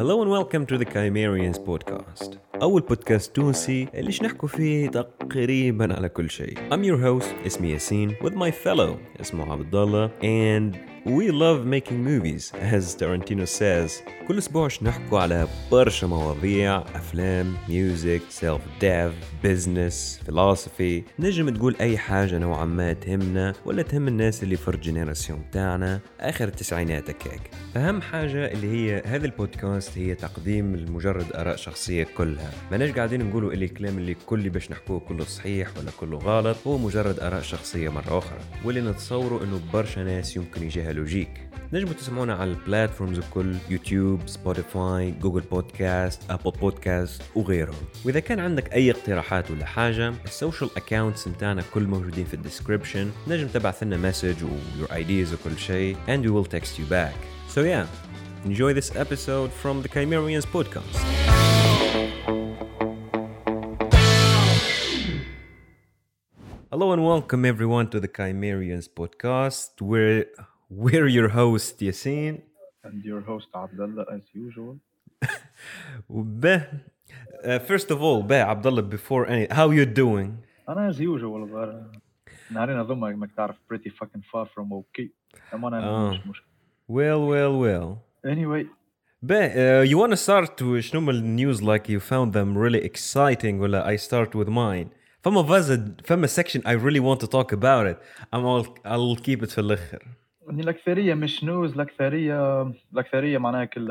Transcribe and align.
Hello 0.00 0.22
and 0.22 0.30
welcome 0.30 0.64
to 0.64 0.78
the 0.78 0.86
Chimerians 0.86 1.58
podcast. 1.58 2.38
أول 2.62 2.82
بودكاست 2.82 3.36
تونسي 3.36 3.88
اللي 3.94 4.18
نحكوا 4.22 4.48
فيه 4.48 4.88
تقريبا 4.88 5.94
على 5.94 6.08
كل 6.08 6.30
شيء. 6.30 6.58
I'm 6.70 6.82
your 6.84 6.98
host 7.04 7.46
اسمي 7.46 7.70
ياسين 7.70 8.14
with 8.14 8.32
my 8.32 8.50
fellow 8.64 9.20
اسمه 9.20 9.52
عبد 9.52 9.74
الله 9.74 10.08
and 10.08 10.76
we 11.06 11.30
love 11.30 11.66
making 11.66 12.04
movies 12.04 12.52
as 12.52 12.94
Tarantino 12.96 13.44
says. 13.44 13.90
كل 14.28 14.38
أسبوع 14.38 14.68
نحكوا 14.82 15.20
على 15.20 15.48
برشا 15.72 16.06
مواضيع 16.06 16.78
أفلام، 16.78 17.54
music، 17.68 18.22
self 18.28 18.62
dev، 18.80 19.12
business، 19.44 20.20
فلسفي 20.26 21.02
نجم 21.18 21.50
تقول 21.50 21.76
أي 21.80 21.98
حاجة 21.98 22.38
نوعا 22.38 22.64
ما 22.64 22.92
تهمنا 22.92 23.52
ولا 23.64 23.82
تهم 23.82 24.08
الناس 24.08 24.42
اللي 24.42 24.56
في 24.56 24.68
ال 24.68 24.75
génération 24.75 25.44
تاعنا 25.52 26.00
آخر 26.20 26.48
التسعينات 26.48 27.10
هكاك. 27.10 27.50
أهم 27.76 28.02
حاجة 28.02 28.52
اللي 28.52 28.68
هي 28.68 29.02
هذا 29.06 29.26
البودكاست 29.26 29.98
هي 29.98 30.14
تقديم 30.14 30.76
لمجرد 30.76 31.32
آراء 31.34 31.56
شخصية 31.56 32.06
كلها. 32.16 32.50
ماناش 32.70 32.90
قاعدين 32.90 33.24
نقولوا 33.24 33.52
اللي 33.52 33.64
الكلام 33.64 33.98
اللي 33.98 34.14
كل 34.14 34.50
باش 34.50 34.70
نحكوه 34.70 35.00
كله 35.00 35.24
صحيح 35.24 35.68
ولا 35.78 35.90
كله 36.00 36.18
غلط. 36.18 36.56
هو 36.66 36.78
مجرد 36.78 37.20
آراء 37.20 37.42
شخصية 37.42 37.88
مرة 37.88 38.18
أخرى. 38.18 38.38
واللي 38.64 38.80
نتصوروا 38.80 39.44
إنه 39.44 39.60
برشا 39.72 40.00
ناس 40.00 40.36
يمكن 40.36 40.62
يجيها 40.62 40.92
logique. 40.92 41.30
نجموا 41.72 41.92
تسمعونا 41.92 42.34
على 42.34 42.50
ال 42.50 42.57
platforms 42.57 43.18
الكل 43.18 43.54
يوتيوب 43.70 44.20
سبوتيفاي 44.26 45.10
Google 45.10 45.40
Podcasts 45.40 46.30
Apple 46.30 46.50
Podcasts 46.50 47.22
وغيرهم. 47.34 47.84
وإذا 48.04 48.20
كان 48.20 48.40
عندك 48.40 48.72
أي 48.72 48.90
اقتراحات 48.90 49.50
ولا 49.50 49.64
حاجة 49.64 50.14
ال 50.24 50.31
social 50.31 50.70
accounts 50.76 51.28
نتاعنا 51.28 51.62
كل 51.74 51.82
موجودين 51.82 52.24
في 52.24 52.34
ال 52.34 52.40
description 52.40 53.10
نجم 53.28 53.46
تبعث 53.46 53.82
لنا 53.82 53.96
message 53.96 54.44
و 54.44 54.48
your 54.80 54.90
ideas 54.90 55.32
وكل 55.32 55.58
شيء 55.58 55.96
and 56.08 56.24
we 56.24 56.30
will 56.30 56.50
text 56.56 56.70
you 56.78 56.92
back. 56.92 57.39
so 57.49 57.61
yeah 57.63 57.85
enjoy 58.45 58.73
this 58.73 58.95
episode 58.95 59.51
from 59.51 59.81
the 59.81 59.89
Chimerians 59.89 60.45
podcast 60.45 60.93
Hello 66.71 66.91
and 66.91 67.05
welcome 67.05 67.45
everyone 67.45 67.89
to 67.91 68.01
the 68.01 68.07
Chimerians 68.09 68.89
podcast. 68.89 69.79
We're 69.79 70.25
we're 70.69 71.07
your 71.07 71.29
host 71.29 71.79
Yasin. 71.79 72.41
and 72.83 73.03
your 73.03 73.21
host 73.21 73.47
Abdullah 73.55 74.05
as 74.13 74.21
usual. 74.33 74.79
وبه 76.09 76.67
uh, 77.45 77.59
first 77.59 77.91
of 77.91 78.01
all 78.01 78.21
به 78.23 78.43
عبد 78.43 78.67
الله 78.67 78.89
before 78.89 79.25
any 79.27 79.47
how 79.53 79.69
you 79.71 79.85
doing 79.85 80.31
أنا 80.69 80.91
as 80.91 80.99
usual 80.99 81.51
غير 81.53 81.83
نهارين 82.51 82.77
أظن 82.79 83.03
انك 83.03 83.31
تعرف 83.37 83.55
pretty 83.73 83.89
fucking 83.89 84.21
far 84.33 84.45
from 84.45 84.73
okay. 84.73 85.07
أما 85.53 85.67
أنا 85.67 85.83
آه. 85.89 86.09
مش 86.11 86.27
مشكلة. 86.27 86.48
well 86.89 87.21
well 87.31 87.53
well 87.63 87.97
Anyway 88.25 88.65
به 89.21 89.49
uh, 89.53 89.89
you 89.89 89.97
want 89.97 90.11
to 90.11 90.17
start 90.17 90.61
with 90.61 90.79
شنو 90.79 91.01
من 91.01 91.09
النيوز 91.09 91.63
like 91.63 91.89
you 91.89 91.99
found 91.99 92.33
them 92.33 92.57
really 92.57 92.85
exciting 92.85 93.59
ولا 93.61 93.97
I 93.97 93.99
start 93.99 94.35
with 94.35 94.49
mine 94.49 94.87
فما 95.21 95.43
فازا 95.43 95.95
فما 96.05 96.27
section 96.27 96.61
I 96.65 96.71
really 96.71 96.99
want 96.99 97.19
to 97.19 97.27
talk 97.27 97.51
about 97.53 97.87
it 97.87 97.97
I'm 98.35 98.45
all, 98.45 98.65
I'll 98.85 99.15
keep 99.23 99.43
it 99.43 99.49
في 99.49 99.57
الآخر 99.57 100.03
إن 100.49 100.59
الأكثرية 100.59 101.13
مش 101.13 101.43
نوز 101.43 101.73
الأكثرية 101.73 102.61
الأكثرية 102.93 103.37
معناها 103.37 103.65
كل 103.65 103.87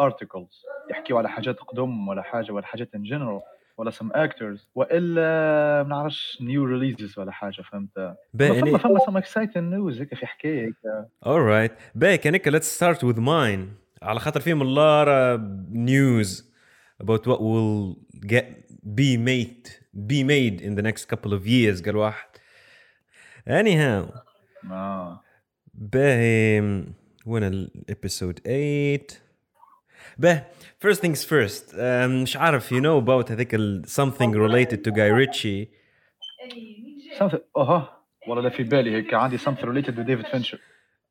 articles 0.00 0.66
يحكيوا 0.90 1.18
على 1.18 1.28
حاجات 1.28 1.58
قدم 1.58 2.08
ولا 2.08 2.22
حاجة 2.22 2.52
ولا 2.52 2.66
حاجات 2.66 2.88
in 2.96 3.00
general 3.00 3.51
ولا 3.78 3.90
some 3.90 4.12
actors 4.14 4.60
وإلا 4.74 5.82
ما 5.82 5.88
نعرفش 5.88 6.38
new 6.40 6.66
releases 6.66 7.18
ولا 7.18 7.32
حاجة 7.32 7.62
فهمت 7.62 8.16
به 8.34 8.48
فما 8.48 8.54
يعني 8.54 8.78
فما 8.78 8.98
some 8.98 9.22
exciting 9.24 9.72
news 9.72 10.00
هيك 10.00 10.14
في 10.14 10.26
حكاية 10.26 10.66
هيك 10.66 11.06
alright 11.24 11.72
به 11.94 12.16
كانك 12.16 12.48
let's 12.48 12.78
start 12.78 12.98
with 12.98 13.18
mine 13.18 13.66
على 14.02 14.20
خاطر 14.20 14.40
فيهم 14.40 14.62
a 14.62 14.66
lot 14.66 15.08
of 15.08 15.40
news 15.70 16.42
about 17.02 17.26
what 17.26 17.40
will 17.40 17.96
get 18.26 18.44
be 18.96 19.16
made 19.16 19.68
be 19.94 20.22
made 20.24 20.60
in 20.60 20.74
the 20.74 20.82
next 20.82 21.04
couple 21.04 21.32
of 21.32 21.46
years 21.46 21.82
قال 21.84 21.96
واحد 21.96 22.28
anyhow 23.48 24.18
آه. 24.70 25.20
به 25.74 26.18
وين 27.26 27.44
الابيسود 27.44 28.38
8 28.38 29.21
به 30.18 30.42
first 30.86 30.98
things 31.00 31.24
first 31.24 31.72
um, 31.74 31.78
مش 32.22 32.36
عارف 32.36 32.74
you 32.74 32.78
know 32.80 33.04
about 33.06 33.30
هذيك 33.30 33.54
ال 33.54 33.82
something 33.86 34.32
related 34.34 34.76
to 34.84 34.90
Guy 34.90 35.10
Ritchie 35.10 35.66
something 37.18 37.38
أها 37.56 37.98
والله 38.28 38.42
لا 38.42 38.48
في 38.50 38.62
بالي 38.62 38.96
هيك 38.96 39.14
عندي 39.14 39.38
something 39.38 39.64
related 39.64 39.94
to 39.96 40.04
David 40.04 40.26
Fincher 40.26 40.58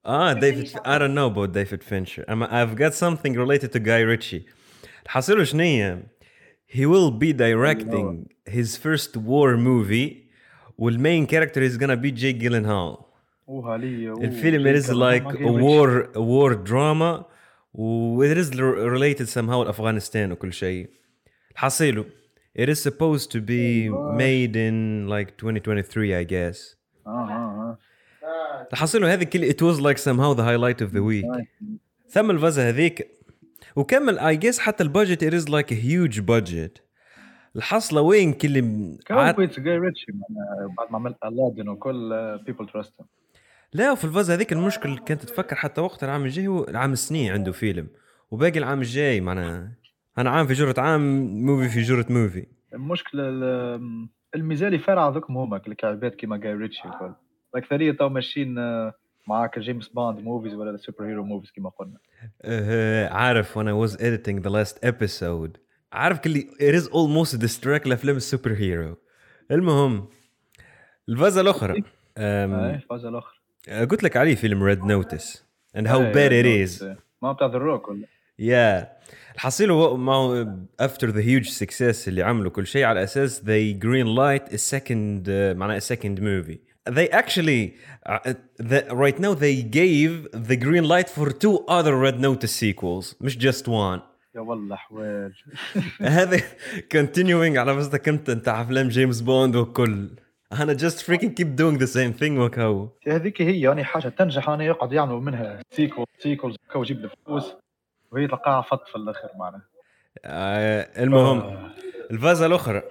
اه 0.05 0.33
David 0.33 0.67
I 0.85 0.97
don't 0.99 1.13
know 1.15 1.27
about 1.35 1.51
David 1.53 1.83
Fincher 1.83 2.29
أما 2.29 2.47
I've 2.65 2.75
got 2.77 2.93
something 2.93 3.33
related 3.35 3.71
to 3.73 3.79
Guy 3.79 4.01
Ritchie 4.01 4.41
الحصيلة 5.05 5.43
شنية 5.43 6.03
he 6.75 6.85
will 6.85 7.11
be 7.11 7.33
directing 7.33 8.27
his 8.49 8.77
first 8.77 9.15
war 9.17 9.57
movie 9.57 10.27
والmain 10.81 11.25
character 11.27 11.61
is 11.61 11.77
gonna 11.77 11.95
be 11.97 12.11
Jake 12.11 12.39
Gyllenhaal 12.39 13.03
اوه 13.49 13.71
علي 13.73 14.09
أوه، 14.09 14.23
الفيلم 14.23 14.73
it 14.73 14.83
is 14.83 14.91
جيك 14.91 14.95
like 14.95 15.23
ما 15.23 15.31
a 15.31 15.35
جايبش. 15.37 15.61
war 15.61 16.15
a 16.15 16.21
war 16.21 16.55
drama 16.69 17.25
و 17.74 18.22
it 18.24 18.36
is 18.38 18.50
related 18.94 19.28
somehow 19.28 19.64
لأفغانستان 19.64 20.32
وكل 20.32 20.52
شيء 20.52 20.90
الحصيلة 21.52 22.04
it 22.58 22.68
is 22.68 22.82
supposed 22.82 23.30
to 23.30 23.40
be 23.40 23.88
made 24.18 24.56
in 24.56 25.08
like 25.08 25.30
2023 25.38 26.14
I 26.14 26.24
guess. 26.24 26.76
آه 27.06 27.10
آه 27.10 27.78
آه 28.24 28.68
الحصيلة 28.72 29.12
هذه 29.14 29.24
كل 29.24 29.50
it 29.50 29.56
was 29.62 29.80
like 29.80 29.98
somehow 29.98 30.34
the 30.34 30.42
highlight 30.44 30.80
of 30.86 30.92
the 30.92 31.02
week. 31.02 31.46
ثم 32.08 32.30
الفازة 32.30 32.68
هذيك. 32.68 33.08
وكمل 33.76 34.18
I 34.20 34.36
guess 34.44 34.58
حتى 34.58 34.82
البادجت 34.82 35.24
it 35.24 35.34
is 35.34 35.48
like 35.48 35.70
a 35.72 35.80
huge 35.80 36.20
budget. 36.26 36.80
الحصلة 37.56 38.00
وين 38.00 38.32
كل 38.32 38.54
كان 39.06 39.18
عاد 39.18 39.34
كويس 39.34 39.60
جاي 39.60 39.78
ريتشي 39.78 40.06
من- 40.12 40.74
بعد 40.78 40.90
ما 40.90 40.96
عمل 40.98 41.14
الادن 41.24 41.68
وكل 41.68 42.38
بيبل 42.46 42.66
تراست 42.68 42.92
لا 43.72 43.92
وفي 43.92 44.04
الفازة 44.04 44.34
هذيك 44.34 44.52
المشكلة 44.52 44.96
كانت 44.96 45.22
تفكر 45.24 45.56
حتى 45.56 45.80
وقت 45.80 46.04
العام 46.04 46.24
الجاي 46.24 46.46
هو 46.46 46.64
العام 46.64 46.92
السنين 46.92 47.32
عنده 47.32 47.52
فيلم. 47.52 47.88
وباقي 48.30 48.58
العام 48.58 48.80
الجاي 48.80 49.20
معناها. 49.20 49.72
أنا 50.18 50.30
عام 50.30 50.46
في 50.46 50.52
جرة 50.52 50.74
عام 50.80 51.22
موفي 51.46 51.68
في 51.68 51.82
جرة 51.82 52.06
موفي 52.10 52.46
المشكلة 52.74 53.28
ال- 53.28 54.08
الميزالي 54.34 54.78
فارع 54.78 55.08
هذوكم 55.08 55.36
هما 55.36 55.56
الكعبات 55.68 56.14
كيما 56.14 56.36
جاي 56.36 56.54
ريتشي 56.54 56.88
الكل. 56.88 57.12
الاكثريه 57.54 57.92
تو 57.92 58.08
ماشيين 58.08 58.58
آه، 58.58 58.94
معاك 59.28 59.58
James 59.58 59.88
Bond 59.88 60.18
movies 60.18 60.54
ولا 60.54 60.76
superhero 60.76 61.24
movies 61.24 61.50
كيما 61.50 61.70
قلنا. 61.70 61.98
أه 62.42 63.08
عارف 63.08 63.58
I 63.58 63.62
was 63.62 63.92
editing 63.96 64.42
the 64.42 64.50
last 64.50 64.88
episode. 64.88 65.58
عارف 65.92 66.18
كلي 66.20 66.46
it 66.60 66.82
is 66.82 66.86
almost 66.86 67.38
distract 67.38 67.86
لافلام 67.86 68.16
ال 68.16 68.52
superhero. 68.52 68.96
المهم 69.50 70.08
الفازة 71.08 71.40
الأخرى. 71.40 71.82
أم، 72.18 72.54
اي 72.54 72.80
فاز 72.90 73.04
الآخر 73.04 73.41
قلت 73.69 74.03
لك 74.03 74.17
عليه 74.17 74.35
فيلم 74.35 74.63
ريد 74.63 74.83
نوتس 74.83 75.43
and 75.77 75.81
how 75.87 75.91
إيه، 75.95 76.13
bad 76.13 76.31
it 76.31 76.45
نوتس، 76.45 76.79
is 76.79 76.83
إيه. 76.83 76.97
ما 77.21 77.31
بتاع 77.31 77.47
ذا 77.47 77.57
روك 77.57 77.87
ولا 77.89 78.07
Yeah 78.41 78.85
الحصيل 79.35 79.71
هو 79.71 79.97
ما 79.97 80.13
هو 80.13 80.45
after 80.81 81.07
the 81.07 81.21
huge 81.21 81.49
success 81.49 82.07
اللي 82.07 82.23
عملوا 82.23 82.51
كل 82.51 82.67
شيء 82.67 82.83
على 82.83 83.03
اساس 83.03 83.39
they 83.41 83.79
green 83.83 84.07
light 84.17 84.53
a 84.53 84.57
second 84.57 85.27
uh, 85.27 85.57
معناها 85.57 85.79
a 85.79 85.83
second 85.83 86.19
movie 86.19 86.57
they 86.89 87.09
actually 87.09 87.75
uh, 88.09 88.33
the, 88.59 88.79
right 89.05 89.19
now 89.19 89.33
they 89.33 89.61
gave 89.81 90.11
the 90.49 90.55
green 90.65 90.85
light 90.93 91.09
for 91.09 91.27
two 91.43 91.55
other 91.67 91.93
Red 92.05 92.19
Notice 92.19 92.53
sequels 92.63 93.15
مش 93.21 93.37
just 93.37 93.63
one 93.67 93.99
يا 94.35 94.41
والله 94.41 94.75
حواج 94.75 95.31
هذا 96.01 96.37
continuing 96.95 97.57
على 97.57 97.71
قصدك 97.77 98.09
انت 98.09 98.29
انت 98.29 98.47
افلام 98.47 98.87
جيمس 98.87 99.21
بوند 99.21 99.55
وكل 99.55 100.09
أنا 100.60 100.76
just 100.76 101.02
freaking 101.06 101.32
keep 101.40 101.56
doing 101.56 101.78
the 101.78 101.86
same 101.86 102.12
thing 102.22 102.38
وكهو 102.38 102.88
هذيك 103.06 103.42
هي 103.42 103.60
يعني 103.60 103.84
حاجة 103.84 104.08
تنجح 104.08 104.48
أنا 104.48 104.64
يقعد 104.64 104.92
يعملوا 104.92 105.20
منها. 105.20 105.62
sequel 105.70 106.06
sequels 106.18 106.56
كو 106.72 106.82
يجيب 106.82 107.04
الفلوس 107.04 107.54
وهي 108.10 108.26
تلقاها 108.26 108.62
فط 108.62 108.88
في 108.88 108.96
الآخر 108.96 109.28
معناها. 109.38 109.62
آه 110.24 111.02
المهم 111.02 111.70
الفازة 112.10 112.46
الأخرى 112.46 112.82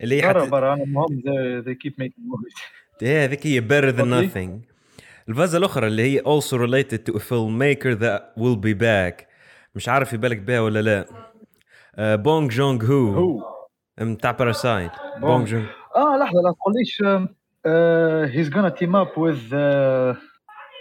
اللي 0.00 0.22
هي 0.22 0.48
برا 0.48 0.74
المهم 0.74 1.22
keep 1.66 1.92
making 2.02 2.22
movies. 2.32 2.60
إيه 3.02 3.24
هذيك 3.24 3.46
هي 3.46 3.60
better 3.60 3.96
than 3.96 4.04
nothing. 4.04 4.74
الفازة 5.28 5.58
الأخرى 5.58 5.86
اللي 5.86 6.02
هي 6.02 6.20
also 6.20 6.56
related 6.56 6.98
to 7.10 7.16
a 7.16 7.20
filmmaker 7.20 7.98
that 8.00 8.42
will 8.42 8.56
be 8.56 8.74
back. 8.74 9.26
مش 9.74 9.88
عارف 9.88 10.12
يبالك 10.12 10.38
بها 10.38 10.60
ولا 10.60 10.82
لا. 10.82 11.06
آه 11.96 12.16
Bong 12.16 12.50
Joon-ho 12.50 12.84
هو 12.84 13.54
متاع 14.00 14.30
Parasite. 14.30 14.92
Bong 15.20 15.48
Joon 15.48 15.66
آه 15.96 16.16
لحظة 16.16 16.40
لا 16.42 16.52
تقوليش 16.60 17.02
he's 18.34 18.50
gonna 18.50 18.70
team 18.70 18.94
up 18.94 19.16
with 19.16 19.52
uh, 19.52 20.14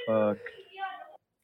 fuck. 0.07 0.39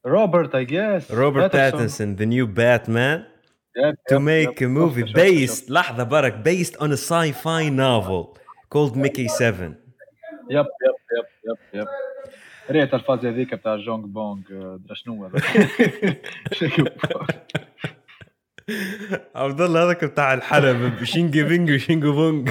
Robert 0.06 0.54
I 0.54 0.64
guess 0.64 1.10
روبرت. 1.14 1.52
باتنسون 1.52 2.16
the 2.16 2.26
new 2.26 2.46
Batman 2.46 3.30
Yep, 3.76 3.94
to 4.08 4.14
yep, 4.14 4.22
make 4.22 4.60
yep. 4.60 4.66
a 4.66 4.68
movie 4.68 5.12
based. 5.14 5.70
لحظة 5.70 6.02
برك 6.02 6.34
based 6.44 6.76
on 6.80 6.90
a 6.90 6.96
sci-fi 6.96 7.68
novel 7.70 8.36
called 8.74 8.96
Mickey 8.96 9.26
7 9.28 9.74
yep 10.50 10.66
yep 10.66 10.66
yep 11.16 11.24
yep 11.44 11.56
yep 11.74 11.86
ريت 12.70 12.94
الفاز 12.94 13.26
هذيك 13.26 13.54
بتاع 13.54 13.76
جونغ 13.76 14.06
بونغ 14.06 14.40
آه، 14.52 14.80
درا 14.86 14.94
شنو. 14.94 15.28
عبد 19.34 19.60
الله 19.60 19.84
هذاك 19.84 20.04
بتاع 20.04 20.34
الحلب 20.34 21.04
شينجي 21.04 21.42
بينج 21.42 21.70
وشينجو 21.70 22.12
بونج 22.12 22.50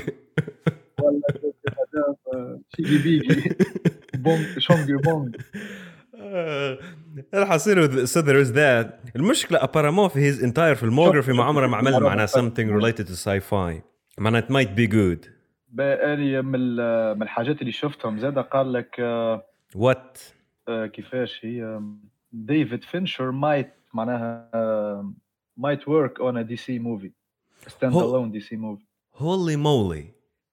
ولا 1.04 2.60
شيجي 2.76 2.98
بيجي 2.98 3.56
بونج 4.16 5.36
الحصيل 7.34 8.08
so 8.08 8.22
there 8.22 8.46
is 8.46 8.52
that 8.54 9.16
المشكلة 9.16 9.64
ابارامون 9.64 10.10
في 10.10 10.34
his 10.34 10.38
entire 10.42 10.80
filmography 10.80 11.30
ما 11.30 11.44
عمره 11.44 11.68
ما 11.68 11.78
عمل 11.78 12.00
معناه 12.04 12.26
something 12.26 12.70
related 12.82 13.06
to 13.08 13.14
sci-fi 13.16 13.82
معناه 14.18 14.40
it 14.42 14.52
might 14.52 14.70
be 14.80 14.92
good 14.92 15.30
بقالي 15.72 16.42
من 16.42 16.56
ال- 16.56 17.16
من 17.16 17.22
الحاجات 17.24 17.62
اللي 17.62 17.72
شفتهم 17.72 18.20
زاد 18.20 18.40
قال 18.40 18.74
لك 18.74 18.96
آه، 19.00 19.46
what 19.78 20.20
آه، 20.68 20.86
كيفاش 20.86 21.46
هي 21.46 21.82
ديفيد 22.32 22.84
فينشر 22.84 23.32
مايت 23.32 23.74
معناها 23.94 24.50
آه، 24.54 25.14
might 25.62 25.80
work 25.82 26.14
on 26.22 26.36
a 26.36 26.44
DC 26.52 26.80
movie 26.80 27.12
stand 27.70 27.84
هو- 27.94 28.02
alone 28.28 28.32
DC 28.34 28.52
movie 28.52 28.86
holy 29.24 29.56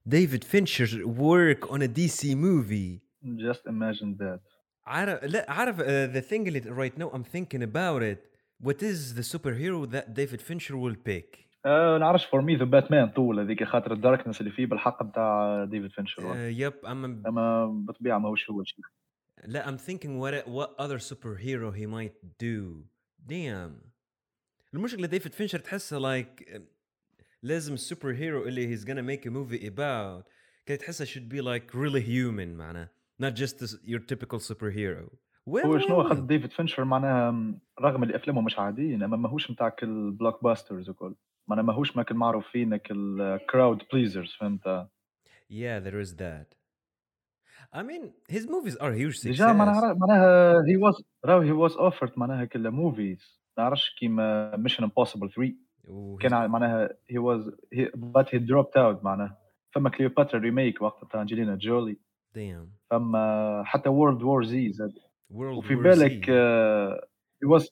moly 0.05 0.15
David 0.15 0.43
Fincher 0.43 0.87
work 1.05 1.71
on 1.71 1.81
a 1.81 1.87
DC 1.87 2.35
movie 2.35 3.01
just 3.37 3.65
imagine 3.67 4.17
that 4.17 4.39
عارف 4.85 5.23
لا 5.23 5.51
عارف 5.51 5.77
uh, 5.79 6.13
the 6.15 6.21
thing 6.21 6.47
اللي 6.47 6.61
right 6.61 6.97
now 6.97 7.09
I'm 7.15 7.23
thinking 7.23 7.63
about 7.63 8.01
it 8.01 8.19
what 8.63 8.81
is 8.81 9.15
the 9.15 9.23
superhero 9.23 9.85
that 9.91 10.13
David 10.13 10.41
Fincher 10.41 10.77
will 10.77 10.95
pick 10.95 11.51
آه 11.65 11.97
نعرفش 11.97 12.25
فور 12.25 12.41
مي 12.41 12.55
ذا 12.55 12.65
باتمان 12.65 13.09
طول 13.09 13.39
هذيك 13.39 13.63
خاطر 13.63 13.93
الداركنس 13.93 14.41
اللي 14.41 14.51
فيه 14.51 14.65
بالحق 14.65 15.03
بتاع 15.03 15.63
ديفيد 15.65 15.91
فينشر 15.91 16.21
uh, 16.23 16.57
yep 16.57 16.87
I'm 16.87 16.87
اما 17.27 17.65
بالطبيعه 17.65 18.17
ماهوش 18.17 18.49
هو 18.49 18.61
الشيء 18.61 18.85
لا 19.45 19.65
I'm 19.65 19.79
thinking 19.79 20.19
what 20.19 20.47
what 20.47 20.85
other 20.85 20.99
superhero 20.99 21.71
he 21.71 21.85
might 21.85 22.43
do 22.43 22.85
damn 23.27 23.91
المشكلة 24.73 25.07
ديفيد 25.07 25.33
فينشر 25.33 25.59
تحسها 25.59 25.99
like 25.99 26.61
لازم 27.46 27.74
ال 27.74 28.12
superhero 28.14 28.42
اللي 28.46 28.76
he's 28.76 28.80
gonna 28.80 29.02
make 29.10 29.24
a 29.28 29.32
movie 29.32 29.66
about. 29.70 30.24
كي 30.66 30.76
تحسها 30.76 31.06
should 31.06 31.28
be 31.32 31.40
like 31.42 31.74
really 31.74 32.02
human 32.06 32.48
معناها 32.58 32.90
not 33.22 33.32
just 33.34 33.52
this- 33.60 33.78
your 33.84 34.00
typical 34.00 34.38
superhero. 34.38 35.08
well, 35.50 35.66
هو 35.66 35.78
شنو 35.78 36.02
well, 36.02 36.06
أخذ 36.06 36.26
ديفيد 36.26 36.52
فينشر 36.52 36.84
معناها 36.84 37.30
م، 37.30 37.58
رغم 37.80 38.02
اللي 38.02 38.16
أفلامه 38.16 38.40
مش 38.40 38.58
عاديين 38.58 39.02
اما 39.02 39.16
ماهوش 39.16 39.50
نتاع 39.50 39.68
كل 39.68 40.10
blockbusters 40.10 40.90
وكل. 40.90 41.14
معناها 41.48 41.64
ماهوش 41.64 41.96
ماكل 41.96 42.14
معروفين 42.14 42.80
ال 42.90 43.05
crowd 43.05 43.82
pleasers 43.92 44.32
فهمت؟ 44.40 44.86
Yeah 45.52 45.80
there 45.86 46.06
is 46.06 46.10
that. 46.16 46.46
I 47.74 47.82
mean 47.82 48.02
his 48.36 48.44
movies 48.46 48.76
are 48.76 48.92
huge 48.92 49.16
success 49.16 49.26
ديجا 49.26 49.52
معناها 49.52 49.94
معناها 49.94 50.52
he 50.68 50.76
was 50.76 50.94
راهو 51.24 51.40
he 51.40 51.50
was 51.52 51.72
offered 51.72 52.12
معناها 52.16 52.44
كل 52.44 52.70
movies 52.70 53.40
نعرفش 53.58 53.94
كيما 53.98 54.56
Mission 54.56 54.84
Impossible 54.84 55.30
3 55.30 55.40
و 55.40 55.44
كان 56.20 56.30
he's- 56.30 56.34
ع- 56.34 56.46
معناها 56.46 56.88
he 57.10 57.18
was 57.18 57.50
but 57.94 58.34
he 58.34 58.38
dropped 58.38 58.76
out 58.76 59.04
معناها. 59.04 59.38
فما 59.74 59.90
Cleopatra 59.90 60.40
remake 60.40 60.82
وقت 60.82 61.04
بتاع 61.04 61.20
انجلينا 61.20 61.54
جولي 61.56 61.96
damn. 62.36 62.66
فما 62.90 63.62
حتى 63.66 63.88
World 63.88 64.22
War 64.22 64.44
Z 64.44 64.72
زاد. 64.72 64.92
World 65.32 65.56
وفي 65.58 65.76
War 65.76 65.80
بالك 65.82 66.24
Z. 66.24 66.28
uh, 66.28 67.04
he 67.44 67.48
was 67.58 67.64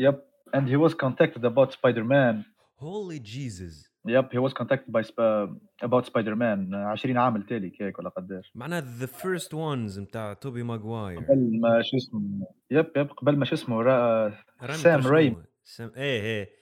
yep. 0.00 0.16
And 0.56 0.66
he 0.68 0.76
was 0.76 0.94
contacted 0.94 1.44
about 1.44 1.68
Spider-Man. 1.78 2.44
Holy 2.76 3.18
Jesus. 3.20 3.74
Yep 4.08 4.26
he 4.32 4.38
was 4.46 4.52
contacted 4.60 4.90
by 4.96 5.02
Sp- 5.10 5.52
about 5.82 6.04
Spider-Man 6.06 6.74
20 6.96 7.16
عام 7.16 7.36
التالي 7.36 7.70
كيك 7.70 7.98
ولا 7.98 8.08
قداش. 8.08 8.52
معناها 8.54 8.80
the 8.80 9.08
first 9.08 9.48
ones 9.52 9.98
متاع 9.98 10.32
توبي 10.32 10.62
ماغواير 10.62 11.18
قبل 11.18 11.60
ما 11.60 11.82
شو 11.82 11.96
اسمه 11.96 12.46
يب 12.70 12.86
يب 12.96 13.10
قبل 13.10 13.36
ما 13.36 13.44
شو 13.44 13.54
اسمه 13.54 13.82
را... 13.82 14.26
رامي 14.62 14.74
سام 14.74 15.00
شنو 15.00 15.10
رايمي 15.10 15.36
هو؟ 15.36 15.42
سام 15.64 15.92
إيه 15.96 16.20
إيه. 16.22 16.59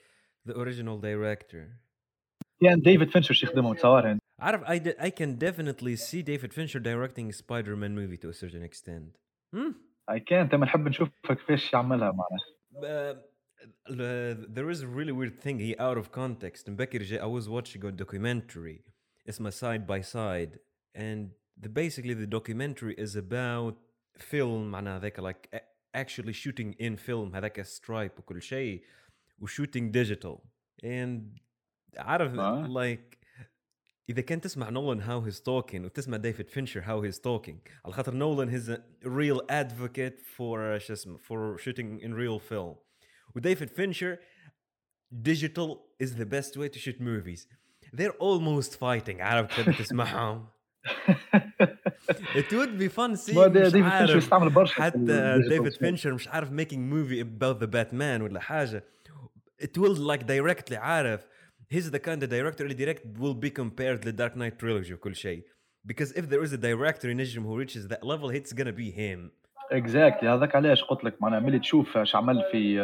the 0.48 0.52
original 0.52 0.98
director 1.00 1.78
كان 2.62 2.80
ديفيد 2.80 3.10
فينشر 3.10 3.34
شو 3.34 3.46
يخدمه 3.46 3.74
تصور 3.74 4.12
هند 4.12 4.20
عارف 4.38 4.62
I, 4.64 4.78
did, 4.78 4.94
I 4.98 5.10
can 5.10 5.38
definitely 5.38 5.96
see 5.96 6.22
David 6.22 6.52
Fincher 6.54 6.80
directing 6.80 7.28
a 7.28 7.32
Spider-Man 7.32 7.94
movie 7.94 8.16
to 8.16 8.28
a 8.28 8.34
certain 8.34 8.62
extent. 8.62 9.18
Hmm? 9.54 9.72
اي 10.10 10.20
كان 10.20 10.48
تم 10.48 10.64
نحب 10.64 10.88
نشوف 10.88 11.08
كيفاش 11.28 11.72
يعملها 11.72 12.12
معناها 12.12 12.54
Uh, 12.74 13.14
uh, 13.88 14.34
there 14.56 14.68
is 14.70 14.82
a 14.82 14.88
really 14.88 15.12
weird 15.12 15.40
thing 15.40 15.58
he 15.58 15.76
out 15.78 15.96
of 15.98 16.10
context. 16.12 16.68
مبكر 16.70 17.02
جاي 17.02 17.20
I 17.20 17.40
was 17.40 17.48
watching 17.48 17.84
a 17.84 17.92
documentary 18.04 18.90
اسمه 19.28 19.50
Side 19.50 19.86
by 19.86 20.00
Side 20.00 20.58
and 20.94 21.30
the, 21.60 21.68
basically 21.68 22.14
the 22.14 22.26
documentary 22.26 22.94
is 22.98 23.16
about 23.16 23.74
film 24.18 24.70
معناها 24.70 24.96
هذاك 24.98 25.20
like 25.20 25.56
a- 25.56 26.00
actually 26.00 26.32
shooting 26.32 26.74
in 26.80 26.96
film 26.96 27.34
هذاك 27.34 27.66
stripe 27.66 28.18
وكل 28.18 28.42
شيء 28.42 28.82
وshooting 29.43 29.91
digital 29.93 30.37
and 30.83 31.39
عارف 31.97 32.33
آه. 32.39 32.67
like 32.67 33.17
إذا 34.09 34.21
كنت 34.21 34.43
تسمع 34.43 34.69
نولان 34.69 35.01
هاو 35.01 35.19
هيز 35.19 35.41
توكينج 35.41 35.85
وتسمع 35.85 36.17
ديفيد 36.17 36.49
فينشر 36.49 36.81
هاو 36.83 37.01
هيز 37.01 37.19
توكينج 37.19 37.59
على 37.85 37.93
خاطر 37.93 38.13
نولان 38.13 38.49
he's 38.49 38.77
real 39.05 39.37
advocate 39.49 40.21
for 40.21 40.77
شو 40.79 40.93
اسمه 40.93 41.17
for 41.17 41.57
shooting 41.57 42.03
on 42.03 42.13
real 42.13 42.39
film 42.39 42.75
وديفيد 43.35 43.69
فينشر 43.69 44.17
digital 45.29 45.77
is 46.03 46.07
the 46.07 46.25
best 46.25 46.57
way 46.57 46.69
to 46.69 46.79
shoot 46.79 46.99
movies 46.99 47.47
they're 47.95 48.17
almost 48.21 48.71
fighting 48.79 49.19
عارف 49.21 49.47
تحب 49.47 49.71
تسمعهم 49.73 50.47
it 52.35 52.51
would 52.51 52.77
be 52.79 52.87
fun 52.89 53.15
seeing 53.25 53.35
ما 53.35 53.47
دي- 53.47 53.59
مش 53.59 53.65
ديفيد 53.65 53.71
فينشر 53.71 53.85
عارف 53.91 54.15
يستعمل 54.15 54.49
برشا 54.49 54.73
في 54.75 54.81
حتى 54.81 54.97
ال 54.97 55.02
digital 55.02 55.41
ديفيد 55.49 55.59
سبيس. 55.69 55.77
فينشر 55.77 56.13
مش 56.13 56.27
عارف 56.27 56.49
making 56.49 56.79
movie 56.93 57.23
about 57.23 57.59
the 57.63 57.67
Batman 57.67 58.21
ولا 58.21 58.39
حاجة 58.39 58.83
it 59.61 59.77
will 59.77 59.95
like 59.95 60.25
directly 60.25 60.75
عارف 60.75 61.27
he's 61.73 61.89
the 61.91 61.99
kind 61.99 62.23
of 62.23 62.29
director 62.29 62.61
اللي 62.61 62.75
direct 62.75 63.01
will 63.19 63.35
be 63.35 63.49
compared 63.49 64.01
to 64.01 64.11
Dark 64.11 64.35
Knight 64.35 64.57
trilogy 64.59 64.91
وكل 64.91 65.15
شيء 65.15 65.43
because 65.87 66.11
if 66.11 66.25
there 66.29 66.43
is 66.43 66.53
a 66.53 66.57
director 66.57 67.05
ينجم 67.05 67.43
who 67.43 67.57
reaches 67.57 67.87
that 67.87 68.03
level 68.03 68.29
it's 68.29 68.53
gonna 68.53 68.71
be 68.71 68.91
him. 68.91 69.31
exactly 69.71 70.29
هذاك 70.29 70.55
علاش 70.55 70.83
قلت 70.83 71.03
لك 71.03 71.21
معناها 71.21 71.39
ملي 71.39 71.59
تشوف 71.59 71.97
اش 71.97 72.15
عمل 72.15 72.43
في 72.51 72.79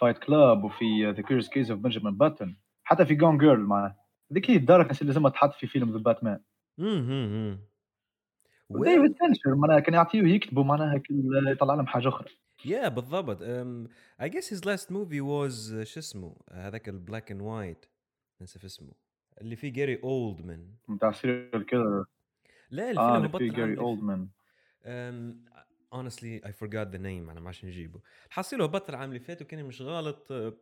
Fight 0.00 0.18
Club 0.18 0.64
وفي 0.64 1.10
The 1.16 1.22
Curious 1.22 1.48
Case 1.48 1.70
of 1.70 1.80
Benjamin 1.80 2.16
Button 2.16 2.56
حتى 2.84 3.06
في 3.06 3.14
Gone 3.14 3.38
Girl 3.38 3.60
معناها. 3.60 3.96
هذيك 4.32 4.50
هي 4.50 4.56
ال 4.56 4.61
darkness 4.61 5.02
اللي 5.02 5.12
لازم 5.12 5.28
تحط 5.28 5.54
في 5.54 5.66
فيلم 5.66 5.92
The 5.92 5.98
Batman 5.98 6.40
ديفيد 8.70 9.16
فينشر 9.18 9.54
معناها 9.54 9.80
كان 9.80 9.94
يعطيه 9.94 10.22
يكتبوا 10.22 10.64
معناها 10.64 11.02
يطلع 11.30 11.74
لهم 11.74 11.86
حاجة 11.86 12.08
أخرى. 12.08 12.28
Yeah 12.66 12.88
بالضبط. 12.88 13.42
um, 13.42 13.88
I 14.24 14.28
guess 14.28 14.48
his 14.48 14.64
last 14.64 14.90
movie 14.90 15.20
was 15.20 15.72
uh, 15.72 15.82
شو 15.82 16.00
اسمه؟ 16.00 16.36
هذاك 16.52 16.88
ال 16.88 16.95
black 16.95 17.30
and 17.30 17.42
white 17.42 17.86
نسيت 18.40 18.64
اسمه. 18.64 18.92
اللي 19.40 19.56
فيه 19.56 19.72
جاري 19.72 20.00
اولدمان 20.02 20.68
نتاع 20.90 21.12
serial 21.12 21.66
killer 21.66 22.04
لا 22.70 22.90
الفيلم 22.90 23.14
اللي 23.16 23.38
فيه 23.38 23.50
جاري 23.56 23.78
اولدمان 23.78 24.28
Um, 24.84 25.34
honestly 25.94 26.40
I 26.48 26.52
forgot 26.52 26.88
the 26.92 26.98
name 26.98 27.30
أنا 27.30 27.40
ما 27.40 27.46
عادش 27.46 27.64
نجيبه. 27.64 28.00
حصيله 28.30 28.64
هبط 28.64 28.88
العام 28.88 29.08
اللي 29.08 29.20
فات 29.20 29.42
وكان 29.42 29.64
مش 29.64 29.82
غلط 29.82 30.28
uh, 30.32 30.52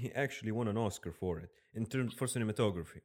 he 0.00 0.06
actually 0.08 0.50
won 0.52 0.66
an 0.68 0.76
Oscar 0.88 1.10
for 1.10 1.38
it 1.44 1.78
in 1.80 1.84
terms 1.84 2.14
for 2.14 2.26
cinematography. 2.26 3.00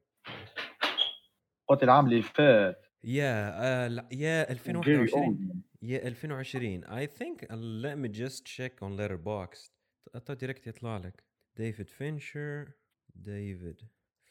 قلت 1.68 1.84
العام 1.84 2.06
اللي 2.06 2.22
فات. 2.22 2.86
يا 3.04 3.52
uh, 3.88 3.92
لا- 3.92 4.08
يا 4.12 4.44
جاري 4.44 4.52
2021 4.52 5.24
اولدمان 5.24 5.62
يا 5.82 6.08
2020 6.08 6.84
I 6.86 7.08
think 7.08 7.44
uh, 7.44 7.56
let 7.56 7.98
me 7.98 8.10
just 8.22 8.46
check 8.46 8.82
on 8.82 8.98
Letterboxd. 8.98 9.72
حتى 10.16 10.36
direct 10.36 10.68
يطلع 10.68 10.98
لك. 10.98 11.24
ديفيد 11.58 11.90
فينشر 11.90 12.72
ديفيد 13.16 13.82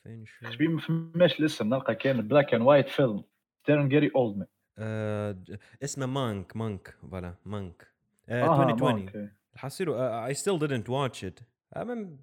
فينشر 0.02 0.50
شبيه 0.50 0.68
ما 0.68 0.80
فماش 0.80 1.40
لسه 1.40 1.64
نلقى 1.64 1.94
كان 1.94 2.28
black 2.28 2.54
and 2.54 2.62
white 2.62 2.88
film 2.88 3.24
starring 3.62 3.88
جاري 3.88 4.10
اولدمان 4.16 4.46
uh, 4.78 5.58
اسمه 5.82 6.06
Mank 6.06 6.56
Mank 6.56 6.94
voilà 7.00 7.34
Mank 7.44 7.82
uh, 7.82 7.86
آه 8.32 8.62
2020 8.62 9.02
okay 9.08 9.28
حصيله 9.56 9.92
uh, 10.28 10.30
I 10.32 10.34
still 10.38 10.58
didn't 10.58 10.88
watch 10.88 11.22
it. 11.24 11.42
I 11.76 11.84
mean 11.84 12.18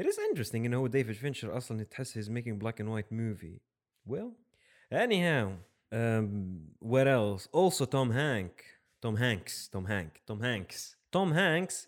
it 0.00 0.04
is 0.06 0.18
interesting 0.32 0.54
انه 0.54 0.76
هو 0.76 0.86
ديفيد 0.86 1.14
فينشر 1.14 1.56
أصلا 1.56 1.82
تحس 1.84 2.18
he's 2.18 2.30
making 2.30 2.58
black 2.64 2.80
and 2.80 2.88
white 2.88 3.12
movie. 3.12 3.60
Well 4.12 4.30
anyhow. 4.92 5.50
um, 5.91 6.27
what 6.79 7.07
else 7.07 7.47
also 7.51 7.85
Tom 7.85 8.11
Hank 8.11 8.51
Tom 9.01 9.15
Hanks 9.17 9.67
Tom 9.73 9.85
Hank 9.85 10.11
Tom 10.27 10.39
Hanks 10.41 10.95
Tom 11.11 11.31
Hanks 11.31 11.87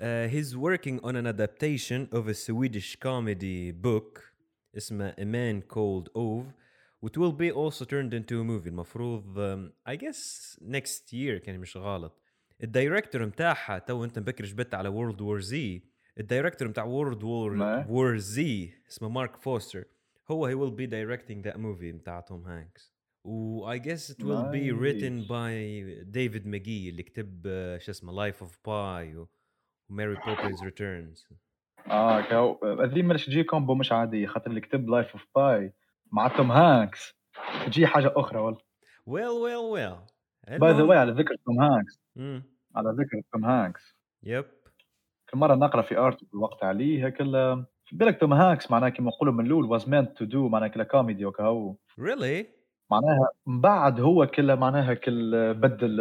uh, 0.00 0.28
he's 0.34 0.56
working 0.56 0.96
on 1.02 1.16
an 1.16 1.26
adaptation 1.26 2.08
of 2.12 2.28
a 2.28 2.34
Swedish 2.34 2.96
comedy 2.96 3.70
book 3.72 4.22
اسمه 4.76 5.14
A 5.18 5.24
Man 5.24 5.62
Called 5.62 6.08
Ove 6.14 6.46
which 7.00 7.16
will 7.16 7.32
be 7.32 7.50
also 7.50 7.84
turned 7.84 8.12
into 8.14 8.40
a 8.40 8.44
movie 8.44 8.68
المفروض 8.68 9.36
um, 9.38 9.72
I 9.86 9.96
guess 9.96 10.56
next 10.60 11.12
year 11.12 11.38
كان 11.38 11.58
مش 11.60 11.76
غلط 11.76 12.22
الدايركتور 12.62 13.26
متاعها 13.26 13.78
تو 13.78 14.04
انت 14.04 14.18
مبكر 14.18 14.44
جبت 14.44 14.74
على 14.74 14.88
وورلد 14.88 15.20
وور 15.20 15.40
زي 15.40 15.82
الدايركتور 16.18 16.68
متاع 16.68 16.84
وورلد 16.84 17.22
وور 17.22 17.52
ما. 17.54 17.86
وور 17.88 18.16
زي 18.16 18.70
اسمه 18.90 19.08
مارك 19.08 19.36
فوستر 19.36 19.84
هو 20.30 20.48
he 20.50 20.54
will 20.54 20.74
be 20.76 20.86
directing 20.86 21.42
that 21.50 21.56
movie 21.56 21.94
متاع 21.94 22.20
توم 22.20 22.46
هانكس 22.46 22.89
و 23.25 23.71
I 23.73 23.77
guess 23.77 24.09
it 24.09 24.23
will 24.23 24.51
be 24.51 24.71
written 24.71 25.21
Nice. 25.21 25.27
by 25.27 25.51
David 26.03 26.47
Magee 26.47 26.89
اللي 26.89 27.03
كتب 27.03 27.41
uh, 27.43 27.81
شو 27.81 27.91
اسمه 27.91 28.13
Life 28.13 28.41
of 28.41 28.57
Pi 28.65 29.15
و 29.17 29.29
Mary 29.89 30.15
Poppins 30.27 30.63
Returns 30.63 31.27
آه 31.87 32.21
كاو 32.21 32.59
هذه 32.81 33.01
ماش 33.01 33.25
تجي 33.25 33.43
combo 33.43 33.75
مش 33.75 33.91
عادية 33.91 34.27
خاطر 34.27 34.49
اللي 34.49 34.61
كتب 34.61 34.89
Life 34.89 35.11
of 35.11 35.27
Pi 35.35 35.73
مع 36.11 36.27
توم 36.27 36.51
هانكس. 36.51 37.13
تجي 37.65 37.87
حاجة 37.87 38.13
أخرى 38.15 38.39
والله 38.39 38.59
well 39.05 39.27
well 39.27 39.55
well 39.55 39.95
by 40.59 40.71
the 40.71 40.83
way 40.83 40.97
على 40.97 41.11
ذكر 41.11 41.35
توم 41.45 41.61
هانكس. 41.61 42.01
امم 42.17 42.43
على 42.75 42.89
ذكر 42.89 43.21
توم 43.33 43.45
هانكس. 43.45 43.95
yep 44.23 44.45
كل 45.29 45.37
مرة 45.37 45.55
نقرأ 45.55 45.81
في 45.81 45.97
article 45.97 46.37
وقت 46.37 46.63
عليه 46.63 47.07
هكل 47.07 47.31
في 47.85 47.95
بالك 47.95 48.19
توم 48.19 48.33
هانكس 48.33 48.71
معناها 48.71 48.89
كيما 48.89 49.09
نقولوا 49.09 49.33
من 49.33 49.45
الأول 49.45 49.65
was 49.65 49.89
meant 49.89 50.17
to 50.17 50.25
do 50.25 50.49
معناها 50.49 50.67
كلا 50.67 50.83
كوميدي 50.83 51.25
وكا 51.25 51.43
هو 51.43 51.75
really 51.99 52.60
معناها 52.91 53.29
من 53.47 53.61
بعد 53.61 53.99
هو 53.99 54.27
كل 54.27 54.55
معناها 54.55 54.93
كل 54.93 55.53
بدل 55.53 55.97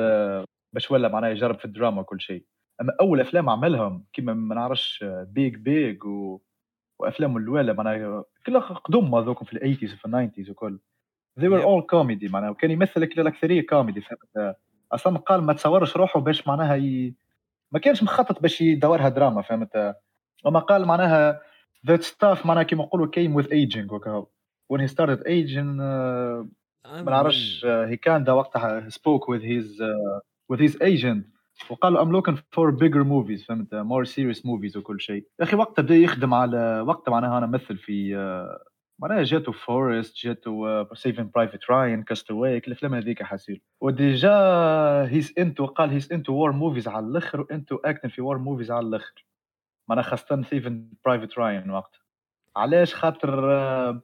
باش 0.72 0.90
ولا 0.90 1.08
معناها 1.08 1.30
يجرب 1.30 1.58
في 1.58 1.64
الدراما 1.64 2.00
وكل 2.00 2.20
شيء. 2.20 2.44
أما 2.80 2.96
أول 3.00 3.20
أفلام 3.20 3.50
عملهم 3.50 4.04
كيما 4.12 4.34
ما 4.34 4.54
نعرفش 4.54 5.04
Big 5.04 5.56
Big 5.56 6.04
و... 6.04 6.40
وأفلام 6.98 7.36
الاولى 7.36 7.72
معناها 7.72 8.24
كلها 8.46 8.60
قدم 8.60 9.14
هذوك 9.14 9.44
في 9.44 9.52
ال 9.52 9.57
eighties 9.57 9.92
وفي 9.94 10.04
ال 10.04 10.09
nineties 10.09 10.50
وكل. 10.50 10.78
They 11.40 11.48
were 11.48 11.62
all 11.64 11.82
comedy 11.94 12.30
معناها 12.30 12.50
وكان 12.50 12.70
يمثل 12.70 13.04
كل 13.04 13.20
الأكثرية 13.20 13.66
كوميدي 13.66 14.00
فهمت؟ 14.00 14.56
أصلا 14.92 15.18
قال 15.18 15.42
ما 15.42 15.52
تصورش 15.52 15.96
روحه 15.96 16.20
باش 16.20 16.48
معناها 16.48 16.76
ي... 16.76 17.14
ما 17.72 17.78
كانش 17.78 18.02
مخطط 18.02 18.42
باش 18.42 18.60
يدورها 18.60 19.08
دراما 19.08 19.42
فهمت؟ 19.42 19.96
وما 20.44 20.60
قال 20.60 20.84
معناها 20.84 21.40
that 21.86 22.00
stuff 22.00 22.46
معناها 22.46 22.62
كيما 22.62 22.84
نقولوا 22.84 23.06
came 23.06 23.42
with 23.42 23.46
aging 23.46 23.92
وكا 23.92 24.26
when 24.72 24.80
he 24.80 24.88
started 24.88 25.20
aging 25.26 25.80
uh, 25.80 26.59
ما 26.86 27.02
نعرفش 27.02 27.64
هي 27.64 27.96
كان 27.96 28.24
دا 28.24 28.32
وقتها 28.32 28.88
with 28.90 29.42
his 29.42 29.80
uh, 29.80 30.20
with 30.52 30.60
his 30.60 30.76
agent 30.82 31.24
وقال 31.70 31.98
I'm 31.98 32.12
looking 32.12 32.36
for 32.36 32.72
bigger 32.72 33.04
movies 33.04 33.46
فهمت؟ 33.46 33.74
more 33.74 34.04
serious 34.04 34.40
movies 34.44 34.76
وكل 34.76 35.00
شيء. 35.00 35.26
يا 35.40 35.44
أخي 35.44 35.56
وقتها 35.56 35.82
بدأ 35.82 35.94
يخدم 35.94 36.34
على 36.34 36.80
وقتها 36.80 37.12
معناها 37.12 37.38
أنا 37.38 37.46
مثل 37.46 37.76
في 37.78 38.14
uh, 38.14 38.70
معناها 38.98 39.22
جاتو 39.22 39.52
فورست 39.52 40.16
جاتو 40.16 40.84
Saving 40.94 41.30
Private 41.34 41.70
Ryan 41.70 42.02
Cast 42.02 42.30
Away 42.30 42.58
الأفلام 42.58 42.94
هذيك 42.94 43.22
حاصيل 43.22 43.60
و 43.80 43.90
déjà 43.90 44.30
he's 45.08 45.34
into 45.38 45.66
قال 45.66 45.90
he's 45.90 46.12
into 46.12 46.32
war 46.32 46.52
movies 46.52 46.88
على 46.88 47.06
الأخر 47.06 47.40
و 47.40 47.48
into 47.48 47.76
acting 47.76 48.08
في 48.08 48.22
war 48.22 48.38
movies 48.38 48.70
على 48.70 48.86
الأخر. 48.86 49.26
معناها 49.88 50.04
خاصة 50.04 50.42
Saving 50.42 50.88
Private 51.04 51.38
Ryan 51.38 51.70
وقت 51.70 52.00
علاش 52.56 52.94
خاطر 52.94 53.52
آه، 53.52 54.02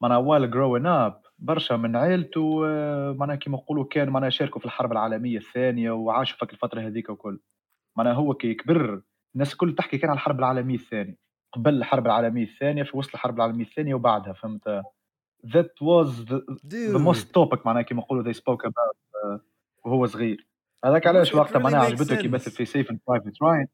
معناها 0.00 0.22
while 0.22 0.50
growing 0.50 0.86
up 0.86 1.23
برشا 1.44 1.74
من 1.74 1.96
عائلته 1.96 2.62
آه، 2.66 3.12
معناها 3.12 3.36
كيما 3.36 3.56
نقولوا 3.56 3.84
كان 3.84 4.08
معناها 4.10 4.30
شاركوا 4.30 4.60
في 4.60 4.66
الحرب 4.66 4.92
العالمية 4.92 5.38
الثانية 5.38 5.90
وعاشوا 5.90 6.38
فك 6.38 6.52
الفترة 6.52 6.80
هذيك 6.80 7.10
وكل 7.10 7.40
معناها 7.96 8.14
هو 8.14 8.34
كي 8.34 8.54
كبر 8.54 9.02
الناس 9.34 9.52
الكل 9.52 9.74
تحكي 9.74 9.98
كان 9.98 10.10
على 10.10 10.16
الحرب 10.16 10.38
العالمية 10.38 10.76
الثانية 10.76 11.16
قبل 11.52 11.74
الحرب 11.74 12.06
العالمية 12.06 12.44
الثانية 12.44 12.82
في 12.82 12.96
وسط 12.96 13.10
الحرب 13.14 13.36
العالمية 13.36 13.64
الثانية 13.64 13.94
وبعدها 13.94 14.32
فهمت؟ 14.32 14.82
That 15.46 15.74
was 15.80 16.08
the, 16.30 16.40
the 16.96 16.98
most 16.98 17.26
topic 17.34 17.66
معناها 17.66 17.82
كيما 17.82 18.00
نقولوا 18.00 18.32
they 18.32 18.36
spoke 18.36 18.64
about 18.66 18.96
آه، 19.24 19.40
وهو 19.84 20.06
صغير. 20.06 20.48
هذاك 20.84 21.06
علاش 21.06 21.34
وقتها 21.34 21.58
really 21.58 21.62
معناها 21.62 21.80
عجبته 21.80 22.16
كي. 22.16 22.26
يمثل 22.26 22.50
في 22.50 22.66
Safe 22.66 22.86
and 22.88 22.96
Private 22.96 23.36
Ryan. 23.42 23.68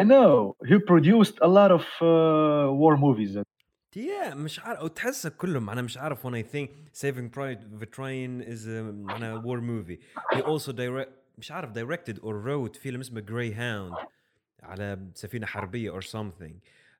I 0.00 0.04
know. 0.04 0.56
He 0.68 0.78
produced 0.78 1.36
a 1.42 1.48
lot 1.48 1.70
of 1.78 1.84
uh, 2.00 2.72
war 2.72 2.96
movies. 2.96 3.38
Yeah 3.98 4.34
مش 4.34 4.60
عارف 4.60 4.78
أو 4.78 4.86
تحسها 4.86 5.28
كلهم 5.28 5.70
أنا 5.70 5.82
مش 5.82 5.98
عارف 5.98 6.26
when 6.26 6.30
I 6.30 6.42
think 6.54 6.68
Saving 7.00 7.30
Private 7.38 7.98
Ryan 7.98 8.42
is 8.52 8.66
a 8.66 8.82
معناها 8.92 9.42
war 9.42 9.60
movie. 9.60 9.98
He 10.36 10.42
also 10.42 10.72
direct 10.72 11.10
مش 11.38 11.52
عارف 11.52 11.72
directed 11.72 12.18
or 12.18 12.44
wrote 12.46 12.78
فيلم 12.78 13.00
اسمه 13.00 13.20
Greyhound 13.20 14.06
على 14.62 14.98
سفينة 15.14 15.46
حربية 15.46 16.00
or 16.00 16.02
something. 16.02 16.52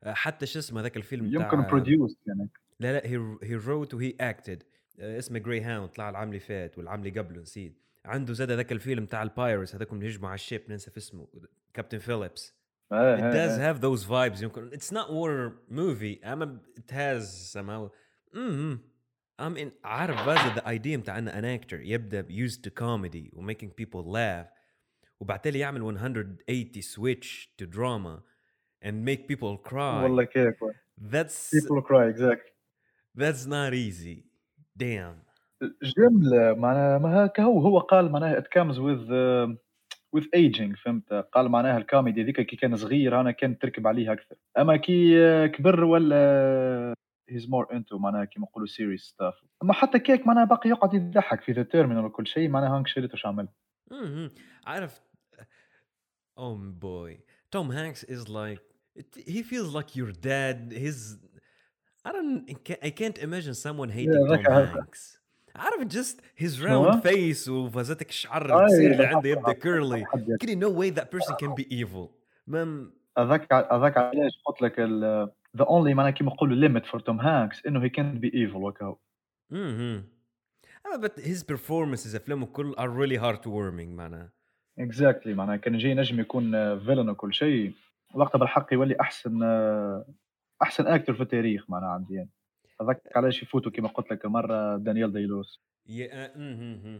حتى 0.06 0.46
شو 0.46 0.58
اسمه 0.58 0.80
ذاك 0.80 0.96
الفيلم 0.96 1.26
يمكن 1.26 1.64
produced 1.64 2.16
يعني. 2.26 2.48
لا 2.80 2.92
لا 2.92 3.00
he, 3.00 3.44
he 3.44 3.64
wrote 3.64 3.94
وهي 3.94 4.12
acted. 4.12 4.62
آه، 5.00 5.18
اسمه 5.18 5.38
Greyhound 5.38 5.88
طلع 5.88 6.10
العام 6.10 6.28
اللي 6.28 6.40
فات 6.40 6.78
والعام 6.78 7.06
اللي 7.06 7.20
قبله 7.20 7.40
نسيت. 7.40 7.74
عنده 8.04 8.34
زاد 8.34 8.50
ذاك 8.50 8.72
الفيلم 8.72 9.06
تاع 9.06 9.22
ال 9.22 9.29
pirates 9.29 9.74
هذاكم 9.74 9.96
اللي 10.02 10.26
على 10.26 10.34
ال 10.34 10.40
ship 10.40 10.62
ننسى 10.68 10.90
في 10.90 10.98
اسمه 10.98 11.26
Captain 11.74 11.98
Phillips 11.98 12.54
it 12.91 12.95
آه، 12.95 13.31
does 13.31 13.59
آه. 13.59 13.73
have 13.73 13.81
those 13.81 14.05
vibes 14.05 14.43
يمكن 14.43 14.69
it's 14.69 14.91
not 14.91 15.09
war 15.09 15.53
movie 15.69 16.27
اما 16.27 16.59
it 16.77 16.91
has 16.91 17.51
somehow 17.51 17.89
mm 18.35 18.77
I 19.39 19.49
mean 19.49 19.71
عارف 19.83 20.27
بس 20.27 20.37
the 20.39 20.67
idea 20.67 20.97
بتاع 20.97 21.17
ان 21.17 21.29
an 21.29 21.61
actor 21.61 21.73
يبدا 21.73 22.27
used 22.29 22.61
to 22.63 22.69
comedy 22.69 23.33
و 23.33 23.51
making 23.51 23.69
people 23.69 24.03
laugh 24.03 24.47
وبعدين 25.19 25.55
يعمل 25.55 25.81
180 25.81 26.81
switch 26.81 27.49
to 27.57 27.65
drama 27.65 28.23
and 28.85 29.05
make 29.05 29.27
people 29.27 29.57
cry 29.69 30.03
والله 30.03 30.23
كيف 30.23 30.55
that's 31.11 31.49
people 31.49 31.81
cry 31.81 32.07
exactly 32.07 32.53
that's 33.17 33.45
not 33.45 33.73
easy 33.73 34.25
damn 34.77 35.23
جملة 35.97 36.53
معناها 36.53 36.97
ما 36.97 37.25
هكا 37.25 37.43
هو 37.43 37.59
هو 37.59 37.79
قال 37.79 38.11
معناها 38.11 38.41
it 38.41 38.45
comes 38.59 38.75
with 38.79 39.09
uh, 39.09 39.57
with 40.16 40.24
aging 40.36 40.82
فهمت؟ 40.84 41.12
قال 41.12 41.48
معناها 41.48 41.78
الكوميدي 41.78 42.22
ذيك 42.22 42.40
كي 42.40 42.56
كان 42.56 42.76
صغير 42.76 43.20
أنا 43.20 43.30
كان 43.30 43.58
تركب 43.58 43.86
عليه 43.86 44.12
أكثر. 44.12 44.36
أما 44.58 44.76
كي 44.76 45.26
آه، 45.26 45.46
كبر 45.46 45.84
ولا 45.84 46.94
he's 47.30 47.44
more 47.44 47.74
into 47.74 47.92
معناها 47.92 48.24
كيما 48.24 48.46
نقولوا 48.46 48.68
serious 48.68 49.02
stuff. 49.02 49.44
أما 49.62 49.72
حتى 49.72 49.98
كيك 49.98 50.26
معناها 50.26 50.44
باقي 50.44 50.70
يقعد 50.70 50.94
يضحك 50.94 51.40
في 51.40 51.52
The 51.52 51.62
Terminal 51.62 52.04
وكل 52.04 52.26
شيء 52.26 52.48
معناها 52.48 52.76
هانك 52.76 52.86
شريته 52.86 53.16
شو 53.16 53.28
عمل؟ 53.28 53.48
عارف 54.66 55.00
oh 56.38 56.56
boy. 56.80 57.18
Tom 57.50 57.70
Hanks 57.70 58.04
is 58.04 58.28
like 58.28 58.60
it, 58.94 59.06
he 59.26 59.42
feels 59.42 59.74
like 59.74 59.96
your 59.96 60.12
dad. 60.12 60.72
His 60.72 61.18
I 62.04 62.12
don't 62.12 62.50
I 62.82 62.90
can't 62.90 63.18
imagine 63.18 63.54
someone 63.54 63.88
hating 63.88 64.26
Tom. 64.44 64.66
Hanks. 64.66 65.17
عارف 65.58 65.82
just 65.92 66.42
his 66.42 66.50
شنو؟ 66.50 66.90
round 66.92 67.02
face 67.02 67.48
وفازتك 67.48 68.08
الشعر 68.08 68.42
أي، 68.46 68.62
القصير 68.62 68.92
اللي 68.92 69.02
لا، 69.02 69.16
عنده 69.16 69.28
يبدا 69.28 69.52
كيرلي 69.52 70.04
كده 70.40 70.60
no 70.60 70.72
way 70.72 70.94
that 70.94 71.04
person 71.18 71.34
can 71.34 71.54
be 71.62 71.64
evil. 71.84 72.08
man 72.50 72.92
هذاك 73.18 73.52
هذاك 73.52 73.96
علاش 73.98 74.32
قلت 74.46 74.62
لك 74.62 74.74
the 75.58 75.64
only 75.64 75.94
معناها 75.94 76.10
كيما 76.10 76.30
نقولوا 76.30 76.68
limit 76.68 76.82
for 76.84 76.98
Tom 77.00 77.18
Hanks 77.20 77.66
إنه 77.66 77.88
he 77.88 77.90
can't 77.90 78.20
be 78.20 78.30
evil 78.30 78.56
وكاو 78.56 78.98
mm-hmm. 79.52 80.18
Uh, 80.88 80.98
but 80.98 81.20
his 81.20 81.42
performances 81.42 82.14
افلامه 82.14 82.46
كل 82.46 82.74
are 82.74 82.90
really 82.90 83.18
heartwarming 83.22 83.88
معناها. 83.88 84.32
exactly 84.78 85.34
معناها 85.34 85.56
كان 85.56 85.74
يجي 85.74 85.94
نجم 85.94 86.20
يكون 86.20 86.78
villain 86.78 87.08
وكل 87.08 87.34
شيء. 87.34 87.72
وقتها 88.14 88.38
بالحق 88.38 88.72
يولي 88.72 88.96
أحسن 89.00 89.42
أحسن 90.62 90.86
actor 90.86 91.14
في 91.14 91.22
التاريخ 91.22 91.70
معناها 91.70 91.88
عندي 91.88 92.14
يعني. 92.14 92.30
هذاك 92.80 93.02
علاش 93.16 93.42
يفوتوا 93.42 93.72
كما 93.72 93.88
قلت 93.88 94.10
لك 94.12 94.26
مرة 94.26 94.76
Daniel 94.76 95.12
Day-Lewis 95.12 95.60
Yeah, 95.88 95.90
uh, 95.90 96.36
mm-hmm. 96.36 96.98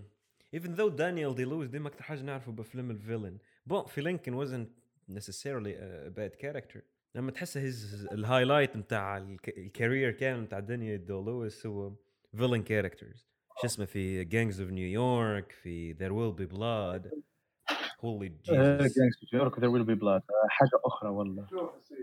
Even 0.59 0.71
though 0.77 0.91
Daniel 0.91 1.35
Day-Lewis 1.35 1.71
ديما 1.71 1.89
أكتر 1.89 2.03
حاجة 2.03 2.23
نعرفه 2.23 2.53
بأفلام 2.53 2.91
ال 2.91 2.96
villain. 2.96 3.39
bon 3.67 3.85
في 3.87 4.01
Lincoln 4.01 4.45
wasn't 4.47 4.69
necessarily 5.13 5.75
a 5.75 6.11
bad 6.11 6.39
character. 6.45 6.81
لما 7.15 7.31
تحس 7.31 7.59
his 7.59 8.13
ال 8.13 8.19
highlight 8.19 8.77
نتاع 8.77 9.17
الك- 9.19 9.59
ال 9.59 9.66
career 9.66 10.11
كامل 10.11 10.43
نتاع 10.43 10.59
Daniel 10.61 11.05
Day-Lewis 11.05 11.67
هو 11.67 11.93
villain 12.37 12.63
characters. 12.69 13.19
شو 13.61 13.65
اسمه 13.67 13.85
في 13.85 14.25
of 14.53 14.71
New 14.71 14.99
York 14.99 15.53
في 15.63 15.95
There 15.95 16.13
Will 16.13 16.41
Be 16.41 16.55
Blood. 16.57 17.19
Holy 18.03 18.29
Jesus. 18.29 18.53
Gangs 18.99 19.27
نيويورك 19.33 19.59
There 19.61 19.69
Will 19.71 19.85
Be 19.85 19.95
Blood 19.95 20.23
حاجة 20.49 20.71
أخرى 20.85 21.11
والله 21.11 21.47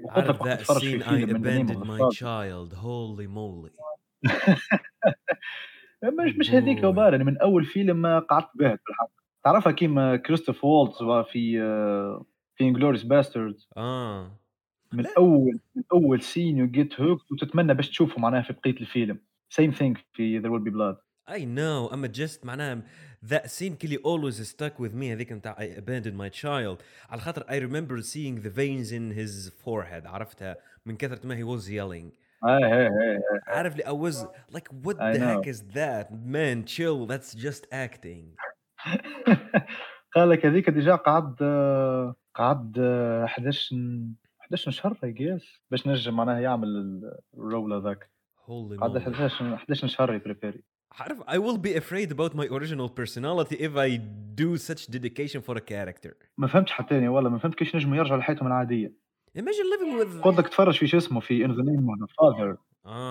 وقلت 0.03 0.09
عارف 0.09 0.29
لك 0.29 0.41
وقت 0.41 0.61
that 0.61 0.81
scene 0.81 1.01
I 1.01 1.23
of 1.23 1.29
abandoned 1.29 1.85
my 1.85 2.09
child. 2.11 2.73
Holy 2.73 3.27
moly. 3.27 3.71
مش 6.03 6.35
مش 6.37 6.51
هذيك. 6.51 6.83
وبار 6.83 7.11
يعني 7.11 7.23
من 7.23 7.37
أول 7.37 7.65
فيلم 7.65 8.19
قعدت 8.19 8.49
باهت 8.55 8.81
بالحق 8.87 9.09
تعرفها 9.43 9.71
كيما 9.71 10.15
Christoph 10.15 10.63
Waltz 10.63 10.97
في 11.31 11.61
آه، 11.61 12.25
في 12.55 12.63
Inglourious 12.63 13.03
Basterds 13.03 13.67
آه. 13.77 14.39
من. 14.93 15.05
اول 15.17 15.59
من 15.75 15.83
أول 15.93 16.21
scene 16.21 16.57
you 16.57 16.67
get 16.67 17.01
hooked 17.01 17.31
وتتمنى 17.31 17.73
باش 17.73 17.89
تشوفه 17.89 18.21
معناها 18.21 18.41
في 18.41 18.53
بقية 18.53 18.81
الفيلم 18.81 19.19
same 19.49 19.71
thing 19.71 20.05
في 20.13 20.39
There 20.39 20.51
Will 20.51 20.61
Be 20.61 20.69
Blood 20.69 20.97
I 21.27 21.39
know 21.39 21.93
اما 21.93 22.07
just 22.07 22.45
معناها 22.45 22.81
that 23.29 23.45
scene 23.49 23.73
كلي 23.81 23.97
always 23.97 24.35
stuck 24.49 24.79
with 24.79 24.93
me 24.93 25.03
هذيك 25.11 25.31
نتاع 25.31 25.55
I 25.59 25.63
abandoned 25.79 26.17
my 26.17 26.29
child 26.41 26.83
على 27.09 27.21
خاطر 27.21 27.43
I 27.43 27.59
remember 27.67 28.01
seeing 28.01 28.41
the 28.43 28.49
veins 28.49 28.91
in 28.91 29.11
his 29.19 29.51
forehead 29.65 30.05
عرفتها 30.05 30.55
من 30.85 30.97
كثرة 30.97 31.27
ما 31.27 31.35
he 31.35 31.43
was 31.43 31.65
yelling 31.67 32.17
اي 32.45 32.65
اي 32.65 32.87
اي 32.87 33.21
عارف 33.47 33.75
لي 33.75 33.83
I 33.83 34.11
was 34.11 34.15
like 34.55 34.67
what 34.87 34.95
I 34.99 35.13
the 35.13 35.19
know. 35.19 35.41
heck 35.41 35.47
is 35.47 35.61
that 35.73 36.07
man 36.11 36.63
chill 36.65 37.05
that's 37.07 37.33
just 37.45 37.63
acting 37.71 38.25
قال 40.15 40.29
لك 40.29 40.45
هذيك 40.45 40.69
déjà 40.69 40.95
قعد 40.95 41.35
آه، 41.41 42.15
قعد 42.35 42.75
آه، 42.79 43.25
11 43.25 43.75
ن- 43.75 44.13
11 44.41 44.71
شهر 44.71 44.97
I 45.03 45.11
guess 45.11 45.61
باش 45.71 45.87
نجم 45.87 46.13
معناها 46.15 46.39
يعمل 46.39 46.67
ال- 46.67 47.19
ال 47.37 47.45
role 47.45 47.73
هذاك 47.73 48.09
قعد 48.79 48.97
moly 48.97 49.01
11 49.01 49.53
11 49.53 49.87
شهر 49.87 50.13
يبريبيري 50.13 50.63
عارف 50.99 51.21
I 51.21 51.37
will 51.37 51.57
be 51.57 51.73
afraid 51.81 52.11
about 52.11 52.35
my 52.35 52.47
original 52.57 52.89
personality 52.89 53.55
if 53.55 53.75
I 53.75 53.99
do 54.35 54.57
such 54.57 54.87
dedication 54.87 55.41
for 55.41 55.57
a 55.57 55.61
character. 55.61 56.13
ما 56.37 56.47
فهمتش 56.47 56.71
حتى 56.71 56.97
أنا 56.97 57.09
والله 57.09 57.29
ما 57.29 57.37
فهمت 57.37 57.55
كيفاش 57.55 57.75
نجموا 57.75 57.97
يرجعوا 57.97 58.19
لحياتهم 58.19 58.47
العادية. 58.47 59.05
Imagine 59.37 59.67
living 59.73 59.99
with 59.99 60.21
قلت 60.23 60.37
لك 60.37 60.47
تفرج 60.47 60.77
في 60.77 60.87
شو 60.87 60.97
اسمه 60.97 61.19
في 61.19 61.45
In 61.45 61.51
the 61.51 61.63
Name 61.63 61.89
of 61.89 61.99
the 61.99 62.05
Father 62.17 62.57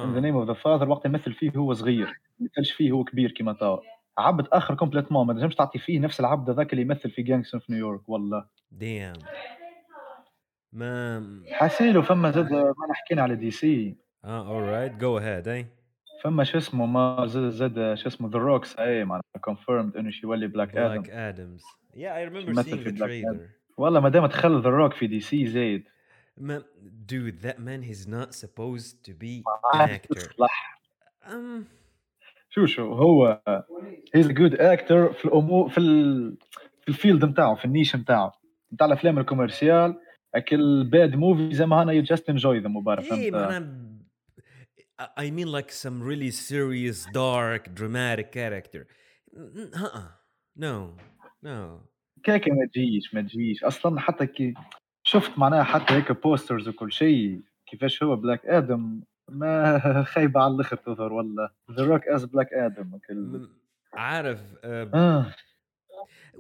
in 0.04 0.12
the 0.12 0.18
آه. 0.18 0.20
Name 0.20 0.36
of 0.36 0.48
the 0.48 0.52
Father 0.54 0.88
وقت 0.88 1.04
يمثل 1.06 1.32
فيه 1.32 1.50
هو 1.56 1.72
صغير 1.74 2.06
ما 2.06 2.14
يمثلش 2.40 2.72
فيه 2.72 2.92
هو 2.92 3.04
كبير 3.04 3.30
كيما 3.30 3.52
توا 3.52 3.78
عبد 4.18 4.46
آخر 4.52 4.74
complètement 4.74 5.26
ما 5.26 5.32
تنجمش 5.32 5.54
تعطي 5.54 5.78
فيه 5.78 6.00
نفس 6.00 6.20
العبد 6.20 6.50
هذاك 6.50 6.72
اللي 6.72 6.82
يمثل 6.82 7.10
في 7.10 7.22
Gangs 7.22 7.54
of 7.54 7.70
New 7.70 7.87
York 7.87 8.08
والله. 8.08 8.44
damn 8.70 9.12
ما 10.72 11.22
حاسيلو 11.52 12.02
فما 12.02 12.30
زاد 12.30 12.52
ما 12.52 12.74
حكينا 12.94 13.22
على 13.22 13.36
دي 13.36 13.50
سي 13.50 13.96
آه 14.24 14.44
alright 14.48 14.92
go 14.92 15.20
ahead 15.22 15.48
اي 15.48 15.66
فما 16.24 16.44
شو 16.44 16.58
اسمه 16.58 16.86
ما 16.86 17.26
زاد 17.26 17.48
زاد 17.50 17.94
شو 17.94 18.08
اسمه 18.08 18.30
ذا 18.30 18.38
روكس 18.38 18.78
أي 18.78 19.04
معناتها 19.04 19.38
كونفيرمد 19.40 19.96
إنه 19.96 20.10
شي 20.10 20.26
يولي 20.26 20.46
بلاك 20.46 20.76
آدم 20.76 21.56
remember 21.94 22.48
يمثل 22.48 22.70
seeing 22.70 22.78
في 22.78 22.90
the 22.90 22.94
Black 22.94 23.10
Adam. 23.10 23.38
trailer. 23.38 23.78
والله 23.78 24.00
ما 24.00 24.08
دام 24.08 24.26
دخل 24.26 24.62
ذا 24.62 24.70
روك 24.70 24.92
في 24.92 25.06
دي 25.06 25.20
سي 25.20 25.46
زايد. 25.46 25.84
ما 26.38 26.62
dude 27.12 27.46
that 27.46 27.58
man 27.58 27.82
he's 27.82 28.06
not 28.08 28.34
supposed 28.34 29.04
to 29.04 29.12
be 29.12 29.42
an 29.74 29.88
actor. 29.90 30.16
يصلح. 30.16 30.80
Um 31.26 31.64
شو 32.50 32.66
شو 32.66 32.92
هو 32.92 33.42
هيز 34.14 34.28
جود 34.28 34.54
أكتر 34.54 35.12
في 35.12 35.24
الأمور 35.24 35.68
في 35.68 35.78
ال... 35.78 36.36
في 36.82 36.88
ال 36.88 36.94
field 36.94 37.24
نتاعو 37.24 37.54
في 37.54 37.64
ال 37.64 37.70
niche 37.70 37.96
نتاعو 37.96 38.30
نتاع 38.72 38.86
الأفلام 38.86 39.18
ال 39.18 39.26
commercial 39.26 40.00
أكل 40.34 40.84
bad 40.84 41.16
movie 41.16 41.54
زي 41.54 41.66
ما 41.66 41.82
أنا 41.82 41.92
you 41.92 42.02
just 42.02 42.30
enjoy 42.30 42.58
them 42.58 42.76
مبارك 42.76 43.04
hey 43.04 43.08
فهمت؟ 43.08 43.32
معناها 43.32 43.93
I 45.23 45.31
mean 45.31 45.49
like 45.57 45.71
some 45.71 45.97
really 46.03 46.31
serious 46.31 47.05
dark 47.13 47.73
dramatic 47.73 48.31
character 48.31 48.88
uh-uh 49.85 50.07
no 50.55 50.95
no 51.41 51.81
كيكه 52.23 52.51
ما 52.51 52.65
تجيش 52.65 53.13
ما 53.13 53.21
تجيش 53.21 53.63
اصلا 53.63 53.99
حتى 53.99 54.25
كي 54.27 54.53
شفت 55.03 55.38
معناها 55.38 55.63
حتى 55.63 55.93
هيك 55.93 56.11
بوسترز 56.11 56.67
وكل 56.67 56.91
شيء 56.91 57.41
كيفاش 57.65 58.03
هو 58.03 58.15
بلاك 58.15 58.45
ادم 58.45 59.01
ما 59.29 60.03
خايبه 60.03 60.41
على 60.41 60.53
الاخر 60.53 60.75
تظهر 60.77 61.13
والله 61.13 61.49
ذا 61.71 61.83
روك 61.83 62.07
از 62.07 62.25
بلاك 62.25 62.53
ادم 62.53 62.99
م- 63.09 63.47
عارف 63.93 64.39
uh, 64.53 64.95
اه 64.95 65.35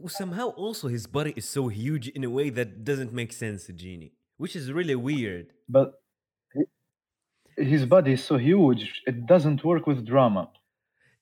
somehow 0.07 0.49
also 0.49 0.87
his 0.87 1.07
body 1.07 1.33
is 1.35 1.45
so 1.45 1.67
huge 1.67 2.07
in 2.07 2.23
a 2.23 2.29
way 2.29 2.49
that 2.49 2.83
doesn't 2.83 3.13
make 3.13 3.31
sense 3.31 3.67
Genie 3.67 4.13
which 4.37 4.55
is 4.55 4.71
really 4.71 4.95
weird 4.95 5.47
but 5.75 5.87
his 7.73 7.85
body 7.85 8.11
is 8.17 8.23
so 8.31 8.35
huge 8.37 8.83
it 9.11 9.17
doesn't 9.33 9.59
work 9.63 9.85
with 9.87 10.05
drama 10.05 10.47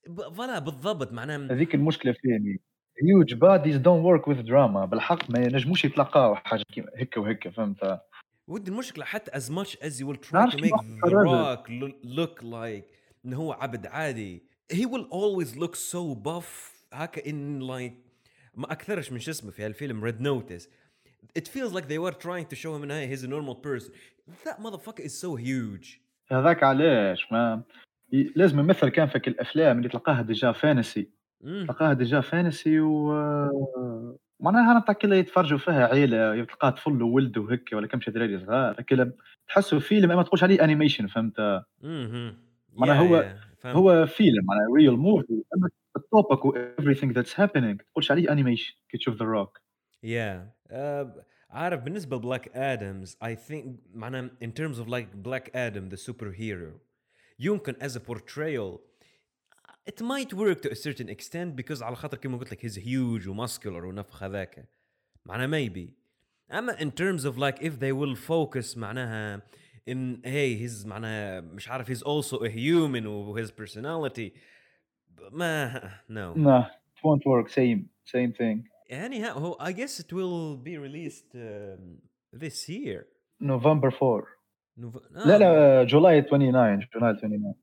ب- 0.07 0.33
فوالا 0.35 0.59
بالضبط 0.59 1.11
معناها 1.11 1.51
هذيك 1.53 1.75
المشكله 1.75 2.11
فيني 2.13 2.61
huge 3.03 3.33
bodies 3.35 3.75
don't 3.77 4.03
work 4.03 4.27
with 4.27 4.45
drama 4.47 4.85
بالحق 4.85 5.29
ما 5.31 5.39
ينجموش 5.39 5.85
يتلقاو 5.85 6.35
حاجه 6.35 6.63
كيما 6.73 6.87
هيك 6.95 7.17
وهيك 7.17 7.47
فهمت 7.49 7.99
ودي 8.47 8.71
المشكلة 8.71 9.05
حتى 9.05 9.31
as 9.31 9.43
much 9.51 9.75
as 9.81 9.99
you 10.01 10.05
will 10.07 10.17
try 10.29 10.33
نعرفش 10.33 10.55
to 10.55 10.59
كيف 10.59 10.71
make 10.71 10.73
واحد 10.73 10.85
The 10.85 11.07
يقررها. 11.07 11.55
Rock 11.55 11.67
lo- 11.69 12.05
look 12.17 12.41
like 12.43 12.93
انه 13.25 13.37
هو 13.37 13.51
عبد 13.53 13.87
عادي 13.87 14.43
he 14.73 14.85
will 14.85 15.07
always 15.11 15.55
look 15.59 15.75
so 15.75 16.15
buff 16.27 16.73
هكا 16.93 17.21
in 17.21 17.61
like 17.61 17.93
ما 18.55 18.71
اكثرش 18.71 19.11
من 19.11 19.19
شو 19.19 19.31
اسمه 19.31 19.51
في 19.51 19.65
هالفيلم 19.65 20.11
Red 20.11 20.15
Notice 20.21 20.63
it 21.39 21.47
feels 21.47 21.73
like 21.73 21.83
they 21.87 21.99
were 21.99 22.15
trying 22.17 22.45
to 22.53 22.55
show 22.55 22.75
him 22.77 22.83
انه 22.83 23.15
he's 23.15 23.23
a 23.23 23.27
normal 23.27 23.55
person 23.55 23.91
that 24.45 24.59
motherfucker 24.63 25.03
is 25.05 25.13
so 25.21 25.35
huge 25.35 25.99
هذاك 26.32 26.62
علاش 26.62 27.32
ما 27.32 27.62
لازم 28.12 28.58
يمثل 28.60 28.88
كان 28.88 29.06
فيك 29.08 29.28
الأفلام 29.28 29.78
اللي 29.78 29.88
تلقاها 29.88 30.22
déjà 30.22 30.52
fancy. 30.52 31.10
تلقاها 31.44 31.92
déjà 31.92 32.20
fancy 32.20 32.80
و 32.80 33.12
معناها 34.40 34.72
أنا 34.72 34.92
كلها 34.92 35.18
يتفرجوا 35.18 35.58
فيها 35.58 35.86
عيلة 35.86 36.44
تلقاها 36.44 36.70
طفل 36.70 37.02
وولد 37.02 37.38
وهيك 37.38 37.70
ولا 37.72 37.86
كم 37.86 38.00
شي 38.00 38.10
دراري 38.10 38.38
صغار 38.38 38.82
كلها 38.82 39.12
تحسوا 39.48 39.78
فيلم 39.80 40.08
ما 40.08 40.22
تقولش 40.22 40.42
عليه 40.42 40.64
animation 40.64 41.06
فهمت. 41.06 41.62
معناها 42.76 42.98
هو-. 42.98 43.24
هو 43.66 44.06
فيلم 44.06 44.44
معناها 44.44 44.66
real 44.76 44.96
movie 44.96 45.42
أما 45.56 45.68
ال 45.96 46.04
topic 46.04 46.44
و 46.44 46.52
everything 46.52 47.14
that's 47.14 47.34
happening 47.34 47.76
تقولش 47.92 48.10
عليه 48.10 48.32
animation 48.32 48.74
كي 48.88 48.98
تشوف 48.98 49.16
The 49.16 49.24
Rock 49.24 49.58
Yeah. 50.70 51.31
Uh, 51.51 51.55
عارف 51.55 51.81
بالنسبة 51.81 52.17
لبلاك 52.17 52.57
ادمز 52.57 53.17
I 53.23 53.35
think 53.35 53.65
معناها 53.93 54.29
in 54.41 54.51
terms 54.51 54.79
of 54.79 54.87
like 54.87 55.15
Black 55.15 55.49
Adam 55.55 55.89
the 55.89 55.97
superhero 55.97 56.79
يمكن 57.39 57.73
as 57.73 57.95
a 57.95 57.99
portrayal 57.99 58.79
it 59.89 60.01
might 60.01 60.33
work 60.33 60.61
to 60.61 60.71
a 60.71 60.75
certain 60.75 61.09
extent 61.09 61.55
because 61.55 61.81
على 61.81 61.95
خاطر 61.95 62.17
كما 62.17 62.37
قلت 62.37 62.51
لك 62.51 62.65
he's 62.65 62.75
huge 62.75 63.27
وmuscular 63.27 63.83
ونفخ 63.83 64.23
هذاك 64.23 64.69
معناها 65.25 65.47
maybe 65.47 65.93
اما 66.51 66.77
in 66.77 66.91
terms 66.91 67.25
of 67.25 67.37
like 67.37 67.61
if 67.61 67.79
they 67.79 67.91
will 67.91 68.15
focus 68.15 68.77
معناها 68.77 69.41
in 69.89 70.21
hey 70.23 70.55
he's 70.55 70.85
معناها 70.85 71.41
مش 71.41 71.69
عارف 71.69 71.91
he's 71.91 72.03
also 72.03 72.37
a 72.43 72.49
human 72.49 73.05
و 73.05 73.39
his 73.41 73.51
personality 73.51 74.31
ما 75.31 75.81
no 76.09 76.33
No, 76.35 76.59
it 76.59 77.03
won't 77.03 77.25
work. 77.25 77.49
Same, 77.49 77.89
same 78.05 78.31
thing. 78.33 78.57
anyhow 78.91 79.37
هو 79.37 79.57
I 79.59 79.71
guess 79.71 79.99
it 79.99 80.13
will 80.13 80.57
be 80.57 80.77
released 80.77 81.35
um, 81.35 82.01
this 82.33 82.69
year 82.69 83.07
November 83.41 83.91
4. 83.91 84.23
نوف... 84.77 84.97
لا 85.11 85.37
لا 85.37 85.83
جولاي 85.83 86.21
29 86.21 86.79
جولاي 86.93 87.13
29 87.13 87.53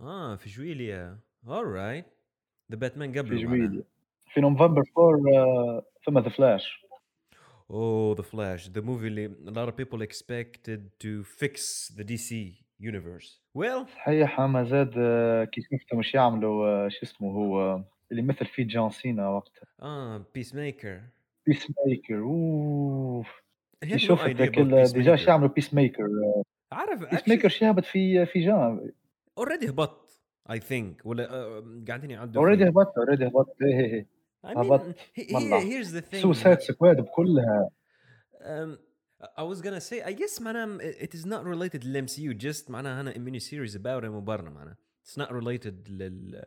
اه 0.00 0.36
في 0.36 0.50
جويليا 0.50 1.18
alright 1.46 2.04
ذا 2.70 2.76
باتمان 2.76 3.12
في 3.12 3.18
قبله 3.18 3.42
جويليا 3.42 3.84
في 4.34 4.40
نوفمبر 4.40 4.82
4 4.98 5.38
آه، 5.38 5.86
ثم 6.06 6.18
ذا 6.18 6.28
فلاش 6.28 6.80
Oh, 7.72 8.14
The 8.16 8.24
Flash, 8.24 8.68
the 8.68 8.82
movie 8.82 9.06
اللي 9.06 9.28
a 9.28 9.50
lot 9.50 9.68
of 9.68 9.76
people 9.76 10.02
expected 10.02 10.90
to 10.98 11.22
fix 11.22 11.88
the 11.96 12.02
DC 12.02 12.56
universe. 12.80 13.38
Well, 13.54 13.86
صحيح 13.94 14.40
اما 14.40 14.64
زاد 14.64 14.94
آه، 14.98 15.44
كي 15.44 15.60
شفته 15.60 15.96
مش 15.96 16.14
يعملوا 16.14 16.66
آه، 16.66 16.88
شو 16.88 16.98
اسمه 17.02 17.30
هو 17.32 17.60
آه، 17.60 17.84
اللي 18.11 18.21
مثل 18.21 18.45
فيه 18.45 18.63
جون 18.67 18.89
سينا 18.89 19.29
وقتها 19.29 20.23
Peacemaker. 20.37 20.99
Peacemaker 21.47 22.19
of 22.23 23.27
idea 23.83 24.37
ذاك 24.37 24.55
about 24.55 24.57
ال- 24.59 24.93
déjà 24.93 25.15
شو 25.15 25.23
Peacemaker. 25.25 25.29
يعملوا 25.29 25.49
Peacemaker 25.49 26.07
عارف 26.71 26.99
Peacemaker 27.11 27.49
شو 27.49 27.65
هبط 27.65 27.83
في 27.85 28.25
في 28.25 28.45
جون 28.45 28.91
already 29.39 29.67
هبط 29.69 30.05
I 30.49 30.55
think 30.59 31.05
ولا 31.05 31.27
uh, 31.27 31.87
قاعدين 31.87 32.11
يعدوا 32.11 32.41
already. 32.41 32.69
هبط 32.69 32.93
already 32.97 33.27
هبط 33.27 33.55
إيه 33.61 33.79
إيه 33.79 34.07
mean, 34.45 34.57
هبط 34.57 34.81
here's 35.63 35.87
the 35.91 36.01
thing. 36.11 36.15
Suicide 36.21 36.59
Squad 36.59 37.01
بكلها 37.01 37.69
Um, 38.41 38.77
I 39.39 39.43
was 39.43 39.59
gonna 39.61 39.81
say, 39.81 39.97
I 40.03 40.13
guess 40.13 40.41
معناها 40.41 40.77
it 41.05 41.13
is 41.15 41.25
not 41.25 41.43
related 41.45 41.83
للMCU, 41.83 42.33
just 42.47 42.69
معناها 42.69 43.01
هنا 43.01 43.11
a 43.13 43.17
mini 43.17 43.39
series 43.39 43.75
about 43.75 44.03
وبرنا 44.05 44.49
معناها. 44.49 44.77
It's 45.07 45.21
not 45.21 45.29
related 45.31 45.89
لل 45.89 46.43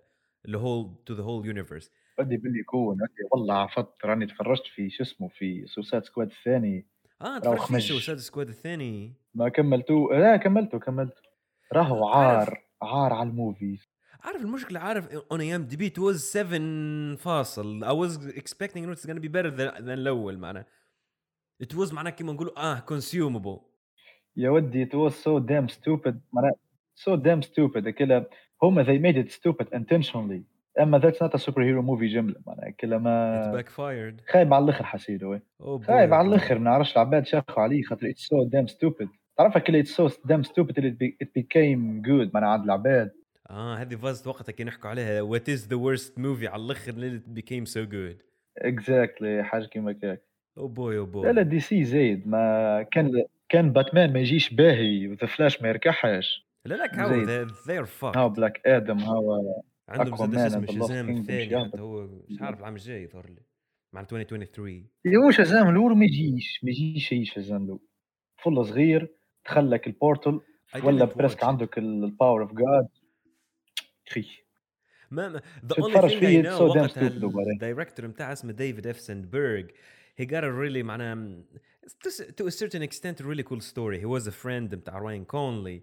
the 0.49 0.59
whole 0.59 0.87
to 1.07 1.15
the 1.15 1.23
whole 1.23 1.45
universe. 1.45 1.91
بدي 2.19 2.37
باللي 2.37 2.61
يكون 2.61 2.99
والله 3.33 3.55
عفت 3.55 4.05
راني 4.05 4.27
تفرجت 4.27 4.67
في 4.67 4.91
شو 4.91 5.03
اسمه 5.03 5.29
في 5.29 5.67
Suicide 5.67 6.05
Squad 6.05 6.31
الثاني. 6.31 6.87
آه 7.23 7.25
راهو 7.25 7.41
تفرج 7.41 7.59
في 7.59 7.63
خمج. 7.63 7.81
Suicide 7.81 8.19
Squad 8.19 8.49
الثاني. 8.49 9.13
ما 9.35 9.49
كملتو؟ 9.49 10.13
لا 10.13 10.37
كملته 10.37 10.79
كملته 10.79 11.23
راهو 11.73 12.09
عارف. 12.09 12.49
عار 12.49 12.63
عار 12.83 13.13
على 13.13 13.29
الموفيز. 13.29 13.89
عارف 14.21 14.43
المشكلة؟ 14.43 14.81
عارف 14.81 15.09
on 15.09 15.39
IMDb 15.39 15.83
it 15.83 15.99
was 15.99 16.17
7 16.17 17.17
فاصل. 17.17 17.85
I 17.85 17.93
was 17.93 18.37
expecting 18.37 18.85
it 18.85 18.89
was 18.89 19.07
gonna 19.07 19.21
be 19.21 19.29
better 19.29 19.51
than, 19.51 19.85
than 19.85 19.99
الأول 19.99 20.39
معناها. 20.39 20.67
It 21.65 21.75
was 21.75 21.93
معناها 21.93 22.13
كيما 22.13 22.33
نقولوا 22.33 22.73
آه 22.73 22.85
consumable. 22.91 23.61
يا 24.37 24.51
ودي 24.51 24.87
it 24.87 24.95
was 24.95 25.13
so 25.13 25.41
damn 25.41 25.75
stupid 25.75 26.15
معناها 26.33 26.55
so 26.97 27.17
damn 27.17 27.49
stupid 27.49 27.89
كلا 27.89 28.31
هما 28.63 28.85
they 28.85 28.99
made 28.99 29.17
it 29.17 29.33
stupid 29.33 29.67
intentionally. 29.75 30.43
أما 30.81 31.01
that's 31.01 31.15
not 31.15 31.41
a 31.41 31.45
superhero 31.45 31.83
movie 31.83 32.13
جملة 32.13 32.35
معناها 32.47 32.71
كلا 32.71 32.97
it 32.97 33.01
ما 33.01 33.63
backfired. 33.63 34.31
خايب 34.31 34.55
على 34.55 34.65
الآخر 34.65 34.85
حسيته 34.85 35.33
إيه. 35.33 35.43
oh 35.63 35.87
خايب 35.87 36.15
على. 36.15 36.29
الآخر 36.29 36.59
ما 36.59 36.65
نعرفش 36.65 36.93
العباد 36.93 37.27
شافوا 37.27 37.63
عليه 37.63 37.83
خاطر 37.83 38.13
it's 38.13 38.23
so 38.23 38.49
damn 38.51 38.73
stupid. 38.75 39.09
تعرفها 39.39 39.59
كلا 39.59 39.83
it's 39.83 39.87
so 39.87 40.09
damn 40.09 40.45
stupid 40.45 40.75
that 40.75 40.85
it, 40.85 40.99
be, 40.99 41.17
it 41.25 41.29
became 41.41 42.03
good 42.07 42.35
معناها 42.35 42.51
عند 42.51 42.65
العباد. 42.65 43.11
آه 43.51 43.75
هذه 43.75 43.95
فازت 43.95 44.27
وقتها 44.27 44.53
كي 44.53 44.65
نحكوا 44.65 44.91
عليها 44.91 45.23
what 45.23 45.43
is 45.43 45.61
the 45.61 45.79
worst 45.79 46.19
movie 46.19 46.49
على 46.49 46.63
الآخر 46.63 46.93
اللي 46.93 47.21
became 47.37 47.67
so 47.67 47.81
good. 47.91 48.23
Exactly 48.65 49.43
حاجة 49.43 49.65
كيما 49.67 50.19
oh 50.59 50.61
boy 50.61 50.95
oh 51.03 51.15
boy. 51.15 51.25
لا 51.25 51.33
لا 51.33 51.43
DC 51.43 51.85
زايد 51.85 52.29
ما 52.29 52.83
كان 52.83 53.25
كان 53.49 53.73
باتمان 53.73 54.13
ما 54.13 54.21
يجيش 54.21 54.55
باهي 54.55 55.09
و 55.09 55.13
The 55.13 55.27
Flash 55.27 55.63
ما 55.63 55.69
يركحش. 55.69 56.48
لا 56.65 56.75
لا 56.75 56.87
they're, 56.87 57.51
they're 57.51 57.89
fucked. 58.01 58.17
هاو 58.17 58.29
Black 58.29 58.67
Adam 58.67 58.99
هاو 58.99 59.55
عندهم 59.89 60.33
زاد 60.33 60.35
اسمه 60.35 60.67
Shazam 60.67 61.11
الثاني 61.11 61.71
هو 61.79 62.07
مش 62.29 62.43
عارف 62.43 62.59
العام 62.59 62.75
الجاي 62.75 63.03
يظهر 63.03 63.27
لي 63.31 63.43
مع 63.93 64.01
2023 64.01 64.87
هو 65.25 65.31
Shazam 65.31 65.69
الأول 65.69 65.97
ما 65.97 66.05
يجيش 66.05 66.65
ما 66.65 66.71
يجيش 66.71 67.09
شيء 67.09 67.25
Shazam 67.25 67.65
الأول. 67.65 67.81
طفل 68.39 68.67
صغير 68.67 69.15
دخل 69.47 69.71
لك 69.71 69.87
ال 69.87 69.94
portal 69.94 70.41
ولا 70.85 71.05
presque. 71.05 71.45
عندك 71.45 71.79
ال 71.79 71.89
power 71.89 72.43
of 72.43 72.53
God 72.53 72.89
خي 74.09 74.27
ما 75.11 75.29
ما 75.29 75.41
know 75.69 75.75
so 75.75 76.75
damn 76.75 77.25
وقتها. 77.25 77.53
ال 77.53 77.59
director 77.59 78.07
بتاعه 78.07 78.33
اسمه 78.33 78.53
David 78.53 78.87
F. 78.87 79.01
Sandberg 79.01 79.65
he 80.21 80.25
got 80.25 80.45
a 80.45 80.51
really 80.51 80.83
معناها 80.83 81.43
to, 82.39 82.47
a 82.47 82.51
certain 82.51 82.83
extent 82.83 83.21
a 83.21 83.25
really 83.25 83.43
cool 83.43 83.61
story. 83.61 83.99
He 84.01 84.07
was 84.07 84.27
a 84.27 84.33
friend 84.33 84.75
بتاع 84.75 84.99
راين 84.99 85.25
كونلي 85.25 85.83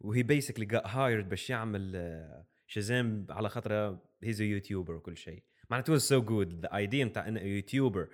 وهي 0.00 0.22
basically 0.22 0.66
got 0.66 0.86
hired 0.86 1.24
باش 1.28 1.50
يعمل 1.50 1.92
آه، 1.96 2.46
شازام 2.66 3.26
على 3.30 3.48
خاطر 3.48 3.96
he's 4.24 4.38
a 4.38 4.44
YouTuber 4.44 4.90
وكل 4.90 5.16
شيء 5.16 5.42
معناته 5.70 5.96
it 5.96 6.00
was 6.00 6.04
so 6.04 6.20
good 6.20 6.66
the 6.66 6.72
idea 6.72 7.04
بتاع 7.04 7.28
ان 7.28 7.38
a 7.38 7.62
YouTuber 7.62 8.06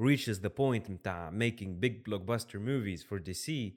reaches 0.00 0.38
the 0.40 0.50
point 0.50 0.90
بتاع 0.90 1.30
making 1.30 1.80
big 1.84 2.04
blockbuster 2.08 2.58
movies 2.58 3.02
for 3.02 3.18
DC 3.18 3.72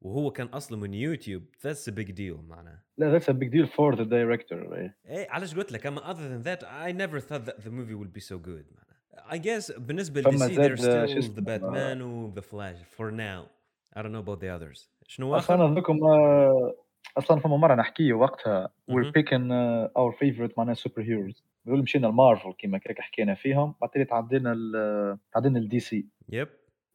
وهو 0.00 0.30
كان 0.30 0.46
اصلا 0.46 0.78
من 0.78 0.94
يوتيوب 0.94 1.42
that's 1.66 1.92
a 1.92 1.94
big 1.94 2.14
deal 2.14 2.36
معناها 2.48 2.84
لا 2.98 3.18
that's 3.18 3.24
a 3.24 3.34
big 3.34 3.50
deal 3.50 3.66
for 3.66 3.96
the 3.96 4.04
director 4.04 4.72
إيه. 4.72 4.96
ايه 5.06 5.30
علاش 5.30 5.54
قلت 5.54 5.72
لك 5.72 5.86
اما 5.86 6.00
other 6.12 6.16
than 6.16 6.48
that 6.48 6.64
I 6.64 6.92
never 6.92 7.20
thought 7.20 7.44
that 7.50 7.64
the 7.64 7.70
movie 7.70 7.94
would 7.94 8.12
be 8.12 8.22
so 8.22 8.38
good 8.38 8.64
معناها 8.72 8.98
I 9.30 9.38
guess 9.38 9.78
بالنسبة 9.78 10.20
ل 10.20 10.24
فما 10.24 10.48
DC 10.48 10.52
زاد، 10.52 10.76
there's 10.76 10.84
آه، 10.84 11.06
شو 11.06 11.12
still 11.12 11.18
اسمه، 11.18 11.34
the 11.34 11.44
Batman 11.44 12.02
و 12.02 12.32
the 12.40 12.44
Flash 12.44 12.78
for 12.96 13.10
now 13.10 13.48
I 13.96 14.02
don't 14.02 14.12
know 14.12 14.22
about 14.26 14.40
the 14.40 14.48
others 14.48 14.88
شنو 15.06 15.36
اصلا 15.36 15.56
اخر؟ 15.56 15.68
نذكركم 15.68 16.04
آه، 16.04 16.74
أصلا 17.17 17.39
فما 17.39 17.57
مرة 17.57 17.75
نحكي 17.75 18.13
وقتها 18.13 18.69
picking 18.91 19.47
uh, 19.49 19.89
our 19.99 20.13
favorite 20.17 20.57
معناها 20.57 20.73
superheroes 20.73 21.43
نقول 21.65 21.81
مشينا 21.81 22.07
المارفل 22.07 22.53
كيما 22.53 22.77
كيك 22.77 23.01
حكينا 23.01 23.35
فيهم. 23.35 23.75
بعد 23.81 24.05
تعدينا 24.05 24.53
ال- 24.57 25.17
تعدينا 25.33 25.59
ال 25.59 25.79
DC 25.79 26.05
yep 26.29 26.47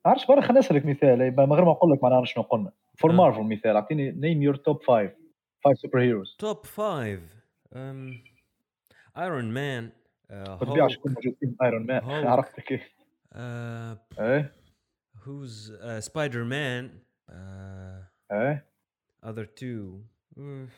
ما 0.04 0.10
عرفتش 0.10 0.26
برا 0.26 0.40
خلينا 0.40 0.58
نسالك 0.58 0.86
مثال. 0.86 1.22
إيه، 1.22 1.30
من 1.30 1.52
غير 1.52 1.64
ما 1.64 1.70
نقول 1.70 1.92
لك 1.92 2.02
معناها 2.02 2.24
شنو 2.24 2.42
قلنا. 2.44 2.72
for. 2.98 3.12
Marvel 3.12 3.42
مثال 3.42 3.76
أعطيني 3.76 4.10
name 4.11 4.42
your 4.42 4.54
top 4.56 4.82
five 4.82 5.12
five 5.64 5.78
superheroes 5.78 6.37
top 6.38 6.66
five 6.66 7.20
Iron 9.18 9.44
Man 9.52 9.90
بالطبيعه 10.30 10.88
شكون 10.88 11.12
موجود 11.14 11.56
Iron 11.62 11.87
Man. 11.87 12.26
عرفت 12.26 12.60
كيف. 12.60 12.82
إيه. 13.36 14.52
who's 15.16 15.70
uh, 15.70 16.00
Spider 16.10 16.44
Man 16.44 16.84
uh, 17.30 17.34
إيه. 18.32 18.66
Other 19.22 19.46
two. 19.46 20.02
Mm. 20.38 20.68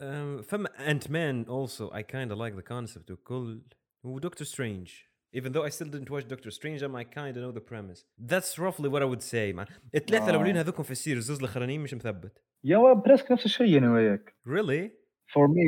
um, 0.00 0.42
from 0.42 0.66
Ant-Man 0.78 1.46
also 1.48 1.90
I 1.92 2.02
kind 2.02 2.30
of 2.32 2.38
like 2.38 2.54
the 2.56 2.62
concept 2.62 3.10
وكل 3.10 3.60
و 4.04 4.18
Doctor 4.20 4.44
Strange. 4.44 4.90
Even 5.32 5.52
though 5.52 5.64
I 5.64 5.70
still 5.70 5.90
didn't 5.94 6.10
watch 6.10 6.26
Doctor 6.28 6.50
Strange 6.50 6.82
I 6.82 7.04
kind 7.04 7.36
of 7.36 7.42
know 7.44 7.52
the 7.52 7.66
premise. 7.72 8.04
That's 8.18 8.58
roughly 8.58 8.88
what 8.88 9.02
I 9.02 9.06
would 9.06 9.22
say 9.22 9.52
man. 9.52 9.66
الثلاثة 9.94 10.26
آه. 10.26 10.30
الأولين 10.30 10.56
هذوكم 10.56 10.82
في 10.82 10.90
ال 10.90 10.94
series 10.94 11.18
الزوز 11.18 11.38
الأخرانيين 11.38 11.80
مش 11.80 11.94
مثبت. 11.94 12.42
Yeah 12.64 12.76
وا 12.78 12.92
presque 12.92 13.32
نفس 13.32 13.44
الشيء 13.44 13.78
أنا 13.78 13.92
وياك. 13.92 14.34
Really? 14.48 14.90
for 15.32 15.48
me 15.48 15.64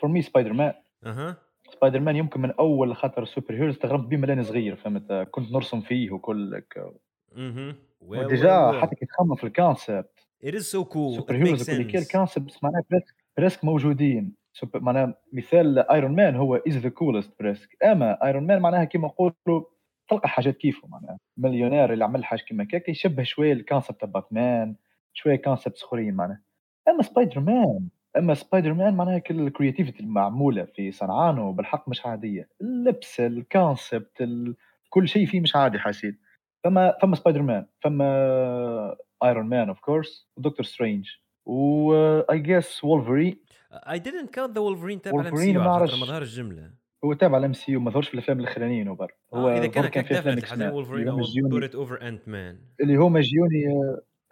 for 0.00 0.10
me 0.10 0.22
Spider 0.22 0.52
Man 0.52 0.74
أها 1.04 1.36
Spider 1.70 2.00
Man 2.00 2.16
يمكن 2.16 2.40
من 2.40 2.50
أول 2.50 2.96
خاطر 2.96 3.24
superhero 3.24 3.70
استغربت 3.70 4.06
بيه 4.06 4.16
ملاني 4.16 4.44
صغير 4.44 4.76
فهمت؟ 4.76 5.28
كنت 5.30 5.52
نرسم 5.52 5.80
فيه 5.80 6.10
وكلك. 6.10 6.94
أها 7.36 7.74
و 8.00 8.16
déjà 8.16 8.80
حتى 8.80 8.96
كي 8.96 9.06
تخمم 9.06 9.34
في 9.36 9.44
ال 9.44 9.52
concept. 9.52 10.17
It 10.44 10.54
is 10.54 10.66
so 10.72 10.84
cool. 10.84 11.16
superheroes 11.16 11.36
ال 11.36 11.70
concept 11.70 12.58
معناها 12.62 12.82
presque 12.90 13.14
presque 13.38 13.64
موجودين 13.64 14.34
معناها 14.74 15.14
مثال 15.32 15.78
Iron 15.90 16.16
Man 16.16 16.36
he 16.36 16.56
is 16.56 16.76
the 16.76 16.88
coolest 16.88 17.32
presque 17.40 17.82
أما 17.84 18.26
Iron 18.26 18.46
Man 18.46 18.60
معناها 18.60 18.84
كيما 18.84 19.06
نقولوا 19.06 19.64
تلقى 20.10 20.28
حاجات 20.28 20.56
كيفه 20.56 20.88
معناها. 20.88 21.18
مليونير 21.36 21.92
اللي 21.92 22.04
عمل 22.04 22.24
حاجة 22.24 22.40
كيما 22.40 22.64
كيك 22.64 22.88
يشبه 22.88 23.22
شوية 23.22 23.52
ال 23.52 23.58
concept 23.58 24.00
تاع 24.00 24.08
باتمان 24.08 24.74
شوية 25.14 25.36
concept 25.36 25.82
أخرين 25.82 26.14
معناها. 26.14 26.40
أما 26.88 27.02
Spider 27.02 27.40
Man 27.40 27.88
أما 28.16 28.34
Spider 28.34 28.74
Man 28.74 28.94
معناها 28.94 29.18
كل 29.18 29.40
ال 29.40 29.45
creativity 29.45 30.00
المعمولة 30.02 30.64
في 30.64 30.92
صنعانه 30.92 31.52
بالحق 31.52 31.88
مش 31.88 32.06
عادية. 32.06 32.48
اللبس 32.60 33.20
ال 33.20 33.32
concept 33.32 34.20
ال... 34.20 34.56
كل 34.90 35.08
شيء 35.08 35.26
فيه 35.26 35.40
مش 35.40 35.56
عادي 35.56 35.78
حسيت 35.78 36.18
فما 36.64 36.96
فما 37.02 37.16
سبايدر 37.16 37.42
مان 37.42 37.66
فما 37.80 38.96
ايرون 39.24 39.46
مان 39.46 39.68
اوف 39.68 39.80
كورس 39.80 40.28
ودكتور 40.36 40.66
سترينج 40.66 41.08
و 41.46 41.94
اي 42.30 42.38
جيس 42.38 42.84
وولفرين 42.84 43.36
I 43.72 43.98
didn't 43.98 44.30
count 44.36 44.54
the 44.54 44.62
Wolverine 44.62 45.00
تابع 45.00 45.20
الام 45.20 45.54
ما 45.54 45.70
عرفش. 45.70 46.00
ما 46.00 46.06
ظهرش 46.06 46.28
الجملة 46.38 46.70
هو 47.04 47.12
تابع 47.12 47.38
الام 47.38 47.52
سي 47.52 47.76
وما 47.76 47.90
ظهرش 47.90 48.08
في 48.08 48.14
الأفلام 48.14 48.40
الأخرانيين 48.40 48.88
وبر 48.88 49.14
هو 49.34 49.48
آه 49.48 49.58
إذا 49.58 49.66
كان 49.66 49.86
كان 49.86 50.04
في 50.04 50.18
أفلام 50.18 50.38
إكس 50.38 50.50
حزين 50.52 50.70
مان 50.70 50.84
Wolverine 50.84 50.90
I 50.90 52.80
اللي 52.80 52.96
هما 52.96 53.06
هما 53.06 53.20
يجوني 53.20 53.64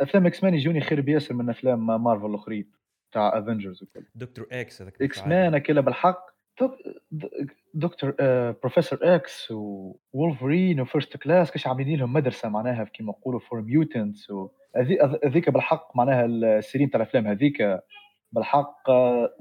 أفلام 0.00 0.26
إكس 0.26 0.44
مان 0.44 0.54
يجوني 0.54 0.80
خير 0.80 1.00
بياسر 1.00 1.34
من 1.34 1.50
أفلام 1.50 2.04
مارفل 2.04 2.26
الأخرين 2.26 2.70
تاع 3.12 3.38
افنجرز 3.38 3.82
وكل. 3.82 4.04
دكتور 4.14 4.46
إكس 4.52 4.82
هذاك 4.82 5.02
إكس 5.02 5.26
مان 5.26 5.58
كلها 5.58 5.82
بالحق. 5.82 6.36
دكتور 7.74 8.14
آه، 8.20 8.56
Professor 8.62 8.98
X 9.02 9.52
Wolverine 10.12 10.80
و 10.80 10.86
First 10.86 11.16
Class 11.16 11.50
كاش 11.50 11.66
عاملين 11.66 11.98
لهم 11.98 12.12
مدرسة 12.12 12.48
معناها 12.48 12.84
كيما 12.84 13.12
نقولوا 13.12 13.40
for 13.40 13.60
mutants 13.62 14.32
هذيك 15.24 15.50
بالحق 15.50 15.96
معناها 15.96 16.24
السيرين 16.26 16.90
تاع 16.90 17.00
الأفلام 17.00 17.26
هذيك 17.26 17.80
بالحق 18.32 18.90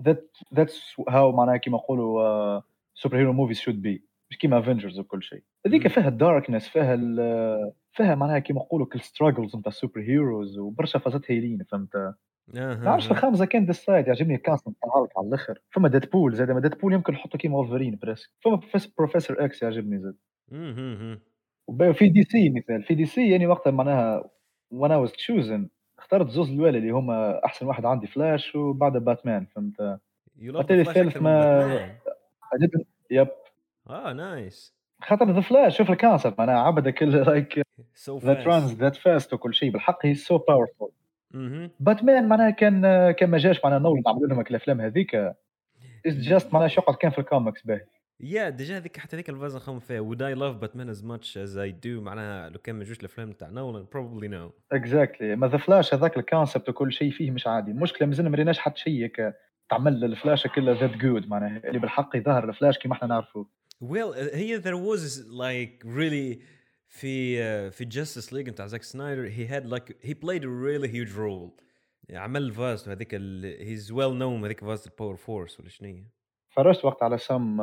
that 0.01 0.37
that's 0.55 0.95
how 1.09 1.31
معناها 1.31 1.57
كيما 1.57 1.77
نقولوا 1.77 2.61
superhero 2.93 3.33
movies 3.33 3.59
should 3.59 3.81
be 3.81 4.05
مش 4.31 4.37
كيما 4.37 4.59
Avengers 4.59 4.99
وكل 4.99 5.23
شيء. 5.23 5.43
هذيك. 5.67 5.87
فيها 5.87 6.07
ال 6.07 6.14
darkness 6.14 6.67
فيها 6.67 6.95
فيها 7.91 8.15
معناها 8.15 8.39
كيما 8.39 8.59
نقولوا 8.59 8.85
كل 8.87 8.99
struggles 8.99 9.55
نتاع 9.55 9.69
ال 9.69 10.01
superheroes 10.01 10.57
وبرشا 10.59 10.99
فازات 10.99 11.31
هايلين 11.31 11.63
فهمت؟ 11.71 11.95
ما 11.95 12.75
نعرفش 12.75 13.11
الخامسة 13.11 13.45
كان 13.45 13.65
ديسايد 13.65 14.07
يعجبني 14.07 14.35
ال 14.35 14.41
cast 14.41 14.67
نتاع 14.67 14.89
هالك 14.97 15.09
على 15.17 15.27
الأخر. 15.27 15.59
فما 15.71 15.89
Deadpool 15.89 16.33
زاد 16.35 16.51
ما 16.51 16.59
Deadpool 16.59 16.93
يمكن 16.93 17.13
نحطه 17.13 17.37
كيما 17.37 17.57
Wolverine 17.57 17.99
presque 18.01 18.29
فما 18.45 18.59
Professor 18.97 19.45
X 19.45 19.63
يعجبني 19.63 19.99
زاد. 19.99 20.15
وب- 21.67 21.91
في 21.91 22.09
DC 22.09 22.49
مثال. 22.49 22.83
في 22.83 22.95
DC 22.95 23.29
يعني 23.31 23.47
وقتها 23.47 23.71
معناها 23.71 24.29
وأنا 24.71 24.97
واز 24.97 25.11
تشوزن 25.11 25.69
اخترت 25.99 26.29
زوز 26.29 26.49
الاولى 26.51 26.77
اللي 26.77 26.89
هما 26.91 27.45
أحسن 27.45 27.65
واحد 27.67 27.85
عندي 27.85 28.07
فلاش 28.07 28.55
وبعدها 28.55 28.99
باتمان 28.99 29.45
فهمت؟ 29.45 29.99
يلطف 30.39 30.71
الثالث 30.89 31.17
ما- 31.21 31.95
yep 33.11 33.27
آه 33.89 34.13
nice 34.13 34.75
خاطر 35.01 35.31
The 35.31 35.41
Flash 35.41 35.77
شوف 35.77 35.89
ال 35.91 35.97
concept 35.97 36.39
معناها 36.39 36.59
عبد 36.59 36.89
كل 36.89 37.11
like 37.11 37.61
that 38.25 38.37
runs 38.47 38.73
that 38.73 38.95
fast 38.95 39.33
وكل 39.33 39.53
شيء 39.53 39.71
بالحق 39.71 40.05
he's 40.05 40.15
so 40.15 40.37
powerful 40.37 40.91
Batman 41.79 42.27
معناها 42.27 42.49
كان 42.49 42.81
كان 43.11 43.29
ما 43.29 43.37
جاش 43.37 43.63
معناها 43.63 43.79
نول 43.79 44.01
نعملوا 44.05 44.27
لهم 44.27 44.39
الأفلام 44.39 44.81
هذيك. 44.81 45.33
just 46.05 46.53
معناها 46.53 46.67
شو 46.67 46.81
كان 46.81 47.11
في 47.11 47.19
الكوميكس 47.19 47.61
باهي. 47.61 47.85
يا 48.19 48.49
déjà 48.49 48.77
هذيك 48.77 48.97
حتى 48.97 49.15
هذيك 49.15 49.29
الفازة 49.29 49.57
نخمم 49.57 49.79
فيها. 49.79 50.01
Would 50.01 50.21
I 50.21 50.39
love 50.39 50.59
Batman 50.65 50.89
as 50.89 51.03
much 51.03 51.37
as 51.37 51.57
I 51.57 51.71
do 51.85 51.87
معناها 51.87 52.49
لو 52.49 52.59
كان 52.59 52.75
ما 52.75 52.83
جوش 52.83 52.99
الأفلام 52.99 53.31
تاع 53.31 53.49
نولان 53.49 53.85
probably 53.85 54.27
no. 54.27 54.51
exactly 54.71 55.35
man 55.35 55.47
The 55.47 55.57
Flash 55.57 55.93
هذاك 55.93 56.17
ال 56.17 56.24
concept 56.24 56.69
وكل 56.69 56.93
شيء 56.93 57.11
فيه 57.11 57.31
مش 57.31 57.47
عادي. 57.47 57.71
المشكلة 57.71 58.07
مازلنا 58.07 58.29
ما 58.29 58.37
ريناش 58.37 58.59
حتى 58.59 58.79
شيء 58.79 59.03
هيك 59.03 59.33
تعمل 59.69 60.03
الفلاش 60.03 60.47
كله 60.47 60.79
that 60.79 60.97
good 60.97 61.27
معناها 61.27 61.61
اللي 61.67 61.79
بالحق 61.79 62.15
يظهر 62.15 62.49
الفلاش 62.49 62.77
كما 62.79 62.93
إحنا 62.93 63.07
نعرفه 63.07 63.47
well 63.83 64.13
uh, 64.15 64.35
هي 64.35 64.61
there 64.61 64.77
was 64.77 65.19
like 65.19 65.87
really 65.87 66.41
في 66.87 67.37
uh, 67.37 67.73
في 67.73 67.85
Justice 67.85 68.27
League 68.29 68.49
بتاع 68.49 68.67
زاك 68.67 68.83
سنايدر 68.83 69.29
he 69.29 69.49
had 69.49 69.65
like 69.69 70.07
he 70.07 70.13
played 70.13 70.43
a 70.43 70.47
really 70.47 70.87
huge 70.87 71.17
role. 71.17 71.65
عمل 72.13 72.51
فاز 72.51 72.89
هذيك 72.89 73.09
ال 73.13 73.57
he's 73.59 73.87
well 73.89 74.19
known 74.19 74.43
هذيك 74.45 74.59
فاز 74.59 74.87
ال 74.87 74.92
power 74.92 75.15
force 75.15 75.59
ولا 75.59 75.69
شنو 75.69 75.89
هي؟ 75.89 76.03
فرجت 76.55 76.85
وقت 76.85 77.03
على 77.03 77.17
some 77.17 77.57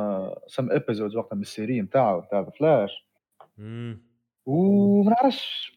some 0.47 0.71
episodes 0.71 1.15
وقتها 1.15 1.35
من 1.35 1.41
ال 1.41 1.48
série 1.48 1.81
نتاعو 1.81 2.21
نتاع 2.21 2.39
The 2.39 2.49
Flash 2.49 3.07
وما 4.45 5.11
نعرفش 5.11 5.73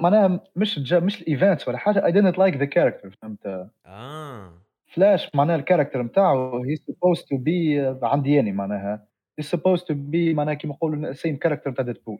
معناها 0.00 0.40
مش 0.56 0.92
مش 0.92 1.22
ال 1.22 1.29
events 1.29 1.68
ولا 1.68 1.78
حاجة 1.78 2.00
I 2.00 2.12
didn't 2.12 2.36
like 2.36 2.58
the 2.58 2.66
character 2.66 3.16
فهمت؟ 3.22 3.68
آه. 3.86 4.52
فلاش 4.86 5.28
معناها 5.34 5.56
ال 5.56 5.61
character 5.61 6.02
نتاعو 6.02 6.62
هي 6.64 6.76
supposed 6.76 7.22
to 7.22 7.38
be 7.38 7.78
عندي 8.04 8.40
اني 8.40 8.52
معناها. 8.52 9.06
He's 9.40 9.44
supposed 9.46 9.82
to 9.82 9.94
be 9.94 10.34
معناها 10.34 10.54
كيما 10.54 10.74
نقولوا 10.74 11.12
same 11.12 11.36
character 11.36 11.72
تاع 11.72 11.84
ديدبول 11.84 12.18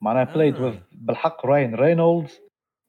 معناها 0.00 0.24
played 0.34 0.60
آه. 0.60 0.74
بالحق 0.92 1.46
راين 1.46 1.74
رينولدز 1.74 2.40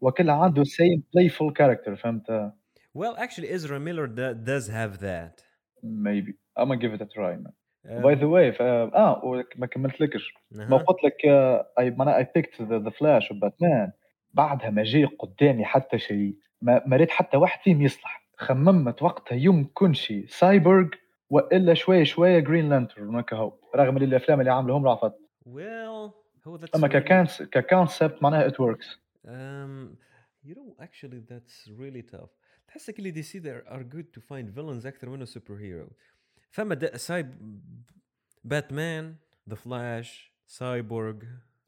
وكل 0.01 0.29
عنده 0.29 0.63
same 0.63 1.03
playful 1.17 1.51
character 1.53 1.95
فهمت؟ 1.95 2.51
Well 2.97 3.15
actually 3.17 3.49
Ezra 3.57 3.79
Miller 3.79 4.07
da- 4.07 4.33
does 4.51 4.67
have 4.69 4.99
that. 4.99 5.46
Maybe. 5.83 6.33
I'm 6.57 6.67
gonna 6.69 6.77
give 6.83 6.93
it 6.93 7.01
a 7.01 7.09
try 7.15 7.33
man. 7.43 7.53
uh, 7.89 8.01
by 8.01 8.15
the 8.15 8.27
way 8.27 8.51
ف... 8.57 8.61
آه 8.61 9.21
وما 9.25 9.65
كملتلكش 9.67 10.33
ما 10.51 10.75
أها. 10.75 10.77
قلت 10.83 11.03
لك 11.03 11.25
آه، 11.25 11.67
اي 11.79 11.91
معناها 11.91 12.17
I 12.17 12.27
picked 12.35 12.61
The 12.61 12.89
Flash 12.89 13.31
وباتمان 13.31 13.91
بعدها 14.33 14.69
ما 14.69 14.83
جاي 14.83 15.05
قدامي 15.05 15.65
حتى 15.65 15.99
شيء. 15.99 16.35
ما 16.61 16.81
ما 16.85 16.97
ريت 16.97 17.11
حتى 17.11 17.37
واحد 17.37 17.59
فيهم 17.63 17.81
يصلح. 17.81 18.27
خممت 18.37 19.03
وقتها 19.03 19.35
يمكن 19.35 19.93
شيء. 19.93 20.25
سايبورغ 20.27 20.87
وإلا 21.29 21.73
شوية 21.73 22.03
شوية 22.03 22.39
جرين 22.39 22.69
لانترن 22.69 23.15
هكا 23.15 23.37
هو. 23.37 23.53
رغم 23.75 23.97
اللي 23.97 24.05
الأفلام 24.05 24.39
اللي 24.39 24.51
عاملهم 24.51 24.85
رافض 24.87 25.13
well 25.49 26.11
هو 26.47 26.59
أما 26.75 26.87
ككانس 26.87 27.41
ك 27.43 27.53
concept 27.53 28.23
معناها 28.23 28.47
it 28.47 28.59
works 28.59 28.99
Um, 29.27 29.97
you 30.47 30.55
know, 30.55 30.69
actually, 30.85 31.19
that's 31.31 31.55
really 31.81 32.01
tough. 32.13 32.31
تحسك 32.67 32.99
اللي 32.99 33.11
دي 33.11 33.21
سي 33.23 33.41
there 33.41 33.65
are 33.67 33.83
good 33.95 34.05
to 34.17 34.21
find 34.21 34.55
villains 34.57 34.85
أكثر 34.85 35.09
منه 35.09 35.25
superhero. 35.25 35.89
فما 36.51 36.75
دا 36.75 36.97
سايب 36.97 37.35
باتمان، 38.43 39.15
The 39.49 39.55
Flash، 39.55 40.33
سايبورغ، 40.47 41.15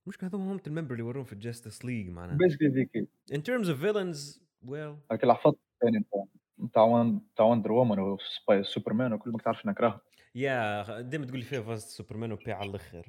مش 0.08 0.24
هذول 0.24 0.42
هم 0.42 0.60
ال 0.68 0.71
member 0.71 0.92
اللي 0.92 1.04
وروهم 1.04 1.26
في 1.26 1.34
ال 1.34 1.40
Justice 1.40 1.86
League 1.86 2.10
معناها. 2.10 2.38
basically 2.38 2.68
ذيك. 2.68 3.10
In 3.32 3.38
terms 3.38 3.68
of 3.68 3.78
villains 3.82 4.40
well. 4.66 4.96
هاك 5.12 5.24
الحفظ 5.24 5.54
الثاني 5.74 5.98
نتاع 5.98 6.26
نتاع 6.64 6.84
وان- 6.84 7.22
نتاع 7.34 7.46
وندر 7.46 7.72
وومن 7.72 8.00
وسباي 8.00 8.64
سوبرمان 8.64 9.14
وكل 9.14 9.32
ما 9.32 9.38
تعرفش 9.38 9.66
نكرهه 9.66 10.02
يا 10.36 11.02
ديما 11.02 11.26
تقول 11.26 11.40
لي 11.40 11.46
فيها 11.46 11.62
فاز 11.62 11.84
سوبرمان 11.84 12.32
وبي 12.32 12.52
على 12.52 12.70
الآخر 12.70 13.06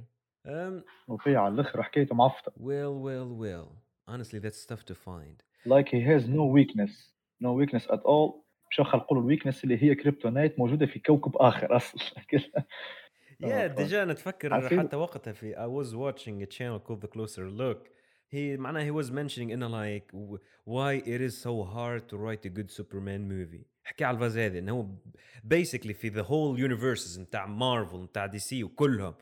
um, 0.47 0.85
وفي 1.09 1.37
على 1.37 1.55
الآخر 1.55 1.83
حكايته 1.83 2.15
معفطه 2.15 2.53
well 2.53 2.95
well 3.07 3.41
well. 3.43 3.69
Honestly 4.15 4.39
that's 4.41 4.67
tough 4.67 4.85
to 4.85 4.95
find. 4.95 5.43
Like 5.67 5.89
he 5.89 6.01
has 6.13 6.23
no 6.29 6.45
weakness. 6.59 6.93
No 7.43 7.49
weakness 7.61 7.87
at 7.87 8.01
all. 8.01 8.45
مش 8.71 8.81
خلقوا 8.81 9.17
له 9.17 9.23
ال 9.23 9.27
weakness 9.27 9.65
اللي 9.65 9.83
هي 9.83 9.95
Kryptonite 9.95 10.59
موجودة 10.59 10.87
في 10.87 10.99
كوكب 10.99 11.37
آخر 11.37 11.77
أصلا. 11.77 12.01
يا 13.41 13.65
آه، 13.65 13.67
déjà 13.67 14.05
نتفكر 14.05 14.55
حسيت- 14.61 14.79
حتى 14.81 14.97
وقتها 14.97 15.33
في 15.33 15.55
I 15.55 15.59
was 15.85 15.89
watching 15.95 16.43
a 16.43 16.57
channel 16.57 16.79
called 16.89 17.01
The 17.01 17.09
Closer 17.13 17.51
Look. 17.61 17.89
He 18.33 18.59
معناها 18.59 18.85
he 18.93 19.05
was 19.05 19.09
mentioning 19.11 19.51
انه 19.53 19.69
like 19.99 20.13
why 20.67 21.03
it 21.05 21.21
is 21.31 21.35
so 21.43 21.65
hard 21.75 22.09
to 22.11 22.17
write 22.17 22.45
a 22.47 22.59
good 22.59 22.71
Superman 22.81 23.29
movie. 23.33 23.65
حكى 23.85 24.05
على 24.05 24.15
الفاز 24.15 24.39
هذه 24.39 24.59
انه 24.59 24.73
هو 24.73 24.87
basically 25.55 25.93
في 25.93 26.11
the 26.11 26.25
whole 26.27 26.61
universes 26.71 27.19
نتاع 27.21 27.47
مارفل 27.47 28.03
نتاع 28.03 28.27
دي 28.27 28.39
سي 28.39 28.65
وكلهم. 28.65 29.15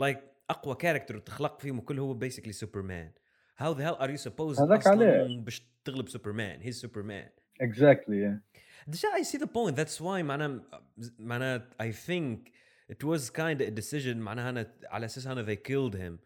Like 0.00 0.18
أقوى 0.50 0.74
كاركتر 0.74 1.18
تخلق 1.18 1.60
فيهم 1.60 1.78
وكل 1.78 1.98
هو 1.98 2.18
basically 2.20 2.50
سوبرمان 2.50 3.12
how 3.62 3.74
the 3.74 3.80
hell 3.80 3.98
are 4.00 4.10
you 4.10 4.24
supposed 4.30 4.60
هذاك 4.60 4.86
عليه. 4.86 5.38
باش 5.40 5.62
تغلب 5.84 6.08
سوبرمان 6.08 6.60
he's 6.62 6.70
سوبرمان 6.70 7.28
exactly 7.61 8.17
yeah. 8.25 8.37
Deja, 8.89 9.07
I 9.13 9.23
see 9.23 9.37
the 9.37 9.47
point. 9.47 9.75
That's 9.75 9.99
why 10.01 10.21
معناها 10.23 10.61
معناها 11.19 11.69
I 11.81 11.91
think 11.91 12.51
it 12.89 13.03
was 13.03 13.29
kind 13.29 13.61
of 13.61 13.67
a 13.67 13.71
decision 13.71 14.15
معناها 14.17 14.49
أنا 14.49 14.73
على 14.85 15.05
أساس 15.05 15.27
أنا 15.27 15.45
they 15.45 15.57
killed 15.57 15.95
him 15.95 16.17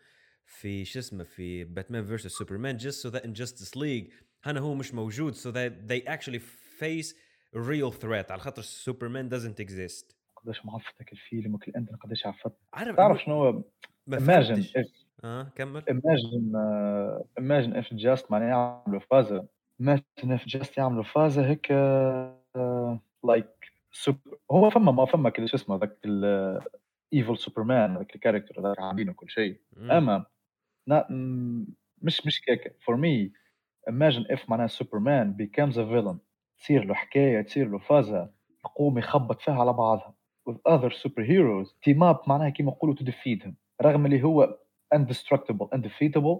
في 0.45 0.85
شو 0.85 0.99
اسمه 0.99 1.23
في 1.23 1.63
باتمان 1.63 2.17
vs 2.17 2.21
Superman 2.41 2.77
just 2.83 3.01
so 3.01 3.09
that 3.09 3.23
in 3.25 3.33
Justice 3.33 3.75
League 3.75 4.13
هنا 4.43 4.59
هو 4.59 4.73
مش 4.75 4.93
موجود 4.93 5.35
so 5.35 5.51
that 5.51 5.87
they 5.91 6.01
actually 6.09 6.39
face 6.79 7.13
a 7.55 7.59
real 7.59 7.91
threat 7.91 8.31
على 8.31 8.39
خاطر 8.39 8.61
Superman 8.61 9.29
doesn't 9.29 9.59
exist. 9.65 10.15
قداش 10.35 10.65
معفطك 10.65 11.11
الفيلم 11.13 11.53
وكل 11.55 11.71
انت 11.75 11.89
قداش 12.03 12.25
عفط 12.27 12.57
عارف 12.73 12.95
تعرف 12.97 13.21
شنو 13.23 13.33
هو 13.43 13.63
ما 14.07 14.17
imagine 14.17 14.21
فهمتش. 14.53 14.77
if 14.77 14.89
اه 15.23 15.43
كمل 15.55 15.81
imagine 15.81 16.53
uh, 16.55 17.41
imagine 17.43 17.83
if 17.83 17.97
just 17.97 18.31
معناها 18.31 18.47
يعملوا 18.49 19.01
فازة 19.11 19.47
if 19.82 20.46
just 20.56 20.78
يعملوا 20.78 21.02
فازة 21.02 21.46
هيك 21.46 21.66
like 23.26 23.70
super 23.92 24.36
هو 24.50 24.70
فما 24.70 24.92
ما 24.92 25.04
فما 25.06 25.30
كل 25.30 25.48
شو 25.48 25.56
اسمه 25.56 25.76
ذاك 25.76 25.98
evil 27.14 27.34
سوبرمان 27.34 27.96
ذاك 27.96 28.14
الكاركتر 28.14 28.60
هذاك 28.60 28.80
عاملينه 28.80 29.12
كل 29.12 29.30
شيء. 29.30 29.60
أما 29.76 30.24
مش 32.02 32.26
مش 32.26 32.42
هيك 32.48 32.76
for 32.82 32.94
me 32.96 33.30
imagine 33.90 34.36
if 34.36 34.48
معناها 34.50 34.66
سوبرمان 34.66 35.36
becomes 35.42 35.74
a 35.74 35.84
villain 35.84 36.16
تصير 36.58 36.84
له 36.84 36.94
حكاية 36.94 37.42
تصير 37.42 37.68
له 37.68 37.78
فازة 37.78 38.30
يقوم 38.64 38.98
يخبط 38.98 39.40
فيها 39.40 39.54
على 39.60 39.72
بعضها. 39.72 40.14
With 40.50 40.56
other 40.68 40.90
superheroes 40.90 41.68
team 41.86 42.02
up 42.02 42.28
معناها 42.28 42.48
كيما 42.48 42.72
يقولوا 42.72 42.94
to 42.96 43.04
defeat 43.04 43.42
him 43.46 43.52
رغم 43.82 44.06
اللي 44.06 44.22
هو 44.22 44.58
indestructible 44.94 45.66
undefeatable 45.76 46.38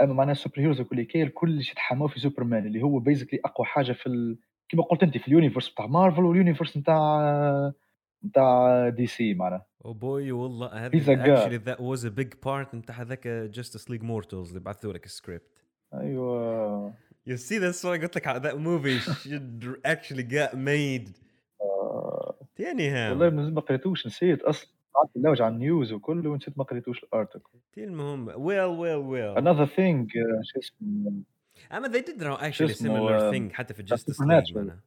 اما 0.00 0.14
معناها 0.14 0.32
ال 0.32 0.60
superheroes 0.60 0.80
الكل 0.80 1.02
كي 1.02 1.22
الكل 1.22 1.60
يتحموا 1.60 2.08
في 2.08 2.20
سوبرمان 2.20 2.66
اللي 2.66 2.82
هو 2.82 2.98
basically 2.98 3.40
أقوى 3.44 3.66
حاجة 3.66 3.92
في 3.92 4.06
ال... 4.06 4.38
كما 4.68 4.82
قلت 4.82 5.02
أنت 5.02 5.18
في 5.18 5.28
ال 5.28 5.32
universe 5.32 5.68
بتاع 5.68 5.86
مارفل 5.86 6.24
وال 6.24 6.35
universe 6.35 6.78
بتاع 6.78 7.72
بتاع 8.22 8.88
دي 8.88 9.06
سي 9.06 9.34
معناها 9.34 9.66
Oh 9.84 9.94
boy 9.94 10.30
والله 10.30 10.88
guy. 10.90 10.92
actually 10.92 11.58
that 11.68 11.80
was 11.80 12.04
a 12.04 12.10
big 12.10 12.40
part 12.46 12.74
نتاع 12.74 13.00
هذاك 13.00 13.50
Justice 13.56 13.84
League 13.92 14.02
Mortals 14.04 14.48
اللي 14.48 14.60
بعثوا 14.60 14.92
لك 14.92 15.04
السكريبت. 15.04 15.64
أيوه 15.94 16.92
see 17.28 17.58
that's 17.60 17.82
why 17.82 17.98
I 17.98 18.02
قلت 18.02 18.16
لك 18.16 18.26
movie 18.56 19.00
should 19.00 19.80
actually 19.86 20.24
get 20.32 20.54
made. 20.54 21.10
آه، 21.62 22.36
anyhow 22.60 23.10
والله 23.10 23.30
ما 23.30 23.60
قريتوش 23.60 24.06
نسيت 24.06 24.42
أصلا 24.42 24.70
قعدت 24.94 25.16
نلوج 25.16 25.42
على 25.42 25.54
ال 25.54 25.62
news 25.62 25.92
وكله 25.92 26.30
ونسيت 26.30 26.58
ما 26.58 26.64
قريتوش 26.64 27.04
ال 27.04 27.11
article 27.11 27.58
المهم 27.78 28.30
well 28.32 28.76
well 28.80 29.38
another 29.42 29.66
thing 29.66 30.06
uh, 30.06 30.42
شو 30.42 30.58
اسمه؟ 30.58 31.22
أما 31.72 31.88
they 31.88 32.02
did 32.02 32.20
actually 32.40 32.70
اسمه، 32.70 32.88
similar 33.08 33.12
آه، 33.12 33.32
thing 33.32 33.52
حتى 33.52 33.74
في 33.74 33.82
بتاع 33.82 33.96
Justice 33.96 34.00
League 34.00 34.44
Supernatural. 34.44 34.56
معناها. 34.56 34.80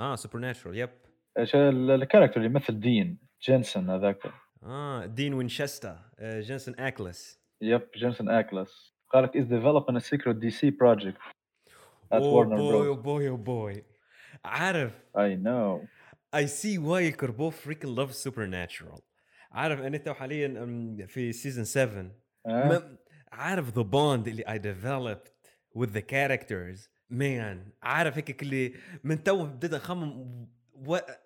آه 0.00 0.16
Supernatural 0.16 0.66
yep. 0.66 0.90
ال- 1.38 1.90
ال 1.90 1.95
character 1.95 2.36
اللي 2.36 2.46
يمثل 2.46 2.80
دين 2.80 3.18
جينسون 3.42 3.90
هذاك. 3.90 4.18
آه 4.62 5.06
دين 5.06 5.34
وينشستا 5.34 5.98
جينسون 6.22 6.74
اكلس 6.78 7.40
yep 7.60 7.82
جينسون 7.96 8.28
اكلس 8.28 8.94
قال 9.12 9.24
لك 9.24 9.30
is 9.38 9.44
developing 9.46 9.96
a 9.96 10.04
secret 10.04 10.36
DC 10.40 10.70
project 10.70 11.16
at 12.12 12.12
اوه 12.12 12.44
Warner 12.44 12.56
boy 12.56 12.86
oh. 12.88 12.94
boy 12.94 13.28
oh 13.28 13.36
boy 13.36 13.84
عارف. 14.44 14.92
I 15.16 15.36
know. 15.44 15.86
I 16.36 16.46
see 16.46 16.78
why 16.78 17.02
الكربو 17.08 17.50
freaking 17.50 17.96
loves 17.96 18.28
Supernatural. 18.28 19.00
عارف 19.54 19.80
أنا 19.80 19.96
تو 19.96 20.14
حاليا 20.14 21.06
في 21.06 21.32
season 21.32 21.64
7 21.64 22.00
آه؟ 22.46 22.68
ما 22.68 22.96
عارف 23.32 23.70
the 23.70 23.82
bond 23.82 24.28
اللي 24.28 24.44
I 24.44 24.58
developed 24.58 25.30
with 25.78 25.90
the 25.90 26.02
characters. 26.02 26.88
Man 27.12 27.72
عارف 27.82 28.16
هيك 28.16 28.42
اللي 28.42 28.74
من 29.04 29.22
تو 29.22 29.46
بديت 29.46 29.74
اخمم 29.74 30.46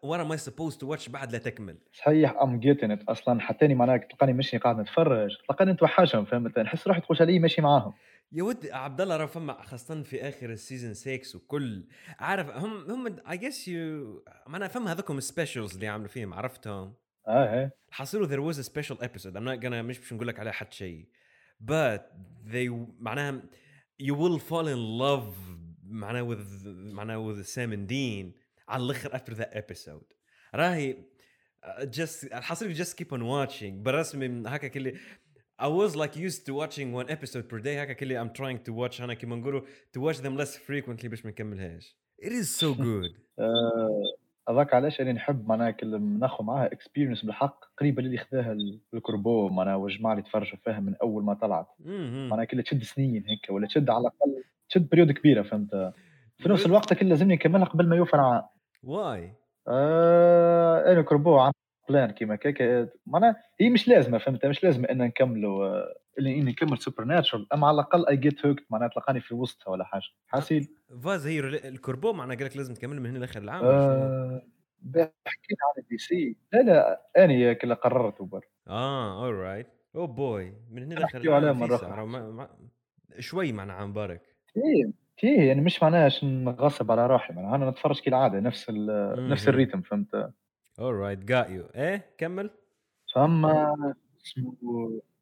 what 0.07 0.19
am 0.21 0.33
I 0.33 0.37
supposed 0.37 0.79
to 0.81 0.87
watch 0.87 1.11
بعد 1.11 1.33
لا 1.33 1.39
تكمل. 1.39 1.79
صحيح 1.93 2.37
I'm 2.43 2.61
getting 2.61 2.91
it 2.91 3.03
أصلا. 3.03 3.41
حتاني 3.41 3.75
معناها 3.75 3.97
تلقاني 3.97 4.33
ماشي 4.33 4.59
قاعد 4.59 4.79
نتفرج. 4.81 5.31
تلقاني 5.49 5.73
نتوحشهم 5.73 6.25
فهمت؟ 6.25 6.59
نحس 6.59 6.87
روحي 6.89 7.01
تقول 7.01 7.19
علي 7.21 7.39
ماشي 7.39 7.63
معاهم. 7.63 7.93
يا 8.33 8.43
ود 8.43 8.67
عبد 8.67 9.01
الله 9.01 9.17
راه 9.17 9.27
فما 9.27 9.63
خاصة 9.63 10.03
في 10.03 10.29
آخر 10.29 10.51
السيزون 10.51 10.95
6 10.95 11.37
وكل. 11.37 11.87
عارف 12.19 12.51
هم 12.51 12.91
هم 12.91 13.17
I 13.31 13.37
guess 13.37 13.69
you 13.69 14.25
معناها 14.47 14.69
فما 14.69 14.93
هذوكم 14.93 15.21
specials 15.21 15.75
اللي 15.75 15.87
عملوا 15.87 16.09
فيهم 16.09 16.35
عرفتهم؟ 16.35 16.95
اه 17.28 17.56
هي 17.56 17.72
حصلوا 17.92 18.28
there 18.28 18.54
was 18.54 18.58
a 18.58 18.64
special 18.64 18.98
episode 19.04 19.36
I'm 19.36 19.46
not 19.46 19.62
gonna 19.64 19.82
مش 19.82 20.00
باش 20.00 20.14
نقول 20.14 20.28
لك 20.28 20.40
عليها 20.40 20.54
حتى 20.54 20.76
شيء 20.76 21.08
but 21.72 22.02
they 22.46 22.70
معناها 23.00 23.42
you 24.04 24.16
will 24.16 24.40
fall 24.40 24.68
in 24.68 25.00
love 25.02 25.36
معناها 25.84 26.36
with 26.36 26.66
معناها 26.68 27.34
with 27.34 27.46
Sam 27.46 27.72
and 27.74 27.88
Dean 27.90 28.40
على 28.68 28.84
الاخر 28.84 29.10
after 29.10 29.34
that 29.34 29.54
episode 29.58 30.14
راهي 30.56 30.98
uh, 31.66 31.86
just 31.86 32.24
الحصري 32.34 32.76
just 32.76 32.98
keep 32.98 33.12
on 33.12 33.22
watching 33.22 33.84
برسمي 33.84 34.44
هكا 34.48 34.68
كلي 34.68 34.98
I 35.62 35.68
was 35.68 35.96
like 35.96 36.16
used 36.16 36.46
to 36.48 36.54
watching 36.54 36.92
one 36.94 37.08
episode 37.10 37.48
per 37.50 37.60
day 37.64 37.68
هكا 37.78 37.94
كلي 37.94 38.24
I'm 38.24 38.34
trying 38.34 38.64
to 38.68 38.74
watch 38.74 39.02
هنا 39.02 39.14
كيما 39.14 39.36
نقولوا 39.36 39.62
to 39.98 40.02
watch 40.02 40.18
them 40.18 40.38
less 40.42 40.56
frequently 40.58 41.06
باش 41.08 41.26
ما 41.26 41.32
نكملهاش 41.32 41.98
it 42.22 42.30
is 42.32 42.60
so 42.62 42.74
good 42.78 43.12
آه، 43.40 44.02
هذاك 44.49 44.75
علاش 44.75 45.01
أنا 45.01 45.13
نحب 45.13 45.49
معناها 45.49 45.71
كل 45.71 46.03
ناخذ 46.03 46.45
معاها 46.45 46.67
اكسبيرينس 46.73 47.25
بالحق 47.25 47.65
قريبة 47.79 48.03
اللي 48.03 48.19
خذاها 48.19 48.53
ال- 48.53 48.81
الكربو 48.95 49.49
معناها 49.49 49.75
والجماعه 49.75 50.13
اللي 50.13 50.23
تفرجوا 50.25 50.59
فيها 50.65 50.81
من 50.81 50.95
أول 51.03 51.25
ما 51.25 51.35
طلعت. 51.35 51.67
معناها 52.31 52.45
كلها 52.45 52.63
تشد 52.63 52.83
سنين 52.83 53.25
هيك 53.29 53.51
ولا 53.51 53.67
تشد 53.67 53.91
على 53.91 54.01
الأقل 54.01 54.45
تشد 54.69 54.89
période 54.89 55.13
كبيرة 55.13 55.43
فهمت؟ 55.43 55.71
في 56.39 56.49
نفس 56.49 56.67
الوقت 56.67 56.95
كل 56.95 57.09
لازمني 57.09 57.35
نكملها 57.35 57.65
قبل 57.65 57.89
ما 57.89 57.97
يوفر 57.97 58.21
عام. 58.21 58.43
why 58.87 59.29
آه 59.69 60.93
أنا 60.93 61.03
كربو 61.03 61.39
عن 61.39 61.53
plan 61.89 62.11
كيما 62.11 62.37
كيكا 62.37 62.89
معناها 63.07 63.37
هي 63.61 63.71
مش 63.71 63.89
لازمة 63.89 64.19
فهمت؟ 64.19 64.47
مش 64.47 64.65
لازمة 64.65 64.89
إن 64.91 64.99
نكملوا 64.99 65.67
آه، 65.67 65.95
اللي 66.19 66.35
إني 66.39 66.51
نكمل 66.51 66.79
Supernatural 66.79 67.53
أما 67.53 67.67
على 67.67 67.75
الأقل 67.75 68.07
I 68.07 68.17
get 68.17 68.47
hooked 68.47 68.65
معناها 68.71 68.89
تلقاني 68.89 69.21
في 69.21 69.35
وسطها 69.35 69.71
ولا 69.71 69.85
حاجة. 69.85 70.03
حاسين 70.27 70.69
فاز 71.03 71.27
هي 71.27 71.41
الكوربو 71.69 72.13
معناها 72.13 72.37
قال 72.37 72.47
لك 72.47 72.57
لازم 72.57 72.75
تكمل 72.75 73.01
من 73.01 73.11
هنا 73.11 73.19
لآخر 73.19 73.43
العام؟ 73.43 73.65
آه 73.65 74.43
حكينا 75.27 75.59
عن 75.77 75.83
الدي 75.83 75.99
سي. 75.99 76.37
لا 76.53 76.59
لا 76.63 77.03
أنا 77.19 77.53
كلا 77.53 77.75
قررت 77.75 78.21
وبر. 78.21 78.45
آه 78.69 79.25
اورايت 79.25 79.67
أو 79.97 80.07
بوي 80.07 80.55
من 80.71 80.83
هنا 80.83 80.95
لآخر 80.95 81.19
عليها 81.19 81.39
العام. 81.53 81.73
أخرى. 81.73 82.07
ما- 82.07 82.31
ما- 82.31 82.51
شوي 83.19 83.53
معنا 83.53 83.73
عام 83.73 83.91
مبارك 83.91 84.23
تيه 84.55 84.91
تيه 85.19 85.41
يعني 85.49 85.61
مش 85.61 85.83
معناها 85.83 86.11
نغصب 86.23 86.91
على 86.91 87.07
روحي 87.07 87.35
معناها 87.35 87.55
أنا 87.57 87.71
نتفرج 87.71 88.01
كالعادة 88.01 88.41
نفس 88.41 88.71
نفس. 88.71 89.49
الريتم 89.49 89.81
فهمت؟ 89.83 90.33
اورايت 90.81 91.19
جات 91.19 91.51
يو 91.51 91.65
إيه 91.75 92.15
كمل. 92.19 92.51
فما 93.15 93.95
اسمه 94.27 94.55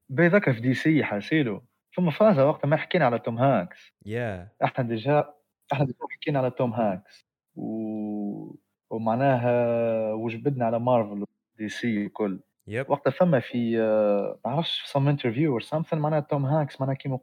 بيذكر 0.08 0.52
في 0.52 0.60
دي 0.60 0.74
سي 0.74 1.04
حاسيلو 1.04 1.62
فما 1.96 2.10
فازه 2.10 2.46
وقت 2.46 2.66
ما 2.66 2.76
حكينا 2.76 3.04
على 3.04 3.18
توم 3.18 3.38
هانكس. 3.38 3.92
يا 4.06 4.48
إحنا 4.64 4.84
ديجا 4.84 5.34
إحنا 5.72 5.84
ديجا 5.84 5.98
حكينا 6.10 6.38
على 6.38 6.50
توم 6.50 6.72
هانكس. 6.72 7.26
و... 7.56 8.56
ومعناها 8.90 10.12
وجبدنا 10.12 10.66
على 10.66 10.78
مارفل 10.78 11.24
دي 11.58 11.68
سي 11.68 12.06
وكل 12.06 12.40
yep 12.68 12.90
وقتها 12.90 13.10
فما 13.10 13.40
في 13.40 13.80
آه، 13.80 14.38
ما 14.44 14.50
عرفش 14.50 14.96
some 14.96 15.16
interview 15.16 15.60
or 15.60 15.66
something 15.66 15.94
معناها 15.94 16.20
توم 16.20 16.46
هانكس 16.46 16.80
معناها 16.80 16.94
كيما 16.96 17.18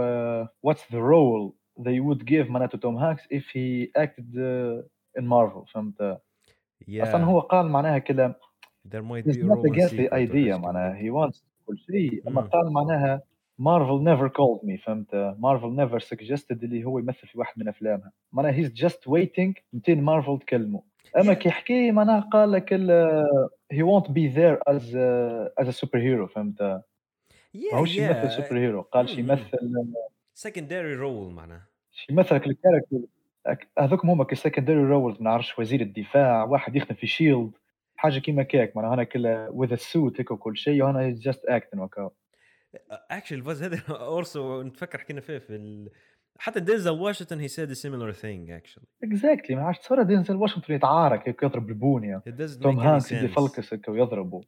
آه، 0.00 0.48
what's 0.66 0.92
the 0.92 1.00
role 1.00 1.52
they 1.78 2.00
would 2.00 2.24
give 2.24 2.50
معناها 2.50 2.68
to 2.68 2.78
توم 2.78 2.96
هانكس 2.96 3.24
if 3.24 3.42
he 3.42 3.90
acted 4.02 4.34
uh, 4.34 5.20
in 5.20 5.24
Marvel 5.24 5.72
فهمت؟ 5.72 6.20
يا 6.88 7.02
أصلا 7.02 7.24
هو 7.24 7.40
قال 7.40 7.68
معناها 7.68 7.98
كده 7.98 8.40
there 8.88 9.02
might 9.02 9.24
be 9.24 9.30
a 9.30 9.70
against 9.70 9.92
the 9.92 10.08
to 10.08 10.12
idea 10.12 10.56
معناها 10.56 10.98
he 11.00 11.10
wants 11.10 11.47
كل 11.68 11.78
شيء. 11.78 12.22
أما. 12.28 12.40
قال 12.40 12.72
معناها 12.72 13.22
مارفل 13.58 14.04
never 14.04 14.28
called 14.28 14.60
me 14.64 14.78
فهمت؟ 14.78 15.34
مارفل 15.38 15.76
never 15.76 15.98
suggested 15.98 16.64
اللي 16.64 16.84
هو 16.84 16.98
يمثل 16.98 17.26
في 17.26 17.38
واحد 17.38 17.58
من 17.58 17.68
أفلامها. 17.68 18.12
معناها 18.32 18.52
he's 18.52 18.72
just 18.72 19.08
waiting 19.08 19.56
متين 19.72 20.02
مارفل 20.02 20.38
تكلمه 20.38 20.82
أما 21.20 21.34
كي 21.34 21.48
يحكي 21.48 21.90
معناها 21.90 22.20
قال 22.20 22.52
لك 22.52 22.72
he 23.72 23.82
won't 23.82 24.10
be 24.10 24.28
there 24.28 24.58
as 24.66 24.96
as 25.58 25.68
superhero 25.68 26.26
فهمت؟ 26.26 26.82
ماهوش 27.72 27.96
يمثل 27.96 28.30
superhero 28.30 28.82
قال 28.82 29.08
شي 29.08 29.20
يمثل 29.20 29.58
secondary 30.34 30.94
role 30.94 31.32
معناها. 31.32 31.66
شي 31.92 32.12
يمثل 32.12 32.36
ال 32.36 32.42
character. 32.42 32.98
هذوك 33.78 34.04
هما 34.04 34.24
ك 34.24 34.30
secondary 34.30 34.84
roles 34.84 35.16
ما 35.16 35.24
نعرفش 35.30 35.58
وزير 35.58 35.80
الدفاع 35.80 36.44
واحد 36.44 36.76
يخدم 36.76 36.94
في 36.94 37.06
شيلد 37.06 37.50
حاجة 37.98 38.18
كيما 38.18 38.42
كيك 38.42 38.76
معناها 38.76 38.94
أنا 38.94 39.04
كل 39.04 39.26
with 39.50 39.74
suit 39.74 40.20
هيك 40.20 40.30
وكل 40.30 40.56
شيء 40.56 40.82
وأنا 40.82 41.10
just 41.10 41.44
acting 41.44 41.80
وكا 41.80 42.10
actually 43.10 43.38
الفوز 43.38 43.62
هذا 43.62 43.82
أورسو 43.90 44.62
نتفكر 44.62 44.98
حكينا 44.98 45.20
فيه 45.20 45.38
في 45.38 45.56
ال... 45.56 45.90
حتى 46.38 46.60
دينزل 46.60 46.90
واشنطن 46.90 47.40
he 47.40 47.48
said 47.48 47.72
similar 47.72 48.12
thing 48.12 48.50
actually 48.50 48.84
exactly 49.04 49.56
ما 49.56 49.62
عادش 49.62 49.78
تصور 49.78 50.02
دينزل 50.02 50.36
واشنطن 50.36 50.74
يتعارك 50.74 51.28
هيك 51.28 51.42
يضرب 51.42 51.68
البونية. 51.68 52.22
توم 52.62 52.78
هانكس 52.78 53.12
ي 53.12 53.24
flex 53.24 53.74
هيك 53.74 53.88
ويضربه. 53.88 54.40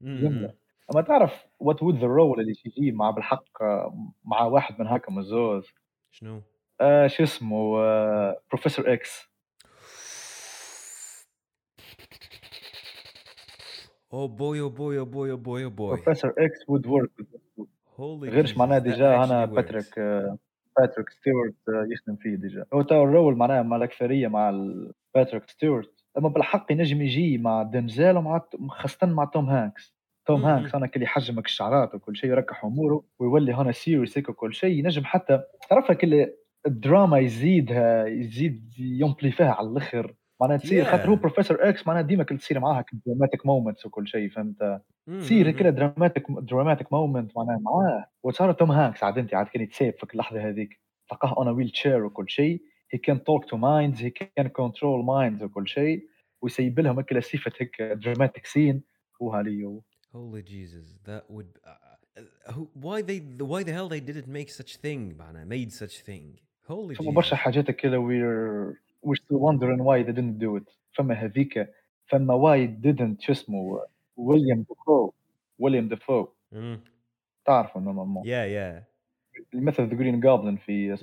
جمله 0.00 0.54
أما 0.94 1.02
تعرف 1.02 1.46
what 1.60 1.82
would 1.82 1.98
the 1.98 2.06
role 2.06 2.40
اللي 2.40 2.54
يجي 2.64 2.92
مع 2.92 3.10
بالحق 3.10 3.62
مع 4.24 4.42
واحد 4.42 4.80
من 4.80 4.86
هاكا 4.86 5.12
مزوز 5.12 5.66
شنو؟ 6.10 6.42
آه 6.80 7.06
شو 7.06 7.22
اسمه 7.22 7.78
آه 7.78 8.40
بروفيسور 8.48 8.92
إكس 8.92 9.31
oh 14.12 14.28
boy 14.28 14.60
oh 14.60 14.68
boy 14.68 14.98
oh 14.98 15.04
boy 15.04 15.30
oh 15.30 15.36
boy 15.36 15.64
oh 15.64 15.70
boy 15.70 15.96
بروفيسور 15.96 16.34
إكس 16.38 16.68
would 16.68 16.86
work 16.86 17.10
غيرش 18.00 18.56
معناها 18.56 18.78
déjà؟ 18.78 19.24
أنا 19.24 19.44
باتريك 19.44 19.98
باتريك 20.78 21.08
ستيوارت 21.10 21.54
يخدم 21.92 22.16
فيه 22.16 22.34
déjà. 22.34 22.64
هو 22.74 22.82
تو 22.82 23.04
ال 23.04 23.10
role 23.10 23.36
معناها 23.36 23.62
مع 23.62 23.76
الاكثريه 23.76 24.28
مع 24.28 24.50
باتريك 25.14 25.50
ستيوارت 25.50 26.04
أما 26.18 26.28
بالحق 26.28 26.72
ينجم 26.72 27.02
يجي 27.02 27.38
مع 27.38 27.62
دنزال 27.62 28.16
ومع 28.16 28.42
خاصة 28.68 29.06
مع 29.06 29.24
توم 29.24 29.48
هانكس. 29.48 29.94
توم 30.26 30.44
هانكس 30.44 30.74
أنا 30.74 30.86
كل 30.86 31.02
يحجمك 31.02 31.46
الشعرات 31.46 31.94
وكل 31.94 32.16
شيء 32.16 32.30
يركح 32.30 32.64
أموره 32.64 33.04
ويولي 33.18 33.54
هنا 33.54 33.72
serious 33.72 34.18
هيك 34.18 34.28
وكل 34.28 34.54
شيء. 34.54 34.78
ينجم 34.78 35.04
حتى 35.04 35.42
تعرفها 35.70 35.94
كل 35.94 36.26
الدراما 36.66 37.18
يزيدها 37.18 38.06
يزيد 38.06 38.72
ي 38.78 38.86
amplifi 38.86 39.44
ها 39.44 39.52
على 39.52 39.68
الأخر. 39.68 40.14
معناها 40.42 40.56
تصير 40.56 40.84
خاطر 40.84 41.10
هو 41.10 41.14
بروفيسور 41.14 41.68
إكس 41.68 41.86
معناها 41.86 42.02
ديما 42.02 42.24
كل 42.24 42.38
تصير 42.38 42.60
معاها 42.60 42.84
dramatic 43.06 43.46
moments 43.46 43.86
وكل 43.86 44.08
شيء 44.08 44.30
فهمت 44.30 44.82
تصير 45.06 45.50
كده 45.50 45.70
dramatic 45.70 46.24
dramatic 46.30 46.92
moment 46.92 47.36
معناها 47.36 47.58
معاه 47.58 48.06
وصار 48.22 48.52
توم 48.52 48.70
هانكس 48.70 49.04
عاد 49.04 49.18
انت 49.18 49.34
عاد 49.34 49.46
كان 49.46 49.62
يتسيب 49.62 49.94
في 49.94 50.12
اللحظة 50.14 50.48
هذيك 50.48 50.80
تلقاه 51.10 51.34
on 51.38 51.48
wheelchair 51.48 52.04
وكل 52.04 52.30
شيء 52.30 52.62
he 52.90 52.98
can 52.98 53.24
talk 53.24 53.44
to 53.44 53.56
minds 53.56 54.02
he 54.02 54.10
can 54.10 54.48
control 54.48 55.04
minds 55.04 55.42
وكل 55.42 55.68
شيء 55.68 56.08
ويسيب 56.42 56.80
لهم 56.80 56.98
هكا 56.98 57.20
صفة 57.20 57.52
هيك 57.60 57.82
dramatic 57.82 58.46
scene 58.46 58.82
هو 59.22 59.32
holy 59.32 59.80
Holy 60.14 60.42
Jesus, 60.42 60.86
that 61.06 61.24
would. 61.30 61.48
Uh, 61.66 62.20
uh, 62.48 62.52
why 62.74 63.00
they? 63.00 63.18
Why 63.52 63.62
the 63.62 63.72
hell 63.72 63.88
they 63.88 64.00
didn't 64.00 64.28
make 64.28 64.50
such 64.50 64.76
thing, 64.76 65.16
معناها 65.18 65.44
made 65.44 65.72
such 65.72 66.02
thing. 66.02 66.38
Holy 66.68 66.94
Jesus. 66.94 67.14
برشا 67.14 67.36
حاجات 67.36 67.70
كذا 67.70 67.98
we're 67.98 68.76
we're 69.02 69.22
still 69.24 69.40
wondering 69.48 69.80
why 69.84 70.02
they 70.02 70.12
didn't 70.12 70.38
do 70.38 70.56
it. 70.56 70.68
فما 70.92 71.14
هذيك 71.14 71.68
فما 72.06 72.34
why 72.34 72.66
didn't 72.84 73.20
شو 73.20 73.32
اسمه 73.32 73.80
ويليام 74.16 74.64
دافو 74.68 75.12
ويليام 75.58 75.88
دافو 75.88 76.26
تعرفه 77.46 77.80
normalement 77.80 78.26
يا 78.26 78.44
يا 78.44 78.84
يمثل 79.54 79.88
the 79.88 79.94
Green 79.94 80.20
Goblin 80.20 80.58
في 80.66 80.96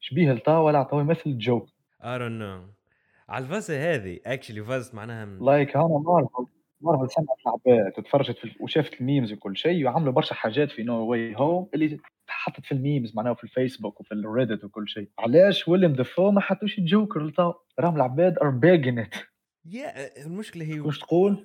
شبيه 0.00 0.32
لطا 0.32 0.58
ولا 0.58 0.78
عطوه 0.78 1.00
يمثل 1.00 1.38
جوك 1.38 1.68
I 2.02 2.18
don't 2.18 2.38
know. 2.40 2.80
على 3.28 3.44
الفازة 3.44 3.94
هذه 3.94 4.20
actually 4.26 4.64
فاز 4.64 4.94
معناها 4.94 5.26
like 5.26 5.76
أنا 5.76 5.86
مارفل 5.86 6.46
مارفل 6.80 7.10
سمعت 7.10 7.36
العباد 7.46 7.92
وتفرجت 7.98 8.38
وشافت 8.60 9.00
ال 9.00 9.05
memes 9.05 9.32
وكل 9.32 9.56
شيء 9.56 9.84
وعملوا 9.86 10.12
برشا 10.12 10.34
حاجات 10.34 10.70
في 10.70 10.82
No 10.82 11.06
Way 11.06 11.36
Home 11.36 11.68
اللي 11.74 11.98
حطت 12.30 12.64
في 12.64 12.72
ال 12.72 12.79
memes 12.79 13.16
معناها 13.16 13.34
في 13.34 13.44
الفيسبوك 13.44 14.00
وفي 14.00 14.12
ال 14.12 14.19
Reddit 14.19 14.64
وكل 14.64 14.88
شيء. 14.88 15.08
علاش 15.18 15.68
ويليام 15.68 15.92
دافو 15.92 16.30
ما 16.30 16.40
حطوش 16.40 16.78
الجوكر 16.78 17.26
لتو 17.26 17.52
راهم 17.80 17.96
العباد 17.96 18.38
are 18.38 18.50
begging 18.50 19.14
يا 19.64 20.22
المشكلة 20.26 20.64
هي 20.64 20.80
واش 20.80 20.98
تقول؟ 20.98 21.44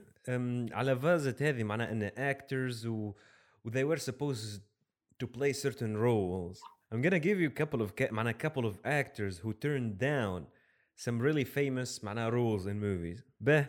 على 0.72 1.00
فازت 1.00 1.42
هذه 1.42 1.64
معناها 1.64 1.92
إن 1.92 2.04
actors 2.18 2.88
و 2.88 3.14
they 3.68 3.84
were 3.84 4.00
supposed 4.00 4.62
to 5.24 5.28
play 5.28 5.54
certain 5.54 5.98
roles. 5.98 6.60
I'm 6.94 7.02
gonna 7.02 7.20
give 7.20 7.40
you 7.40 7.50
a 7.50 7.64
couple 7.64 7.82
of 7.82 8.12
معناها 8.12 8.34
couple 8.34 8.66
of 8.66 8.76
actors 8.86 9.40
who 9.40 9.54
turned 9.54 9.98
down 10.00 10.46
some 10.96 11.20
really 11.20 11.46
famous 11.46 12.04
معناها 12.04 12.30
roles 12.30 12.66
in 12.66 12.80
movies. 12.80 13.24
به 13.40 13.68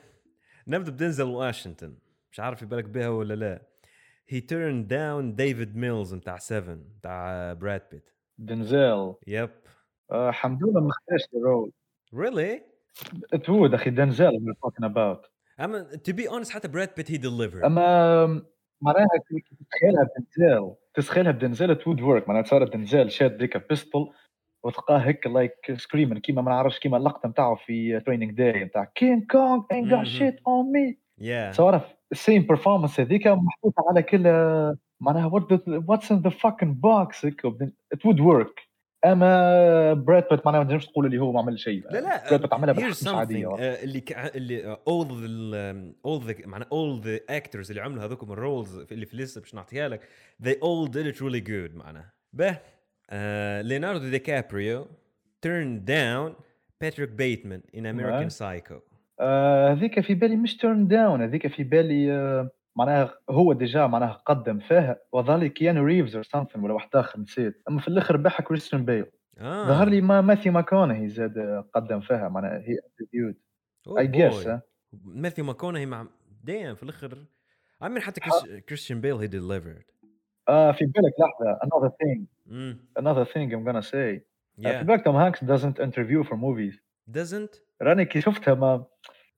نبدأ 0.68 0.90
بدنزل 0.90 1.24
واشنطن. 1.24 1.94
مش 2.32 2.40
عارف 2.40 2.62
يبالك 2.62 2.84
بها 2.84 3.08
ولا 3.08 3.34
لا. 3.34 3.62
He 4.32 4.40
turned 4.40 4.88
down 4.88 5.34
David 5.36 5.76
Mills 5.76 6.14
نتاع 6.14 6.38
7 6.38 6.74
نتاع 6.98 7.52
براد 7.52 7.82
بيت 7.92 8.10
دنزيل 8.38 9.14
yep 9.26 9.50
آه 10.10 10.28
الحمد 10.28 10.64
لله 10.64 10.80
ما 10.80 10.92
خداش 10.92 11.28
ال 11.34 11.42
role 11.42 11.72
really? 12.14 12.60
It 13.34 13.48
would 13.48 13.74
أخي 13.74 13.90
دنزيل 13.90 14.30
we're 14.30 14.68
talking 14.68 14.84
about. 14.90 15.26
اما 15.60 15.88
to 16.08 16.12
be 16.12 16.28
honest 16.28 16.50
حتى 16.50 16.68
براد 16.68 16.90
بيت 16.96 17.10
he 17.10 17.18
delivered. 17.18 17.64
أما 17.64 18.26
معناها 18.80 19.08
تتخيلها 19.60 20.08
بدنزيل 20.16 20.74
تتخيلها 20.94 21.32
بدنزيل 21.32 21.76
it 21.76 21.78
would 21.78 22.00
work. 22.00 22.28
معناها 22.28 22.42
صارت 22.42 22.72
دنزيل 22.72 23.12
شاد 23.12 23.38
ديك 23.38 23.68
pistol 23.68 24.12
وتلقاه 24.64 24.98
هيك 24.98 25.26
like 25.26 25.74
screaming 25.76 26.18
كيما 26.18 26.42
ما 26.42 26.50
نعرفش 26.50 26.78
كيما 26.78 26.96
اللقطة 26.96 27.28
نتاعو 27.28 27.56
في 27.56 28.00
Training 28.00 28.32
Day 28.32 28.64
نتاع 28.64 28.84
King 28.84 29.26
Kong 29.30 29.62
ain't 29.62 29.90
got 29.90 30.06
shit 30.06 30.34
on 30.34 30.72
me. 30.72 30.96
Yeah. 31.20 31.50
صار 31.52 31.95
ال 32.12 32.18
same 32.18 32.42
performance 32.42 33.00
هذيك 33.00 33.26
محطوطة 33.26 33.84
على 33.88 34.02
كل 34.02 34.22
معناها 35.00 35.30
what's 35.88 36.12
in 36.12 36.18
the 36.18 36.30
fucking 36.30 36.74
box 36.74 37.24
it 37.24 38.06
would 38.06 38.20
work 38.20 38.60
أما 39.04 39.92
براد 39.94 40.24
بيت 40.30 40.46
معناها 40.46 40.62
ما 40.62 40.68
تنجمش 40.68 40.86
تقول 40.86 41.06
اللي 41.06 41.18
هو 41.18 41.32
ما 41.32 41.40
عمل 41.40 41.58
شيء. 41.58 41.84
لا 41.90 42.00
لا 42.00 42.30
براد 42.30 42.42
بيت 42.42 42.52
عملها 42.52 42.74
بحس 42.74 43.08
عادية. 43.08 43.48
uh, 43.48 43.60
اللي 43.60 44.00
ك... 44.00 44.12
اللي 44.36 44.78
all 44.88 45.06
the 45.06 45.92
all 46.04 46.22
the 46.22 46.34
معناها 46.46 46.68
all 46.72 47.00
the 47.00 47.20
actors 47.30 47.70
اللي 47.70 47.82
عملوا 47.82 48.04
هذوك 48.04 48.22
ال 48.22 48.31
roles 48.31 48.76
اللي 48.92 49.06
في 49.06 49.12
الليستة 49.12 49.40
باش 49.40 49.54
نعطيها 49.54 49.88
لك 49.88 50.00
they 50.42 50.52
all 50.54 50.88
did 50.90 51.14
it 51.14 51.18
really 51.20 51.46
good 51.48 51.76
معناها. 51.76 52.12
به 52.32 52.58
ليوناردو 53.62 54.08
دي 54.08 54.18
كابريو 54.18 54.84
turned 55.46 55.80
down 55.88 56.42
باتريك 56.80 57.08
بيتمان 57.10 57.60
in 57.76 57.80
American 57.80 58.32
Psycho. 58.38 58.72
آه، 58.72 58.95
هذيك 59.20 60.00
في 60.00 60.14
بالي 60.14 60.36
مش 60.36 60.56
turn 60.56 60.86
down 60.88 61.22
هذيك 61.22 61.46
في 61.46 61.64
بالي 61.64 62.12
آه، 62.12 62.50
معناها 62.76 63.14
هو 63.30 63.52
déjà 63.52 63.86
معناها 63.86 64.12
قدم 64.26 64.58
فيها 64.58 64.96
وظل 65.12 65.46
كيانو 65.46 65.84
ريفز 65.84 66.14
or 66.14 66.24
something 66.24 66.62
ولا 66.62 66.74
واحد 66.74 66.88
آخر 66.94 67.20
نسيت. 67.20 67.62
أما 67.68 67.80
في 67.80 67.88
الأخر 67.88 68.16
باعها 68.16 68.42
كريستيان 68.42 68.84
بيل. 68.84 69.06
آه. 69.38 69.68
ظهر 69.68 69.88
لي 69.88 70.00
ما 70.00 70.20
ماثيو 70.20 70.52
ماكونهي 70.52 71.08
زاد 71.08 71.64
قدم 71.74 72.00
فيها 72.00 72.28
معناها 72.28 72.58
he 72.58 72.78
interviewed 72.90 73.34
I 73.98 74.06
guess 74.06 74.48
ماثيو 75.04 75.44
ماكونهي 75.44 75.86
مع 75.86 76.06
دايم 76.44 76.74
في 76.74 76.82
الأخر 76.82 77.24
عمين 77.82 78.02
حتى 78.02 78.20
كريستيان 78.68 79.00
بيل 79.00 79.16
he 79.16 79.26
delivered 79.26 79.82
آه 80.48 80.72
في 80.72 80.84
بالك 80.84 81.12
لحظة 81.20 81.58
another 81.64 81.90
thing. 81.90 82.26
another 83.02 83.24
thing 83.32 83.52
I'm 83.52 83.64
gonna 83.64 83.82
say. 83.82 84.20
yeah. 84.58 84.78
في 84.78 84.84
بالك 84.84 85.04
توم 85.04 85.16
هانكس 85.16 85.44
doesn't 85.44 85.78
interview 85.78 86.24
for 86.28 86.36
movies. 86.36 86.74
Doesn't 87.10 87.60
راني 87.82 88.04
كي 88.04 88.20
شفتها 88.20 88.54
ما 88.54 88.84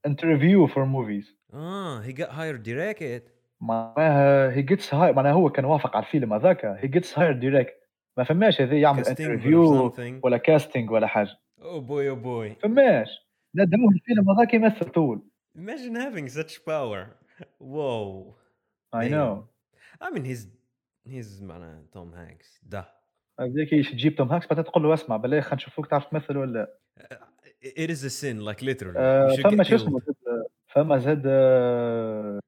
interview 0.07 0.67
for 0.67 0.85
movies 0.85 1.39
آه 1.55 2.01
he 2.01 2.13
get 2.13 2.29
hired 2.31 2.57
direct 2.57 3.35
معناها 3.61 4.51
he 4.51 4.63
gets 4.63 4.95
hired 4.95 5.15
معناها 5.15 5.33
هو 5.33 5.51
كان 5.51 5.65
وافق 5.65 5.97
على 5.97 6.07
الفيلم 6.07 6.33
هذاك. 6.33 6.65
he 6.65 6.89
gets 6.89 7.19
hired 7.19 7.33
direct 7.33 7.75
ما 8.17 8.25
فماش 8.25 8.61
هذا 8.61 8.79
يعمل 8.79 9.07
interview 9.07 9.93
ولا 10.23 10.37
casting 10.37 10.91
ولا 10.91 11.07
حاجة. 11.07 11.37
oh 11.63 11.81
boy 11.81 12.11
oh 12.11 12.17
boy 12.17 12.55
فماش. 12.55 13.09
ندموه 13.55 13.93
الفيلم 13.93 14.31
هذاك 14.31 14.55
يمثل 14.55 14.89
طول. 14.89 15.23
Imagine 15.59 15.97
having 15.97 16.29
such 16.29 16.65
power. 16.65 17.07
Whoa 17.61 18.35
I 18.95 19.09
know. 19.09 19.49
I 20.01 20.11
mean 20.11 20.25
he's 20.25 20.47
he's 21.09 21.43
معناها 21.43 21.85
توم 21.93 22.15
هانكس 22.15 22.61
ده 22.63 22.89
هذيك 23.41 23.71
تجيب 23.91 24.17
توم 24.17 24.29
هانكس 24.29 24.47
بعدين 24.47 24.65
تقول 24.65 24.83
له 24.83 24.95
اسمع 24.95 25.17
بالله 25.17 25.41
خلينا 25.41 25.55
نشوفوك 25.55 25.87
تعرف 25.87 26.05
تمثل 26.05 26.37
ولا 26.37 26.79
it 27.61 27.91
is 27.91 28.05
a 28.05 28.11
sin 28.11 28.45
like 28.45 28.63
literally. 28.63 28.97
Uh, 28.97 29.43
فما 29.43 29.63
شو 29.63 29.77
اسمه 29.77 30.03
فما 30.67 30.99
زاد 30.99 31.23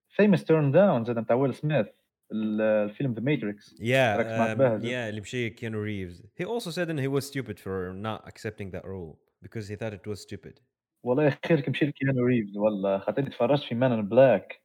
famous 0.09 0.45
turn 0.45 0.73
down 0.73 1.05
زاد 1.05 1.19
نتاع 1.19 1.37
ويل 1.37 1.55
سميث 1.55 1.87
الفيلم 2.33 3.15
The 3.15 3.21
Matrix 3.21 3.75
yeah 3.75 4.17
um, 4.17 4.83
yeah 4.83 5.09
اللي 5.09 5.21
مشي 5.21 5.51
كيانو 5.51 5.83
ريفز 5.83 6.23
he 6.41 6.45
also 6.45 6.71
said 6.71 6.89
that 6.89 7.01
he 7.01 7.09
was 7.09 7.27
stupid 7.27 7.59
for 7.59 7.93
not 7.93 8.29
accepting 8.29 8.71
that 8.71 8.85
role 8.85 9.19
because 9.43 9.69
he 9.69 9.77
thought 9.77 9.93
it 9.93 10.07
was 10.07 10.21
stupid. 10.21 10.61
والله 11.03 11.39
خيرك 11.47 11.69
مشي 11.69 11.87
لكيانو 11.87 12.25
ريفز 12.25 12.57
والله 12.57 12.99
خاطر 12.99 13.23
تفرجت 13.23 13.63
في 13.63 13.75
Men 13.75 13.93
in 13.93 14.09
Black 14.09 14.63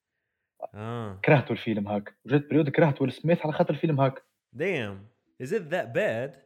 آه. 0.73 1.19
كرهت 1.25 1.51
الفيلم 1.51 1.87
هاك. 1.87 2.15
جات 2.25 2.49
period 2.49 2.69
كرهت 2.69 3.01
ويل 3.01 3.11
سميث 3.11 3.41
على 3.41 3.53
خاطر 3.53 3.73
الفيلم 3.73 4.01
هاك. 4.01 4.23
Damn. 4.55 4.97
Is 5.43 5.51
it 5.51 5.69
that 5.69 5.93
bad? 5.93 6.44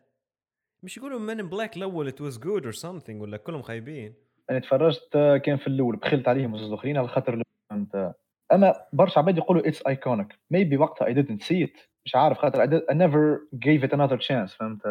مش 0.84 0.98
يقولوا 0.98 1.20
من 1.20 1.50
بلاك 1.50 1.78
الأول 1.78 2.12
it 2.12 2.16
was 2.16 2.36
good 2.38 2.64
or 2.66 2.80
something 2.82 3.10
ولا 3.22 3.38
كلهم 3.38 3.62
خايبين؟ 3.62 4.14
أنا 4.50 4.60
تفرجت 4.60 5.16
آه، 5.16 5.38
كان 5.38 5.58
في 5.58 5.68
الأول 5.68 5.96
بخلت 5.96 6.28
عليهم 6.28 6.56
الزوز 6.56 6.68
الاخرين 6.70 6.98
على 6.98 7.08
خاطر 7.08 7.44
فهمت 7.70 8.14
أما 8.54 8.74
برشا 8.94 9.20
عباد 9.20 9.38
يقولوا 9.38 9.68
it's 9.68 9.88
iconic 9.88 10.28
maybe 10.52 10.78
وقتها 10.78 11.06
I 11.06 11.16
didn't 11.24 11.44
see 11.44 11.68
it. 11.68 11.80
مش 12.06 12.16
عارف 12.16 12.38
خاطر 12.38 12.66
I, 12.66 12.82
I 12.92 12.94
never 12.96 13.40
gave 13.66 13.84
it 13.90 13.92
another 13.94 14.18
chance 14.28 14.58
فهمت؟ 14.58 14.86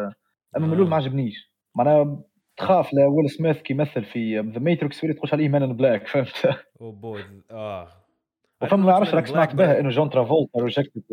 أما 0.57 0.67
من 0.67 0.73
الأول 0.73 0.85
آه. 0.85 0.89
ما 0.89 0.95
عجبنيش. 0.95 1.53
معناها 1.75 2.23
تخاف 2.57 2.93
لويل 2.93 3.29
سميث 3.29 3.61
كي 3.61 3.73
يمثل 3.73 4.03
في 4.05 4.39
The 4.39 4.59
Matrix 4.59 5.03
ولا 5.03 5.13
تخش 5.13 5.33
عليه 5.33 5.49
Men 5.49 5.63
in 5.63 5.73
Black 5.75 6.07
فهمت؟ 6.07 6.45
oh 6.81 6.91
boy 6.91 7.23
آه. 7.51 7.87
وفما 8.61 8.77
ما 8.85 8.91
نعرفش 8.91 9.13
راك 9.13 9.27
سمعت 9.27 9.55
بها 9.55 9.79
إنه 9.79 9.89
جون 9.89 10.09
ترافولتا 10.09 10.59
rejected 10.61 11.03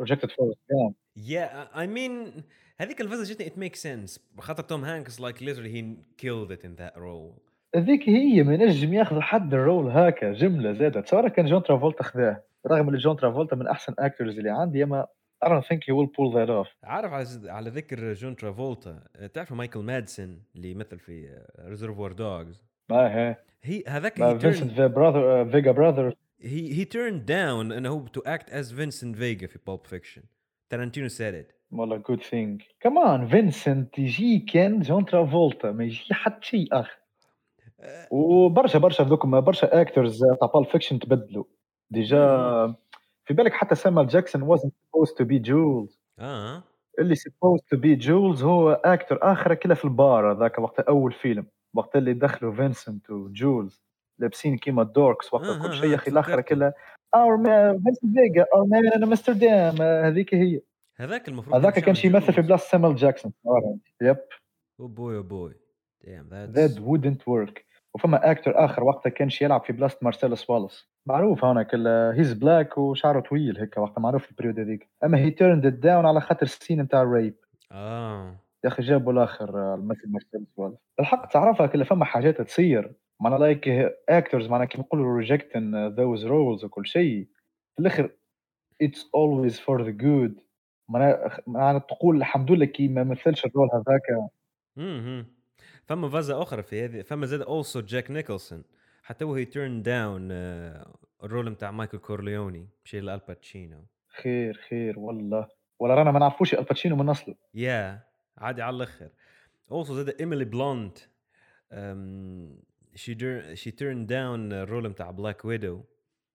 rejected 0.00 0.28
Gump 0.70 0.94
Yeah, 1.18 1.76
I 1.78 1.86
mean 1.86 2.42
هذيك 2.80 3.00
الفازة 3.00 3.34
جتني 3.34 3.50
it 3.50 3.72
makes 3.72 3.78
sense. 3.80 4.20
خاطر 4.38 4.62
توم 4.62 4.84
هانكس 4.84 5.20
like 5.22 5.36
literally 5.40 5.72
he 5.72 5.82
killed 6.22 6.50
it 6.50 6.64
in 6.64 6.82
that 6.82 6.96
role. 6.96 7.40
هذيك 7.74 8.08
هي 8.08 8.42
ما 8.42 8.56
نجم 8.56 8.94
ياخذ 8.94 9.20
حد 9.20 9.54
ال 9.54 9.61
role 9.61 9.90
هكا 9.90 10.32
جملة 10.32 10.72
زادة. 10.72 11.00
تصور 11.00 11.28
كان 11.28 11.46
جون 11.46 11.62
ترافولتا 11.62 12.02
خذاه. 12.02 12.42
رغم 12.66 12.88
اللي 12.88 12.98
جون 12.98 13.16
ترافولتا 13.16 13.56
من 13.56 13.66
أحسن 13.66 13.94
actors 13.98 14.38
اللي 14.38 14.50
عندي 14.50 14.82
أما 14.82 15.06
I 15.44 15.48
don't 15.48 15.66
think 15.66 15.80
he 15.84 15.92
will 15.92 16.08
pull 16.08 16.32
that 16.32 16.48
off. 16.48 16.68
عارف 16.84 17.12
على 17.12 17.50
على 17.50 17.70
ذكر 17.70 18.12
جون 18.12 18.36
ترافولتا 18.36 19.02
تعرف 19.34 19.52
مايكل 19.52 19.80
مادسون 19.80 20.42
اللي 20.56 20.70
يمثل 20.70 20.98
في 20.98 21.42
Reservoir 21.60 22.12
Dogs 22.12 22.64
ما 22.90 23.16
هي. 23.16 23.36
هي 23.62 23.84
هذاك 23.88 24.38
فينسنت 24.38 24.80
brother 24.80 25.50
فيجا 25.50 25.72
brother 25.72 26.14
he 26.42 26.72
he 26.78 26.84
turned 26.84 27.26
down 27.26 27.72
إنه 27.72 27.88
هو 27.88 28.06
to 28.06 28.20
act 28.20 28.48
as 28.50 28.72
Vincent 28.72 29.16
Vega 29.16 29.46
في 29.46 29.58
Pulp 29.68 29.94
Fiction. 29.94 30.22
تارانتينو 30.70 31.08
said 31.08 31.34
it. 31.34 31.55
والله 31.70 31.96
good 31.96 32.22
thing 32.22 32.62
كمان 32.80 33.26
فينسنت 33.26 33.98
يجي 33.98 34.38
كان 34.38 34.80
جون 34.80 35.04
ترافولتا 35.06 35.72
ما 35.72 35.84
يجي 35.84 36.14
حتى 36.14 36.46
شيء 36.46 36.68
اخ 36.72 36.98
وبرشا 38.10 38.78
برشا 38.78 39.02
ذوكم 39.02 39.40
برشا 39.40 39.80
actors 39.80 40.20
تاع 40.40 40.48
Pulp 40.54 40.64
Fiction 40.64 40.98
تبدلوا 40.98 41.44
ديجا 41.90 42.16
في 43.24 43.34
بالك 43.34 43.52
حتى 43.52 43.74
سامويل 43.74 44.06
جاكسون 44.06 44.56
wasn't 44.56 44.70
supposed 44.70 45.12
to 45.22 45.24
be 45.24 45.34
جولز 45.34 46.00
آه 46.18 46.62
اللي 46.98 47.14
supposed 47.14 47.76
to 47.76 47.78
be 47.78 47.86
جولز 47.86 48.42
هو 48.42 48.70
actor 48.72 49.18
اخر 49.22 49.54
كله 49.54 49.74
في 49.74 49.84
البار 49.84 50.32
هذاك 50.32 50.58
وقت 50.58 50.80
اول 50.80 51.12
فيلم 51.12 51.46
وقت 51.74 51.96
اللي 51.96 52.12
دخلوا 52.14 52.52
فينسنت 52.54 53.10
وجولز 53.10 53.82
لابسين 54.18 54.58
كيما 54.58 54.82
ال 54.82 54.91
dorks 54.91 55.34
وقت 55.34 55.44
آه، 55.44 55.62
كل 55.62 55.74
شيء 55.74 55.90
يا 55.90 55.94
أخي 55.94 56.10
الآخر. 56.10 56.40
كله 56.40 56.72
our 57.14 57.36
فينسنت 57.84 58.12
فيجا 58.14 58.46
our 58.54 58.64
man 58.66 58.86
in 58.92 59.06
امستردام 59.06 59.82
هذيك 59.82 60.34
هي 60.34 60.60
هذاك 60.98 61.28
المفروض 61.28 61.56
هذاك 61.56 61.78
كان 61.78 61.94
شي 61.94 62.06
يمثل 62.06 62.32
في 62.32 62.42
بلاصة 62.42 62.70
سامويل 62.70 62.94
جاكسون. 62.96 63.32
yep 64.02 64.16
oh 64.80 64.86
boy 64.88 65.16
oh 65.16 65.22
boy 65.22 65.54
that's 66.52 66.78
wouldn't 66.78 67.20
work. 67.20 67.62
وفما 67.94 68.30
actor 68.30 68.64
آخر 68.64 68.84
وقتها 68.84 69.10
كان 69.10 69.30
شي 69.30 69.44
يلعب 69.44 69.64
في 69.64 69.72
بلاصة 69.72 69.98
مارسيلوس 70.02 70.50
والاس 70.50 70.88
معروف 71.06 71.44
هناك 71.44 71.74
he's 72.18 72.32
black 72.32 72.78
وشعره 72.78 73.20
طويل 73.20 73.58
هيك 73.58 73.76
وقتها 73.76 74.00
معروف 74.00 74.24
في 74.24 74.30
ال 74.30 74.34
period 74.34 74.60
هذيك. 74.60 74.88
أما 75.04 75.18
هي 75.18 75.30
turned 75.30 75.66
down 75.66 76.06
على 76.06 76.20
خاطر 76.20 76.42
ال 76.42 76.48
scene 76.48 76.80
نتاع 76.80 77.02
ال 77.02 77.08
rape 77.08 77.34
آه. 77.72 78.36
يا 78.64 78.68
أخي 78.68 78.82
جابوا 78.82 79.12
الآخر 79.12 79.74
الممثل 79.74 80.10
مارسيلوس 80.12 80.48
والاس 80.56 80.78
الحق 81.00 81.28
تعرفها 81.28 81.66
كل 81.66 81.84
فما 81.84 82.04
حاجات 82.04 82.40
تصير. 82.40 82.92
معناها 83.20 83.38
like 83.38 83.68
actors 84.08 84.48
معناها 84.48 84.66
كيما 84.66 84.84
نقولوا 84.84 85.18
rejecting 85.18 85.86
those 85.86 86.26
roles 86.26 86.64
وكل 86.64 86.86
شيء. 86.86 87.26
في 87.74 87.80
الآخر 87.82 88.10
it's 88.84 88.98
always 88.98 89.54
for 89.54 89.78
the 89.84 89.92
good. 90.02 90.45
معناها 90.88 91.40
معناها 91.46 91.78
تقول 91.78 92.16
الحمد 92.16 92.50
لله 92.50 92.66
كي 92.66 92.88
ما 92.88 93.04
مثلش 93.04 93.44
ال 93.44 93.49
role 93.49 93.68
هذاك. 93.72 94.30
فما 95.84 96.08
فازة 96.08 96.42
أخرى 96.42 96.62
في 96.62 96.84
هذه 96.84 97.02
فما 97.02 97.26
زاد 97.26 97.40
also 97.40 97.80
جاك 97.80 98.10
نيكلسون 98.10 98.64
حتى 99.02 99.24
هو 99.24 99.42
turned 99.42 99.82
down 99.82 100.28
ال 101.24 101.29
role 101.29 101.50
نتاع 101.50 101.70
مايكل 101.70 101.98
كورليوني 101.98 102.68
مشي 102.84 103.00
لآل 103.00 103.25
باتشينو 103.25 103.84
خير 104.22 104.60
خير 104.68 104.98
والله. 104.98 105.48
ولا 105.78 105.94
رانا 105.94 106.10
ما 106.10 106.18
نعرفوش 106.18 106.54
آل 106.54 106.63
باتشينو 106.63 106.96
من 106.96 107.08
أصله. 107.08 107.34
يا 107.54 108.00
عادي 108.38 108.62
على 108.62 108.76
الأخر. 108.76 109.08
Also 109.70 109.92
زاد 109.92 110.08
إيميلي 110.20 110.44
بلونت 110.44 110.98
she 112.94 113.56
she 113.56 113.70
turned 113.70 114.06
down 114.06 114.52
ال 114.52 114.59
role 114.59 114.88
نتاع 114.88 115.10
Black 115.10 115.44
Widow 115.44 115.84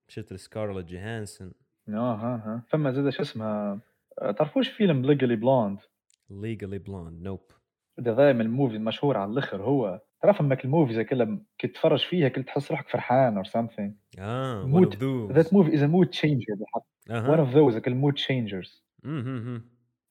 مشيت 0.08 0.34
لسكارلت 0.34 0.86
جوهانسون 0.86 1.52
آه 1.90 2.16
ها 2.16 2.36
ها 2.46 2.64
فما 2.68 2.92
زاد 2.92 3.10
شو 3.10 3.22
اسمها؟ 3.22 3.72
آه، 3.72 3.80
تعرفوش 4.18 4.70
فيلم 4.70 5.06
Legally 5.06 5.36
Blonde 5.36 5.80
Legally 6.30 6.78
Blonde 6.78 7.22
nope 7.22 7.42
هذا 8.00 8.14
دائما 8.14 8.44
ال 8.44 8.49
movie 8.49 8.76
المشهور 8.76 9.18
على 9.18 9.32
الأخر 9.32 9.64
هو. 9.64 10.02
تعرف 10.22 10.42
أمك 10.42 10.66
ال 10.66 10.70
movies 10.70 11.00
كلها 11.00 11.40
كي 11.58 11.68
تتفرج 11.68 12.00
فيها 12.00 12.30
كل 12.30 12.44
تحس 12.44 12.72
روحك 12.72 12.90
فرحان 12.90 13.44
or 13.44 13.48
something. 13.48 14.20
آه 14.20 14.64
that 15.34 15.48
movie 15.48 15.72
is 15.72 15.82
a 15.82 15.88
mood 15.88 16.12
changer 16.20 16.58
بالحق. 16.58 16.86
one 17.10 17.12
أها 17.12 17.46
of 17.46 17.54
those 17.54 17.78
كل 17.78 18.02
mood 18.02 18.16
changers. 18.16 18.82
مهم. 19.04 19.62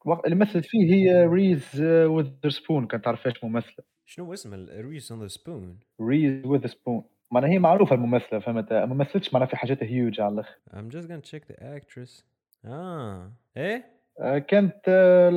وقت 0.05 0.24
اللي 0.24 0.36
مثلت 0.36 0.64
فيه 0.64 0.94
هي 0.94 1.26
Reese 1.26 1.82
Witherspoon 1.82 2.86
كان 2.86 3.03
تعرفهاش 3.03 3.44
ممثلة؟ 3.44 3.84
شنو 4.05 4.32
اسمه 4.32 4.66
Reese 4.70 5.12
Witherspoon 5.12 5.78
Reese 6.01 6.47
Witherspoon 6.47 7.05
معناها 7.30 7.51
هي 7.51 7.59
معروفة 7.59 7.94
الممثلة 7.94 8.38
فهمت؟ 8.38 8.72
ما 8.72 8.94
مثلتش 8.94 9.34
معناها 9.34 9.48
في 9.48 9.57
حاجات 9.57 9.82
هيوج 9.82 10.20
على 10.20 10.34
الأخر. 10.34 10.59
I'm 10.70 10.94
just 10.94 11.07
gonna 11.09 11.30
check 11.30 11.44
the 11.53 11.57
actress. 11.62 12.22
آه. 12.64 13.32
إيه؟ 13.56 13.84
آه، 14.20 14.38
كانت 14.38 14.76
آه، 14.88 15.30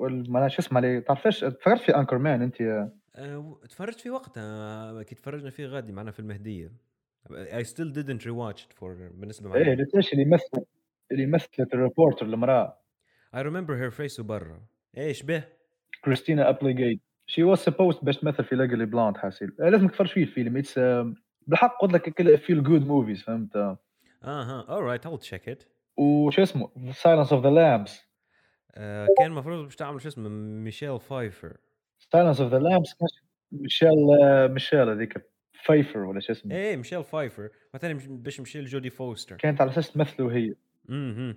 معناها 0.00 0.48
شو 0.48 0.62
اسمها 0.62 0.82
اللي 0.82 1.00
تعرفش 1.00 1.40
تفكرت 1.40 1.80
في 1.80 1.96
Anchorman 1.96 2.42
أنت؟ 2.42 2.60
آه، 2.60 2.92
آه، 3.16 3.60
تفرجت 3.68 4.00
في 4.00 4.10
وقتها. 4.10 5.02
كي 5.02 5.14
تفرجنا 5.14 5.50
فيه 5.50 5.66
غادي 5.66 5.92
معنا 5.92 6.10
في 6.10 6.20
المهدية. 6.20 6.72
I 7.28 7.62
still 7.64 7.92
didn't 7.94 8.22
rewatch 8.24 8.60
it 8.66 8.72
for 8.80 8.84
بالنسبة 9.14 9.54
إيه 9.54 9.64
معي 9.64 9.86
ليش 9.94 10.12
اللي 10.12 10.24
مثل 10.24 10.64
اللي 11.12 11.26
مثلت 11.26 11.74
ال 11.74 11.80
reporter 11.80 12.26
المراه 12.26 12.78
I 13.36 13.38
remember 13.38 13.74
her 13.82 13.98
face 13.98 14.20
برا 14.20 14.60
إيش 14.98 15.22
به؟ 15.22 15.44
كريستينا 16.04 16.48
ابليجيت 16.48 17.00
she 17.26 17.42
was 17.42 17.58
supposed 17.58 18.04
باش 18.04 18.16
تمثل 18.18 18.44
في 18.44 18.56
Legally 18.56 18.86
Blonde 18.86 19.16
حاسيل. 19.16 19.56
آه، 19.60 19.68
لازم 19.68 19.88
تفرج 19.88 20.08
فيه 20.08 20.22
الفيلم. 20.22 20.56
it's 20.56 20.80
بالحق 21.46 21.80
قلت 21.80 21.92
لك 21.92 22.08
كل 22.08 22.38
feel 22.38 22.62
good 22.62 22.86
movies 22.86 23.22
فهمت؟ 23.22 23.56
آه. 23.56 23.78
أها 24.24 24.66
alright 24.66 25.00
I'll 25.02 25.28
check 25.30 25.52
it. 25.54 25.77
وشو 25.98 26.42
اسمه؟ 26.42 26.70
Silence 26.92 27.32
of 27.32 27.42
the 27.42 27.50
Lambs 27.50 28.08
كان 29.18 29.26
المفروض 29.26 29.64
باش 29.64 29.76
تعمل 29.76 30.02
شو 30.02 30.08
اسمه 30.08 30.28
ميشيل 30.28 31.00
فايفر. 31.00 31.56
Silence 31.98 32.40
of 32.40 32.52
the 32.52 32.58
Lambs 32.58 32.96
ميشيل 33.52 33.88
آه، 34.22 34.46
ميشيل 34.46 34.88
هذيك 34.88 35.30
فايفر 35.64 35.98
ولا 35.98 36.20
شو 36.20 36.32
اسمه؟ 36.32 36.54
إيه 36.54 36.76
ميشيل 36.76 37.04
فايفر. 37.04 37.48
مثلا 37.74 37.98
باش 38.08 38.40
مشي 38.40 38.60
لجودي 38.60 38.90
فوستر. 38.90 39.36
كانت 39.36 39.60
على 39.60 39.70
أساس 39.70 39.92
تمثله 39.92 40.32
هي. 40.32 40.54
أها 40.90 41.36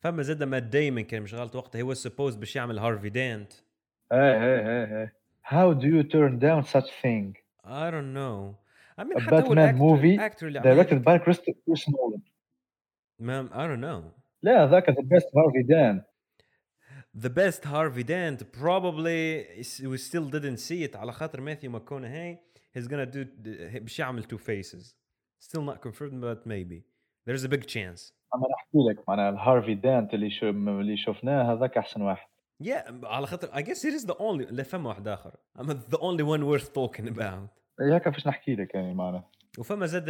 فما 0.00 0.22
زاد 0.22 0.42
مات 0.42 0.62
دايمن 0.62 1.02
كان 1.02 1.22
مش 1.22 1.34
غلط 1.34 1.56
وقتها. 1.56 1.82
هو 1.82 1.94
supposed 1.94 2.36
باش 2.36 2.56
يعمل 2.56 2.78
هارفي 2.78 3.08
دانت 3.08 3.52
إيه 4.12 4.44
إيه 4.44 4.68
إيه 4.68 4.96
إيه. 4.98 5.16
How 5.44 5.74
do 5.74 5.86
you 5.86 6.02
turn 6.02 6.40
down 6.40 6.62
such 6.74 6.90
thing? 7.02 7.36
I 7.64 7.90
don't 7.90 8.12
know. 8.18 8.56
I 8.98 9.04
mean 9.04 9.20
حتى 9.20 9.42
Batman 9.42 9.76
movie 9.76 10.16
Directed 10.68 11.04
by 11.04 11.18
Christopher 11.18 11.90
Nolan. 11.92 12.22
ما 13.19 13.49
I 13.49 13.67
don't 13.67 13.81
know 13.83 14.21
لا 14.43 14.67
ذاك 14.67 14.89
ذا 14.89 14.95
بيست 15.01 15.27
هارفي 15.37 15.63
دان 15.63 16.01
The 17.17 17.29
best 17.29 17.63
Harvey 17.65 18.03
Dent 18.03 18.39
probably 18.61 19.21
is- 19.61 19.81
we 19.93 19.97
still 19.97 20.27
didn't 20.35 20.59
see 20.59 20.83
it 20.89 20.95
على 20.95 21.11
خاطر 21.11 21.41
ماثيو 21.41 21.71
ماكونهي 21.71 22.37
he's 22.77 22.83
gonna 22.87 23.11
do 23.13 23.25
باش 23.79 23.99
يعمل 23.99 24.23
two 24.23 24.37
faces 24.37 24.95
still 25.47 25.61
not 25.61 25.81
confirmed 25.87 26.21
but 26.21 26.45
maybe 26.47 26.81
there's 27.29 27.43
a 27.43 27.49
big 27.49 27.65
chance 27.65 28.13
انا 28.35 28.47
نحكي 28.51 28.77
لك 28.89 29.09
معناها 29.09 29.29
الهارفي 29.29 29.75
دانت 29.75 30.13
اللي 30.13 30.29
شو 30.29 30.49
اللي 30.49 30.97
شفناه 30.97 31.53
هذاك 31.53 31.77
احسن 31.77 32.01
واحد 32.01 32.27
yeah 32.63 32.91
على 33.03 33.27
خاطر 33.27 33.47
I 33.47 33.61
guess 33.65 33.79
it 33.85 33.93
is 34.01 34.05
the 34.07 34.15
only 34.17 34.51
لا 34.51 34.63
فما 34.63 34.89
واحد 34.89 35.07
آخر 35.07 35.31
I'm 35.59 35.67
the 35.67 35.97
only 35.97 36.23
one 36.23 36.43
worth 36.43 36.67
talking 36.73 37.07
about 37.13 37.49
إيه 37.81 37.95
هكا 37.95 38.11
فاش 38.11 38.27
نحكي 38.27 38.55
لك 38.55 38.75
يعني 38.75 38.93
معناها 38.93 39.29
وفما 39.58 39.86
زاد 39.86 40.08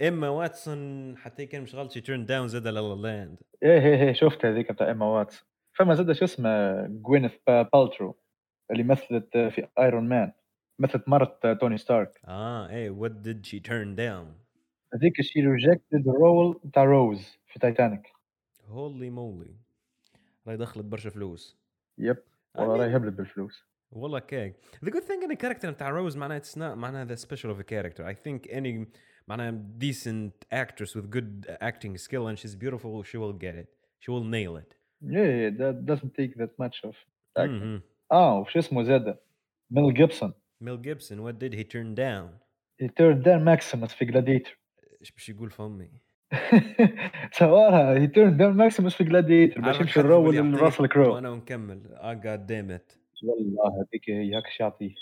إيما 0.00 0.28
واتسون 0.28 1.16
حتى 1.16 1.46
كان 1.46 1.62
مش 1.62 1.74
غلط 1.74 1.92
she 1.92 2.00
turned 2.00 2.26
down 2.26 2.48
زاد 2.48 2.66
La 2.66 2.80
La 2.80 2.99
Land 2.99 3.38
إيه 3.62 3.80
إيه 3.80 4.02
إيه 4.02 4.12
شفت 4.12 4.44
هذيك 4.44 4.72
بتاع 4.72 4.88
إيما 4.88 5.06
واتس. 5.06 5.44
فما 5.78 5.94
زاد 5.94 6.12
شو 6.12 6.24
اسمه 6.24 6.82
جوينث 6.86 7.34
بالترو 7.46 8.18
اللي 8.70 8.82
مثلت 8.82 9.36
في 9.36 9.68
Iron 9.78 10.08
Man 10.08 10.32
مثلت 10.78 11.08
مرت 11.08 11.46
توني 11.46 11.78
ستارك 11.78 12.20
آه 12.24 12.68
إيه 12.70 12.90
what 12.90 13.12
did 13.12 13.46
she 13.50 13.60
turn 13.60 13.96
down 13.96 14.26
هذيك 14.94 15.20
she 15.20 15.40
rejected 15.40 16.08
role 16.08 16.60
بتاع 16.64 16.84
روز 16.84 17.38
في 17.46 17.58
Titanic 17.58 18.02
holy 18.68 19.10
moly. 19.10 19.50
راهي 20.46 20.56
دخلت 20.56 20.84
برشا 20.84 21.10
فلوس. 21.10 21.58
yep 21.98 22.16
والله 22.54 22.76
راهي 22.76 22.96
هبلت 22.96 23.14
بالفلوس. 23.14 23.64
والله 23.91 24.19
كيك 24.19 24.55
the 24.85 24.89
good 24.89 25.03
thing 25.03 25.23
in 25.23 25.35
the 25.35 25.37
character 25.45 25.69
بتاع 25.69 25.89
روز 25.89 26.17
معناها 26.17 26.39
it's 26.39 26.55
not 26.55 26.77
معناها 26.77 27.05
the 27.05 27.19
special 27.19 27.49
of 27.49 27.59
a 27.59 27.63
character 27.63 28.03
I 28.03 28.13
think 28.13 28.51
any 28.51 28.87
معناها 29.27 29.63
decent 29.77 30.45
actress 30.53 30.95
with 30.95 31.09
good 31.09 31.57
acting 31.61 31.97
skill 31.97 32.27
and 32.27 32.37
she's 32.39 32.55
beautiful 32.55 33.03
she 33.03 33.17
will 33.17 33.33
get 33.33 33.55
it 33.55 33.67
she 33.99 34.11
will 34.11 34.23
nail 34.23 34.57
it 34.57 34.75
yeah, 35.01 35.49
that 35.61 35.85
doesn't 35.85 36.13
take 36.19 36.33
that 36.41 36.53
much 36.63 36.77
of 36.83 36.95
acting 37.37 37.61
مهم. 37.61 37.81
اه 38.11 38.39
وش 38.39 38.57
اسمه 38.57 38.83
زاد 38.83 39.17
ميل 39.71 39.93
جيبسون 39.93 40.33
ميل 40.61 40.81
جيبسون 40.81 41.31
what 41.31 41.35
did 41.39 41.53
he 41.53 41.63
turn 41.63 41.95
down 41.95 42.29
he 42.83 42.87
turned 42.87 43.23
down 43.23 43.43
Maximus 43.45 43.95
في 43.95 44.05
Gladiator 44.05 44.55
ايش 45.01 45.11
باش 45.11 45.29
يقول 45.29 45.51
فمي 45.51 45.89
تصورها 47.31 47.99
he 47.99 48.07
turned 48.09 48.37
down 48.37 48.57
Maximus 48.57 48.95
في 48.97 49.03
Gladiator 49.03 49.61
باش 49.61 49.65
عارف 49.65 49.79
يمشي 49.79 49.81
الحرف 49.81 49.97
الرول 49.97 50.29
اللي 50.29 50.49
يعطيه 50.49 50.61
لراسل 50.61 50.87
كرو 50.87 51.15
وانا 51.15 51.29
ونكمل 51.29 51.81
اه 51.93 52.13
جاد 52.13 52.45
دام 52.45 52.71
ات 52.71 52.93
والله 53.24 53.80
هذيك 53.80 54.10
هي 54.10 54.38
هكش 54.38 54.60
يعطيه 54.60 54.94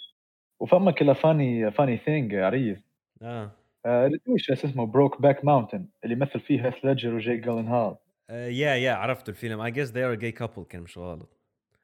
وفما 0.60 0.90
كلا 0.90 1.12
funny 1.12 1.70
funny 1.70 1.96
thing 1.96 2.34
عريف 2.34 2.78
آه. 3.22 3.50
آه، 3.86 4.06
ريتوش 4.06 4.50
اسمه 4.50 4.86
Brokeback 4.86 5.44
Mountain 5.44 5.86
اللي 6.04 6.14
مثل 6.14 6.40
فيه 6.40 6.66
هيث 6.66 6.74
ليدجر 6.84 7.14
وجاي 7.14 7.36
جالن 7.36 7.68
هال 7.68 7.96
آه، 8.30 8.46
yeah 8.46 8.74
yeah 8.74 8.92
عرفت 8.92 9.28
الفيلم. 9.28 9.70
I 9.70 9.70
guess 9.74 9.90
they 9.90 10.02
are 10.02 10.18
a 10.18 10.22
gay 10.22 10.42
couple 10.42 10.60
كان 10.68 10.82
مش 10.82 10.98
غلط. 10.98 11.36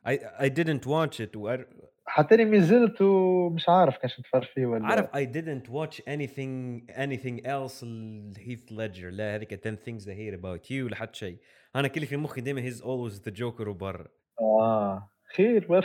I 0.08 0.12
I 0.38 0.48
didn't 0.48 0.86
watch 0.86 1.20
it 1.20 1.36
و 1.36 1.56
حتى 2.06 2.34
إني 2.34 2.44
مازلت 2.44 3.02
ومش 3.02 3.68
عارف 3.68 3.96
كانش 3.98 4.20
نتفرج 4.20 4.44
فيه 4.44 4.66
ولا. 4.66 4.86
عارف 4.86 5.06
I 5.06 5.26
didn't 5.26 5.70
watch 5.70 5.96
anything 6.00 6.82
anything 6.96 7.46
else 7.46 7.84
هيث 8.38 8.72
ليدجر 8.72 9.10
لا 9.10 9.34
هذيك 9.34 9.66
10 9.66 9.76
things 9.76 10.02
I 10.02 10.08
hate 10.10 10.40
about 10.40 10.70
you 10.70 10.90
لحد 10.90 11.14
شيء. 11.14 11.38
أنا 11.76 11.88
كل 11.88 12.06
في 12.06 12.16
مخي 12.16 12.40
دائما 12.40 12.70
he's 12.70 12.80
always 12.80 13.18
the 13.18 13.32
joker 13.40 13.66
وبرا. 13.68 14.08
آه. 14.40 15.11
خير 15.36 15.66
بس 15.70 15.84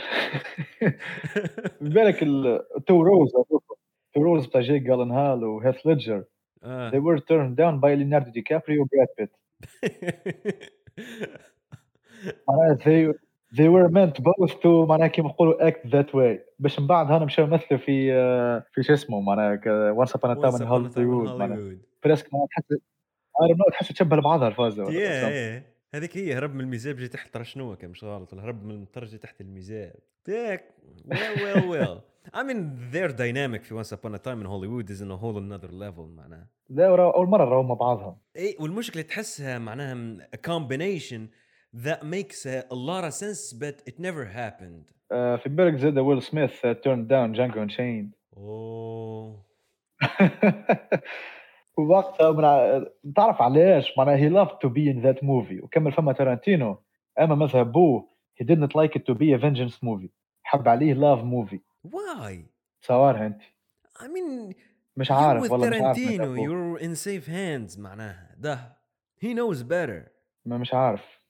بالك 1.80 2.22
ال 2.22 2.42
two 2.42 3.02
roles 3.02 3.32
two 4.14 4.22
roles 4.22 4.46
بتاع 4.46 4.60
جيك 4.60 4.78
جيلنهال 4.78 5.44
وهيث 5.44 5.86
ليدجر 5.86 6.24
آه. 6.62 6.90
they 6.90 7.00
were 7.00 7.20
turned 7.20 7.56
down 7.56 7.80
by 7.80 8.30
دي 8.30 8.42
كابريو 8.42 8.82
وبراد 8.82 9.08
بيت 9.18 9.30
معناها 12.48 12.76
they 12.76 13.14
they 13.54 13.68
were 13.68 13.88
meant 13.88 14.22
both 14.22 14.52
to 14.62 14.66
معناها 14.66 15.08
كيما 15.08 15.28
نقولوا 15.28 15.70
act 15.70 15.86
that 15.90 16.08
way. 16.14 16.38
باش 16.58 16.80
من 16.80 16.86
بعد 16.86 17.06
هنا 17.06 17.24
مشاو 17.24 17.46
يمثلوا 17.46 17.80
في 17.80 18.12
آه، 18.12 18.64
في 18.72 18.82
شو 18.82 18.92
اسمه 18.92 19.20
معناها 19.20 19.60
once 20.04 20.08
upon 20.10 20.30
a 20.30 20.40
time 20.40 20.60
in 20.60 20.66
Hollywood. 20.66 21.78
presque 22.04 22.34
معناها 22.34 22.48
تحس 22.50 22.78
I 23.38 23.48
don't 23.48 23.56
know 23.56 23.70
تحس 23.70 23.88
تشبه 23.88 24.16
لبعضها 24.16 24.48
الفازة 24.48 24.84
هذيك 25.94 26.16
هي 26.16 26.34
هرب 26.34 26.54
من 26.54 26.60
الميزاب 26.60 26.96
جي 26.96 27.08
تحت 27.08 27.34
ترى 27.34 27.44
شنو 27.44 27.76
كان 27.76 27.90
مش 27.90 28.04
غلط 28.04 28.32
الهرب 28.34 28.64
من 28.64 28.70
المطر 28.70 29.04
جي 29.04 29.18
تحت 29.18 29.40
الميزاب 29.40 29.94
ياك 30.28 30.64
well 31.08 31.38
well 31.38 31.62
well 31.74 31.98
I 32.34 32.42
mean 32.42 32.58
their 32.92 33.08
dynamic 33.12 33.62
في 33.62 33.82
once 33.82 33.92
upon 33.92 34.14
a 34.14 34.18
time 34.18 34.40
in 34.42 34.46
Hollywood 34.46 34.90
is 34.90 35.00
in 35.00 35.10
a 35.10 35.16
whole 35.16 35.38
another 35.38 35.70
level 35.72 36.00
معناها 36.16 36.48
لا 36.70 36.90
ورا- 36.90 37.14
اول 37.14 37.26
مره 37.28 37.44
راهم 37.44 37.68
مع 37.68 37.74
بعضهم 37.74 38.16
اي 38.36 38.56
والمشكلة 38.60 39.02
تحسها 39.02 39.58
معناها 39.58 40.28
a 40.36 40.38
combination 40.50 41.20
that 41.86 42.02
makes 42.02 42.46
a, 42.46 42.74
lot 42.74 43.04
of 43.04 43.12
sense 43.12 43.52
but 43.60 43.90
it 43.90 43.98
never 44.00 44.24
happened 44.36 44.92
آه، 45.12 45.36
في 45.36 45.48
بالك 45.48 45.74
زاد 45.78 45.98
ويل 45.98 46.22
سميث 46.22 46.66
turned 46.66 47.08
down 47.08 47.36
Django 47.36 47.58
Unchained 47.68 48.14
اوه 48.36 49.44
ووقتها 51.77 52.31
من 52.31 52.45
ع- 52.45 52.83
تعرف 53.15 53.41
علاش 53.41 53.97
معناها 53.97 54.17
he 54.17 54.31
loved 54.45 54.53
to 54.53 54.69
be 54.69 54.93
in 54.93 55.03
that 55.05 55.23
movie 55.23 55.63
وكمل 55.63 55.91
فما 55.91 56.13
تارانتينو 56.13 56.77
اما 57.19 57.35
مذهب 57.35 57.71
بوه 57.71 58.07
he 58.41 58.45
didn't 58.45 58.71
like 58.77 58.91
it 58.99 59.01
to 59.11 59.15
be 59.15 59.33
a 59.33 59.37
vengeance 59.37 59.75
movie 59.83 60.09
حب 60.43 60.67
عليه 60.67 60.93
love 60.93 61.19
movie 61.23 61.59
why 61.87 62.33
تصورها 62.81 63.25
انت 63.27 63.41
I 63.99 64.03
mean 64.03 64.53
مش 64.97 65.09
you're 65.09 65.15
عارف 65.15 65.43
with 65.47 65.51
والله 65.51 65.69
مش 65.69 65.75
عارف 65.81 65.97
Tarantino 65.97 66.21
مذهب 66.21 66.35
بوه. 66.35 66.77
you're 66.77 66.81
in 66.81 66.95
safe 66.95 67.27
hands 67.27 67.79
معناها 67.79 68.35
ده 68.37 68.59
he 69.25 69.27
knows 69.35 69.57
better 69.63 70.09
ما 70.45 70.57
مش 70.57 70.73
عارف 70.73 71.21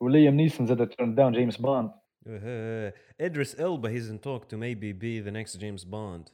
وليام 0.00 0.34
نيسون 0.34 0.66
زاد 0.66 0.92
turned 0.92 1.16
down 1.18 1.36
جيمس 1.38 1.56
بوند 1.56 1.90
Uh, 2.26 2.92
Idris 3.26 3.52
Elba 3.58 3.88
he's 3.94 4.08
in 4.12 4.18
talk 4.28 4.42
to 4.50 4.56
maybe 4.64 4.88
be 5.04 5.12
the 5.26 5.32
next 5.38 5.52
James 5.62 5.84
Bond. 5.94 6.24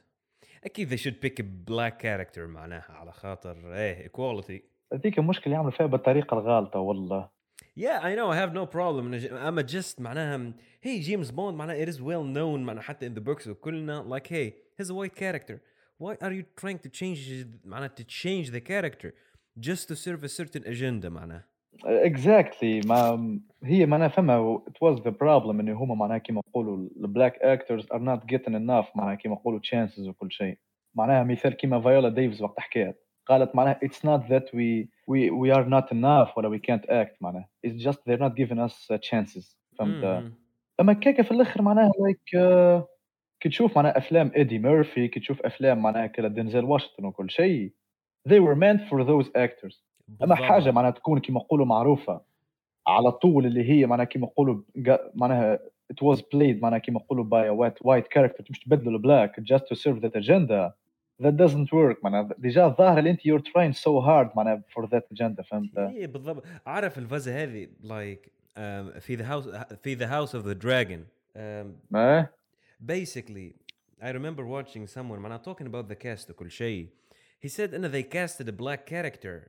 أكيد 0.63 0.89
they 0.89 0.97
should 0.97 1.21
pick 1.21 1.39
a 1.39 1.43
black 1.43 1.99
character 2.01 2.39
معناها 2.39 2.85
على 2.89 3.11
خاطر 3.11 3.73
ايه 3.73 4.07
equality. 4.07 4.61
هذيك 4.93 5.19
المشكله 5.19 5.53
يعملوا 5.53 5.71
فيها 5.71 5.85
بالطريقه 5.85 6.33
الغالطه 6.39 6.79
والله 6.79 7.29
Yeah 7.79 8.01
I 8.01 8.15
know 8.15 8.29
I 8.31 8.35
have 8.35 8.53
no 8.53 8.65
problem 8.65 9.31
أما 9.33 9.61
just 9.67 9.99
معناها 10.01 10.53
hey 10.85 11.01
James 11.01 11.31
Bond 11.31 11.53
معناها 11.53 11.85
it 11.85 11.89
is 11.89 11.97
well 11.97 12.23
known 12.23 12.59
معناها 12.59 12.81
حتى 12.83 13.09
in 13.09 13.13
the 13.13 13.21
books 13.23 13.47
وكلنا 13.47 14.19
like 14.19 14.27
hey 14.27 14.53
he's 14.81 14.89
a 14.89 14.93
white 14.93 15.15
character. 15.15 15.61
Why 15.99 16.15
are 16.21 16.31
you 16.31 16.43
trying 16.61 16.79
to 16.79 16.89
change 16.89 17.45
معناها 17.65 17.91
to 17.99 18.03
change 18.03 18.51
the 18.51 18.61
character 18.61 19.13
just 19.59 19.87
to 19.87 19.95
serve 19.95 20.23
a 20.23 20.29
certain 20.29 20.63
agenda 20.63 21.05
معناها. 21.09 21.47
exactly 21.84 22.80
ما 22.86 23.40
هي 23.64 23.86
معناها 23.86 24.08
فما 24.08 24.62
it 24.68 24.88
was 24.88 25.00
the 25.00 25.12
problem 25.12 25.50
انه 25.60 25.72
هما 25.72 25.94
معناها 25.94 26.18
كيما 26.18 26.42
نقولوا 26.48 26.76
ال 26.76 26.86
black 26.86 27.36
actors 27.36 27.84
are 27.84 28.00
not 28.00 28.34
getting 28.34 28.52
enough 28.54 28.96
معناها 28.96 29.14
كيما 29.14 29.34
نقولوا 29.34 29.60
chances 29.60 30.08
وكل 30.08 30.32
شيء. 30.32 30.58
معناها 30.94 31.24
مثال 31.24 31.52
كيما 31.52 31.80
فايولا 31.80 32.08
ديفيز 32.08 32.42
وقت 32.42 32.60
حكيت 32.60 32.96
قالت 33.26 33.56
معناها 33.56 33.80
it's 33.84 33.98
not 33.98 34.28
that 34.28 34.44
we 34.54 34.88
we 35.08 35.30
we 35.30 35.56
are 35.56 35.66
not 35.68 35.92
enough 35.92 36.36
ولا 36.36 36.58
we 36.58 36.60
can't 36.60 36.84
act 36.90 37.16
معناها. 37.20 37.48
It's 37.66 37.82
just 37.82 37.98
they're 37.98 38.22
not 38.22 38.34
giving 38.36 38.58
us 38.68 38.74
uh, 38.92 38.98
chances. 38.98 39.56
فهمت؟ 39.78 40.04
مهم. 40.04 40.34
أما 40.80 40.92
كيكا 40.92 41.22
في 41.22 41.30
الآخر 41.30 41.62
معناها 41.62 41.92
like 42.00 42.20
كي 43.40 43.48
تشوف 43.48 43.76
معناها 43.76 43.98
أفلام 43.98 44.30
ايدي 44.36 44.58
ميرفي 44.58 45.08
كي 45.08 45.20
تشوف 45.20 45.42
أفلام 45.42 45.82
معناها 45.82 46.06
كلا 46.06 46.28
دينزل 46.28 46.64
واشنطن 46.64 47.04
وكل 47.04 47.30
شيء 47.30 47.72
they 48.28 48.40
were 48.40 48.54
meant 48.56 48.80
for 48.90 49.04
those 49.04 49.28
actors. 49.36 49.82
اما. 50.22 50.34
حاجة 50.34 50.70
معناها 50.70 50.90
تكون 50.90 51.18
كيما 51.20 51.40
نقولوا 51.40 51.66
معروفه 51.66 52.20
على 52.86 53.12
طول 53.12 53.46
اللي 53.46 53.70
هي 53.70 53.86
معناها 53.86 54.06
كيما 54.06 54.26
نقولوا 54.26 54.62
معناها 55.14 55.58
it 55.92 56.06
was 56.06 56.18
played 56.18 56.62
معناها 56.62 56.78
كيما 56.78 57.00
نقولوا 57.00 57.24
by 57.24 57.48
a 57.48 57.54
white 57.54 57.78
white 57.86 58.06
character 58.18 58.50
مش 58.50 58.60
تبدلوا 58.60 58.92
ال 58.92 59.00
black 59.00 59.40
just 59.40 59.62
to 59.62 59.76
serve 59.76 60.00
that 60.02 60.16
agenda 60.22 60.72
that 61.22 61.36
doesn't 61.36 61.68
work 61.72 62.04
معناها 62.04 62.28
ديجا 62.38 62.66
الظاهر 62.66 62.98
اللي 62.98 63.10
انت 63.10 63.20
you're 63.20 63.42
trying 63.42 63.76
so 63.76 64.04
hard 64.06 64.36
معناها 64.36 64.62
for 64.78 64.82
that 64.86 65.02
agenda 65.14 65.42
فهمت 65.42 65.78
إيه 65.78 66.06
بالضبط 66.06 66.44
عارف 66.66 66.98
الفازة 66.98 67.42
هذه 67.42 67.66
like 67.84 68.26
um, 68.56 68.98
في 68.98 69.16
the 69.16 69.26
house 69.26 69.74
في 69.82 69.96
the 69.96 70.08
house 70.08 70.32
of 70.34 70.44
the 70.44 70.54
dragon 70.64 71.00
um, 71.36 71.66
ما 71.90 72.28
basically 72.86 73.52
I 74.02 74.10
remember 74.10 74.44
watching 74.44 74.86
someone 74.96 75.18
معناها 75.18 75.42
talking 75.48 75.66
about 75.66 75.88
the 75.92 75.96
cast 76.04 76.30
وكل 76.30 76.50
شيء 76.50 76.88
he 77.46 77.48
said 77.48 77.74
انه 77.74 77.88
they 77.88 78.04
casted 78.04 78.48
a 78.48 78.52
black 78.52 78.86
character 78.90 79.48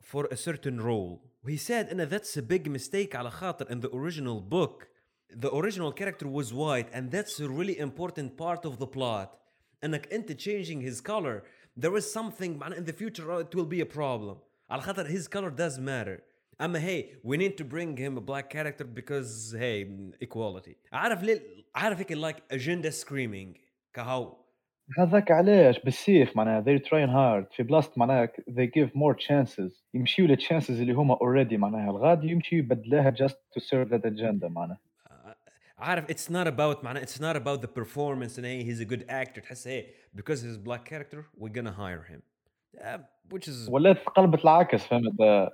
for 0.00 0.26
a 0.26 0.36
certain 0.36 0.80
role 0.80 1.20
he 1.46 1.56
said 1.56 1.88
انه 1.90 2.04
that's 2.04 2.36
a 2.36 2.42
big 2.42 2.68
mistake 2.68 3.14
على 3.14 3.30
خاطر 3.30 3.66
in 3.66 3.80
the 3.80 3.90
original 3.90 4.40
book 4.40 4.88
the 5.32 5.50
original 5.54 5.92
character 5.92 6.26
was 6.28 6.52
white 6.52 6.88
and 6.92 7.10
that's 7.10 7.40
a 7.40 7.48
really 7.48 7.78
important 7.78 8.36
part 8.36 8.64
of 8.64 8.78
the 8.78 8.86
plot 8.86 9.38
انك 9.84 10.12
انت 10.12 10.32
changing 10.32 10.80
his 10.80 11.00
color 11.00 11.42
there 11.76 11.96
is 11.96 12.12
something 12.12 12.58
معناها 12.58 12.78
in 12.78 12.84
the 12.84 12.92
future 12.92 13.40
it 13.40 13.54
will 13.54 13.66
be 13.66 13.80
a 13.80 13.86
problem 13.86 14.36
على 14.70 14.82
خاطر 14.82 15.06
his 15.06 15.28
color 15.28 15.50
does 15.50 15.78
matter 15.78 16.20
اما 16.60 16.80
hey 16.80 17.04
we 17.22 17.36
need 17.36 17.56
to 17.58 17.64
bring 17.64 17.96
him 17.96 18.16
a 18.16 18.20
black 18.20 18.48
character 18.50 18.84
because 18.84 19.54
hey 19.58 19.86
equality 20.20 20.76
عارف 20.92 21.22
ليه 21.22 21.64
عارف 21.74 21.98
هيك 21.98 22.12
like 22.12 22.56
agenda 22.56 22.90
screaming 22.90 23.58
كهو 23.92 24.37
هذاك 24.98 25.30
علاش 25.30 25.78
بالسيف 25.80 26.36
معناها 26.36 26.60
they're 26.62 26.82
trying 26.82 27.10
hard 27.10 27.56
في 27.56 27.62
بلاصه 27.62 27.92
معناها 27.96 28.26
they 28.50 28.66
give 28.78 28.88
more 28.90 29.14
chances 29.16 29.82
يمشيوا 29.94 30.28
للتشانسز 30.28 30.80
اللي 30.80 30.92
هما 30.92 31.14
already 31.16 31.52
معناها 31.54 31.90
الغادي 31.90 32.28
يمشيوا 32.28 32.58
يبدلاها 32.64 33.10
just 33.10 33.34
to 33.58 33.60
serve 33.62 33.88
that 33.90 34.02
agenda 34.06 34.44
معناها 34.44 34.78
عارف 35.78 36.06
it's 36.10 36.30
not 36.30 36.46
about 36.46 36.84
معناها 36.84 37.02
it's 37.04 37.18
not 37.20 37.36
about 37.36 37.60
the 37.62 37.68
performance 37.80 38.38
and 38.38 38.44
hey 38.44 38.62
he's 38.64 38.80
a 38.80 38.94
good 38.94 39.04
actor 39.08 39.40
تحس 39.40 39.68
hey 39.68 39.82
because 40.20 40.40
he's 40.42 40.56
a 40.56 40.68
black 40.68 40.84
character 40.84 41.18
we're 41.38 41.54
gonna 41.58 41.72
hire 41.72 42.04
him 42.12 42.20
uh, 42.78 42.98
which 43.34 43.48
is 43.48 43.68
ولات 43.70 43.98
قلبت 44.08 44.44
العكس 44.44 44.86
فهمت 44.86 45.12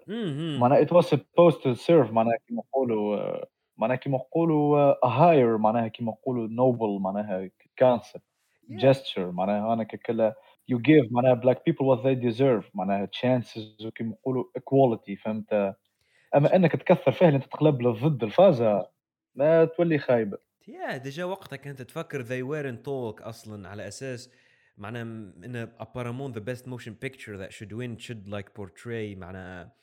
Mhm. 0.09 0.61
معناها 0.61 0.85
it 0.85 0.89
was 0.91 1.07
supposed 1.07 1.63
to 1.63 1.75
serve 1.75 2.13
معناها 2.13 2.37
كيما 2.49 2.63
نقولوا 2.69 3.17
آه، 3.17 3.47
معناها 3.77 3.97
كيما 3.97 4.17
نقولوا 4.19 4.79
آه، 4.79 4.99
a 5.05 5.09
higher 5.09 5.61
معناها 5.61 5.89
كيما 5.89 6.13
نقولوا 6.13 6.49
noble 6.49 7.01
معناها 7.03 7.51
concept 7.85 8.21
Yeah. 8.70 8.82
gesture 8.82 9.20
معناها 9.20 9.74
أنا 9.74 9.84
ككلا 9.84 10.36
you 10.72 10.76
give 10.78 11.12
معناها 11.12 11.42
black 11.42 11.58
people 11.58 11.86
what 11.86 12.04
they 12.04 12.16
deserve 12.32 12.64
معناها 12.74 13.10
chances 13.22 13.86
وكيما 13.86 14.10
نقولوا 14.12 14.44
equality 14.60 15.22
فهمت 15.24 15.54
اما 16.36 16.56
انك 16.56 16.72
تكثر 16.76 17.12
فيها 17.12 17.28
اللي 17.28 17.38
انت 17.38 17.46
تقلب 17.46 17.82
للضد 17.82 18.24
الفازه 18.24 18.88
ما 19.36 19.66
تولي 19.66 19.98
خايبه 19.98 20.38
يا 20.68 20.98
ديجا 20.98 21.26
وقتها 21.26 21.58
كنت 21.58 21.82
تفكر 21.82 22.24
they 22.26 22.44
weren't 22.48 22.80
talk 22.86 23.28
أصلا 23.28 23.70
على 23.70 23.88
أساس 23.88 24.32
معناها 24.78 25.04
م- 25.04 25.44
ان 25.44 25.72
apparemment 25.82 26.34
the 26.36 26.42
best 26.42 26.66
motion 26.68 26.92
picture 27.06 27.38
that 27.38 27.52
should 27.54 27.72
win 27.74 27.98
should 28.08 28.28
like 28.28 28.50
portray 28.62 29.18
معناها 29.18 29.76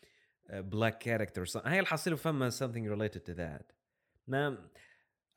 a 0.50 0.62
black 0.62 0.94
character 1.04 1.44
so 1.52 1.60
هاي 1.66 1.80
الحصيلة 1.80 2.16
فما 2.16 2.50
something 2.50 2.86
related 2.98 3.20
to 3.30 3.34
that 3.38 3.72
ما 4.26 4.68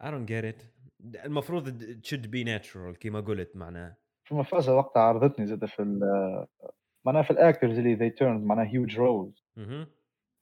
I 0.03 0.07
don't 0.07 0.27
get 0.29 0.43
it 0.45 0.65
المفروض 1.25 1.69
should 2.07 2.25
be 2.25 2.45
natural 2.45 2.97
كما 2.99 3.19
قلت 3.19 3.55
معناها. 3.55 3.97
فما 4.23 4.43
فازه 4.43 4.75
وقتها 4.75 5.01
عرضتني 5.01 5.45
زاد 5.45 5.65
في 5.65 5.81
ال- 5.81 6.45
معناها 7.05 7.21
في 7.23 7.31
ال 7.31 7.38
actors 7.38 7.77
اللي 7.79 7.97
they 7.97 8.13
turned 8.13 8.43
معناها 8.45 8.65
huge 8.71 8.91
roles. 8.91 9.43
مهم. 9.57 9.87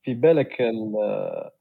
في 0.03 0.13
بالك 0.13 0.61
ال- 0.61 1.51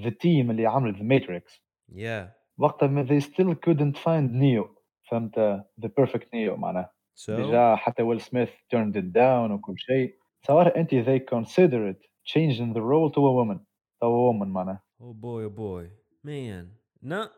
the 0.00 0.10
team 0.10 0.50
اللي 0.50 0.66
عمل 0.66 0.94
The 0.94 1.02
Matrix 1.02 1.62
yeah. 1.92 2.28
وقتها 2.58 2.86
ما 2.86 3.06
they 3.06 3.22
still 3.22 3.54
couldn't 3.66 3.98
find 4.04 4.32
نيو 4.32 4.74
فهمت؟ 5.10 5.38
the 5.80 5.90
perfect 5.96 6.34
Neo 6.34 6.56
معناها. 6.56 6.92
So 7.20 7.30
déjà 7.30 7.74
حتى 7.76 8.02
ويل 8.02 8.20
سميث 8.20 8.50
turned 8.50 8.94
it 8.96 9.12
down 9.14 9.50
وكل 9.50 9.74
شيء. 9.78 10.14
تصور 10.42 10.76
أنت 10.76 10.90
they 10.90 11.34
consider 11.34 11.92
it 11.94 12.06
changing 12.32 12.74
the 12.74 12.80
role 12.80 13.10
to 13.10 13.18
a 13.20 13.32
woman. 13.32 13.58
To 14.02 14.06
a 14.06 14.32
woman 14.32 14.46
معناها. 14.46 14.82
Oh 15.00 15.12
boy 15.14 15.44
oh 15.44 15.56
boy. 15.58 15.84
Man. 16.24 16.66
No. 17.02 17.28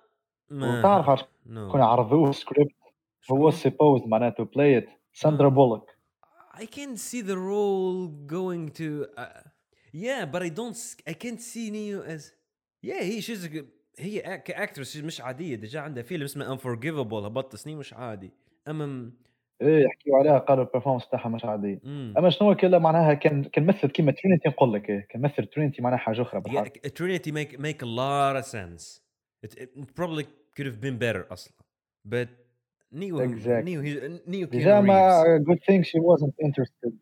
وتعرف 0.50 1.08
عرف 1.08 1.22
no 1.46 1.72
كون 1.72 1.80
عرضوه 1.80 2.32
سكريبت 2.32 2.74
هو 3.32 3.50
supposed 3.50 4.06
معناته 4.06 4.44
play 4.44 4.82
it 4.82 4.88
ساندرا 5.12 5.48
بولك 5.48 5.82
I 6.54 6.66
can 6.66 6.96
see 6.96 7.22
the 7.22 7.38
role 7.38 8.08
going 8.26 8.68
to. 8.80 9.06
Uh, 9.16 9.24
yeah, 9.92 10.26
but 10.32 10.42
I 10.42 10.50
don't. 10.60 10.76
I 11.06 11.14
can't 11.22 11.40
see 11.40 11.70
Neo 11.70 12.02
as. 12.02 12.22
Yeah, 12.82 13.02
he 13.02 13.20
she's 13.20 13.44
a. 13.44 13.64
هي 13.98 14.38
ك 14.38 14.45
actress 14.45 14.96
مش 14.96 15.20
عادية 15.20 15.54
déjà 15.54 15.80
عندها 15.80 16.02
فيلم 16.02 16.24
اسمه 16.24 16.56
Unforgivable 16.56 17.14
هبط 17.14 17.56
سنين 17.56 17.78
مش 17.78 17.94
عادي 17.94 18.30
اما 18.68 19.10
إيه 19.62 19.84
يحكيوا 19.84 20.18
عليها 20.18 20.38
قالوا 20.38 20.64
ال 20.64 20.68
performance 20.68 21.08
تاعها 21.08 21.28
مش 21.28 21.44
عادي 21.44 21.80
أمم 21.84 22.14
أما 22.18 22.30
شنو 22.30 22.54
كلا 22.54 22.78
معناها 22.78 23.14
كان 23.14 23.44
كان 23.44 23.66
مثل 23.66 23.88
كيما 23.88 24.12
ترينيتي 24.12 24.48
نقول 24.48 24.72
لك 24.72 24.90
إيه 24.90 25.06
كان 25.08 25.22
مثل 25.22 25.46
ترينيتي 25.46 25.82
معناها 25.82 25.98
حاجة 25.98 26.22
أخرى 26.22 26.40
بالحق 26.40 26.86
lot 27.84 28.36
of 28.36 28.44
sense. 28.44 29.00
It, 29.42 29.52
it 29.62 29.94
probably 29.94 30.26
could 30.56 30.66
have 30.66 30.80
been 30.80 30.98
better 30.98 31.26
أصلا. 31.32 31.52
But 32.04 32.28
Neo 32.92 33.18
Exactly. 33.18 33.76
Neo 33.76 33.82
he, 33.82 34.20
Neo 34.26 34.46
ديجا 34.46 34.80
Keanu 34.80 34.86
ما 34.86 35.44
good 35.44 35.62
thing 35.64 35.82
she 35.82 35.98
wasn't 36.00 36.34
interested 36.42 36.92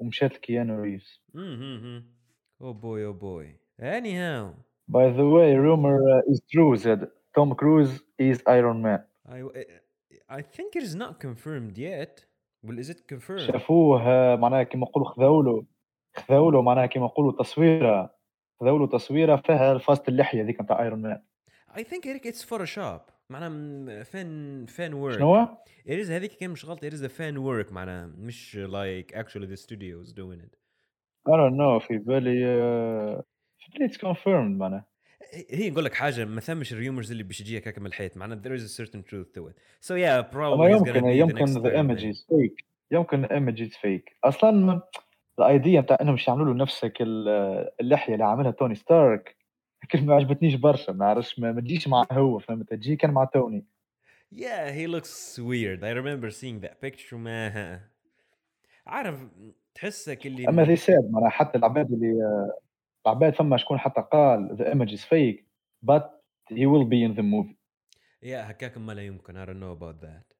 ومشات 0.00 0.34
لكيانو 0.34 0.82
ريفز 0.82 1.20
Mm-hmm. 1.34 2.00
Oh 2.60 2.72
boy, 2.74 3.02
oh 3.02 3.12
boy. 3.12 3.54
Anyhow, 3.80 4.54
By 4.88 5.10
the 5.10 5.26
way, 5.36 5.54
rumor 5.54 5.96
uh, 6.16 6.32
is 6.32 6.40
true 6.50 6.76
that 6.78 7.00
Tom 7.34 7.54
Cruise 7.54 8.00
is 8.18 8.42
Iron 8.46 8.78
Man. 8.82 9.00
I 9.28 9.38
I 10.38 10.42
think 10.54 10.76
it 10.76 10.82
is 10.88 10.94
not 10.94 11.12
confirmed 11.26 11.74
yet. 11.78 12.24
Well, 12.64 12.78
is 12.78 12.88
it 12.90 13.06
confirmed? 13.06 13.46
شافوه 13.50 14.00
uh, 14.02 14.38
معناها 14.40 14.62
كيما 14.62 14.86
نقولوا 14.86 15.08
خذاو 15.08 15.42
له 15.42 15.64
خذاو 16.16 16.50
له 16.50 16.62
معناها 16.62 16.86
كيما 16.86 17.06
نقولوا 17.06 17.32
تصويره 17.32 18.14
خذاو 18.60 18.78
له 18.78 18.86
تصويره 18.86 19.36
فيها 19.36 19.72
الفاست 19.72 20.08
اللحيه 20.08 20.42
ذيك 20.42 20.60
نتاع 20.60 20.82
ايرون 20.82 21.02
مان 21.02 21.22
I 21.74 21.82
think 21.82 22.06
Eric 22.06 22.24
it's 22.26 22.42
Photoshop. 22.44 23.00
معناها 23.30 24.04
fan 24.04 24.66
fan 24.66 24.92
work. 24.94 25.16
شنو؟ 25.18 25.46
It 25.86 25.98
is 26.06 26.10
هذيك 26.10 26.32
كان 26.32 26.50
مش 26.50 26.64
غلط. 26.64 26.84
It 26.84 26.92
is 26.92 27.02
a 27.02 27.08
fan 27.08 27.36
work 27.38 27.72
معناها 27.72 28.06
مش 28.18 28.58
actually 29.14 29.46
the 29.46 29.56
studio 29.56 30.02
is 30.06 30.12
doing 30.12 30.40
it. 30.40 30.54
I 31.28 31.36
don't 31.36 31.56
know 31.56 31.78
في 31.86 31.98
بالي 31.98 32.44
uh, 32.44 33.22
في 33.58 33.70
بالي 33.78 33.88
it's 33.88 33.96
confirmed 33.96 34.58
معناها 34.58 34.84
هي- 35.50 35.70
نقول 35.70 35.84
لك 35.84 35.94
حاجة 35.94 36.24
ما 36.24 36.40
ثمش 36.40 36.72
ال 36.72 36.77
rumors 36.77 37.10
اللي 37.10 37.22
باش 37.22 37.40
يجيك 37.40 37.68
هكا 37.68 37.80
من 37.80 37.86
الحيط 37.86 38.16
معناها 38.16 38.40
there 38.42 38.60
is 38.60 38.62
a 38.62 38.82
certain 38.82 39.02
truth 39.02 39.38
to 39.38 39.48
it. 39.48 39.54
So 39.88 39.94
yeah, 39.94 40.34
probably 40.34 40.70
يمكن 40.70 41.04
يمكن 41.06 41.46
the 41.46 41.60
Man. 41.72 41.96
images 41.96 42.16
fake 42.26 42.64
يمكن 42.90 43.26
images 43.26 43.72
fake 43.76 44.12
أصلا 44.24 44.82
الايديا 45.38 45.80
نتاع 45.80 45.96
انهم 46.00 46.14
مش 46.14 46.28
يعملوا 46.28 46.54
له 46.54 46.62
نفسك 46.62 46.92
ال- 47.00 47.68
اللحيه 47.80 48.12
اللي 48.14 48.24
عاملها 48.24 48.50
توني 48.50 48.74
ستارك 48.74 49.36
لكن 49.94 50.06
ما 50.06 50.14
عجبتنيش 50.14 50.54
برشا 50.54 50.92
ما 50.92 50.98
نعرفش 50.98 51.38
ما 51.38 51.60
تجيش 51.60 51.88
مع 51.88 52.06
هو 52.12 52.38
فهمت 52.38 52.70
تجي 52.70 52.96
كان 52.96 53.10
مع 53.10 53.24
توني 53.24 53.64
Yeah, 54.34 54.70
he 54.78 54.86
looks 54.86 55.38
weird. 55.38 55.82
I 55.82 55.92
remember 56.00 56.30
seeing 56.30 56.60
that 56.60 56.80
picture 56.80 57.14
ما 57.14 57.80
عارف 58.86 59.28
تحسك 59.74 60.26
اللي 60.26 60.48
أما 60.48 60.64
ذي 60.64 60.76
ساد 60.76 61.10
معناها 61.10 61.30
حتى 61.30 61.58
العباد 61.58 61.92
اللي 61.92 62.14
العباد 63.06 63.34
فما 63.34 63.56
شكون 63.56 63.78
حتى 63.78 64.04
قال 64.12 64.56
the 64.58 64.74
image 64.74 64.92
is 64.92 65.04
fake 65.04 65.42
but 65.90 66.04
he 66.50 66.66
will 66.66 66.84
be 66.84 67.02
in 67.02 67.18
the 67.18 67.22
movie 67.22 67.58
Yeah, 68.22 68.50
هكاك 68.50 68.78
ما 68.78 68.92
لا 68.92 69.02
يمكن. 69.02 69.44
I 69.44 69.46
don't 69.46 69.60
know 69.60 69.72
about 69.80 70.00
that. 70.00 70.34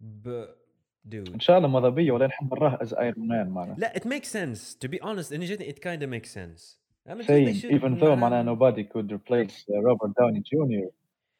But 0.00 0.48
dude. 1.08 1.34
إن 1.34 1.40
شاء 1.40 1.58
الله 1.58 1.68
ماذا 1.68 1.88
بيا 1.88 2.12
ولا 2.12 2.26
نحب 2.26 2.54
نراه 2.54 2.78
از 2.82 2.94
ايرون 2.94 3.28
مان 3.28 3.48
معناها 3.48 3.76
لا 3.78 3.92
it 3.96 4.02
makes 4.02 4.28
sense 4.28 4.74
to 4.84 4.88
be 4.88 4.98
honest 5.02 5.32
إني 5.32 5.44
جاتني 5.44 5.72
it 5.72 5.76
kind 5.76 6.02
of 6.02 6.08
makes 6.08 6.34
sense 7.07 7.11
أما 7.11 7.21
just 7.23 7.27
they 7.27 7.53
same 7.53 7.53
should 7.53 7.71
even 7.71 7.97
though 7.99 8.15
معناها 8.15 8.43
معناها- 8.43 8.45
nobody 8.45 8.83
could 8.83 9.11
replace 9.11 9.65
uh, 9.69 9.81
Robert 9.83 10.11
Downey 10.19 10.41
Jr. 10.41 10.89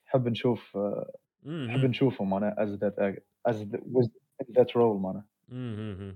نحب 0.08 0.28
نشوف 0.28 0.78
uh, 0.78 1.06
نحب 1.45 1.82
Mhm. 1.82 1.86
نشوفه 1.89 2.26
معناها 2.26 2.56
as 2.66 2.80
that 2.80 2.95
uh, 3.00 3.52
as 3.52 3.56
the, 3.56 3.78
with 3.93 4.10
that 4.54 4.76
role 4.76 4.98
معناها 5.00 5.26
Mhm. 5.52 6.16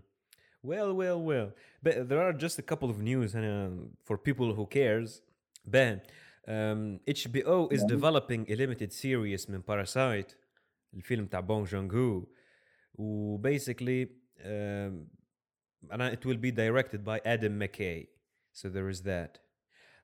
Well, 0.64 0.92
well, 1.02 1.20
well. 1.32 1.50
But 1.86 1.94
there 2.10 2.22
are 2.28 2.34
just 2.46 2.60
a 2.60 2.66
couple 2.72 2.90
of 2.94 2.98
news 3.12 3.30
uh, 3.36 3.72
for 4.08 4.16
people 4.30 4.48
who 4.58 4.66
cares. 4.80 5.10
Ben, 5.76 5.96
um, 6.48 7.00
HBO 7.20 7.60
is 7.76 7.82
Yeah. 7.82 7.88
developing 7.96 8.42
a 8.54 8.56
limited 8.64 8.92
series 8.94 9.46
من 9.50 9.62
Parasite 9.64 10.36
الفيلم 10.94 11.26
تاع 11.26 11.40
بونج 11.40 11.68
جونغ 11.68 11.96
هو 11.96 12.24
و 12.96 13.38
basically 13.38 14.08
um, 14.46 15.08
and 15.92 16.02
it 16.18 16.26
will 16.26 16.38
be 16.48 16.52
directed 16.52 17.04
by 17.04 17.18
Adam 17.26 17.54
McKay. 17.60 18.08
So 18.56 18.70
there 18.70 18.90
is 18.90 19.02
that. 19.04 19.40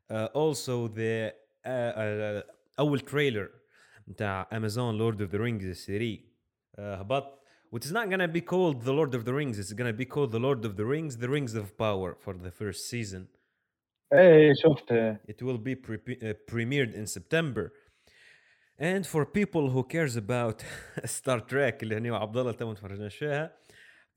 Uh, 0.10 0.28
also 0.34 0.88
the 0.88 1.34
uh, 1.66 1.70
uh, 1.70 2.44
أول 2.80 3.00
trailer 3.02 3.50
بتاع 4.08 4.48
Amazon 4.52 4.98
Lord 4.98 5.22
of 5.22 5.32
the 5.32 5.40
Rings 5.40 5.64
السيري 5.64 6.22
uh, 6.78 6.82
هبط 6.82 7.38
which 7.72 7.86
is 7.86 7.92
not 7.92 8.10
gonna 8.10 8.28
be 8.28 8.42
called 8.42 8.82
the 8.84 8.94
Lord 8.94 9.14
of 9.14 9.26
the 9.26 9.34
Rings 9.34 9.60
it's 9.60 9.74
gonna 9.74 9.92
be 9.94 10.06
called 10.06 10.32
the 10.32 10.40
Lord 10.40 10.64
of 10.66 10.78
the 10.78 10.86
Rings 10.86 11.18
the 11.18 11.28
Rings 11.30 11.54
of 11.56 11.78
Power 11.78 12.16
for 12.16 12.34
the 12.34 12.52
first 12.52 12.90
season 12.90 13.28
ايه 14.14 14.54
شفت 14.54 14.92
آه، 14.92 15.20
it 15.30 15.44
will 15.44 15.58
be 15.58 15.76
pre- 15.76 16.18
uh, 16.22 16.34
premiered 16.52 16.94
in 16.96 17.06
September 17.06 17.72
and 18.80 19.06
for 19.06 19.26
people 19.26 19.70
who 19.72 19.84
cares 19.84 20.16
about 20.16 20.64
Star 21.06 21.40
Trek 21.42 21.84
اللي 21.84 21.96
هني 21.98 22.10
عبد 22.10 22.38
الله 22.38 22.52
تو 22.52 22.74
تفرجناش 22.74 23.16
فيها 23.16 23.58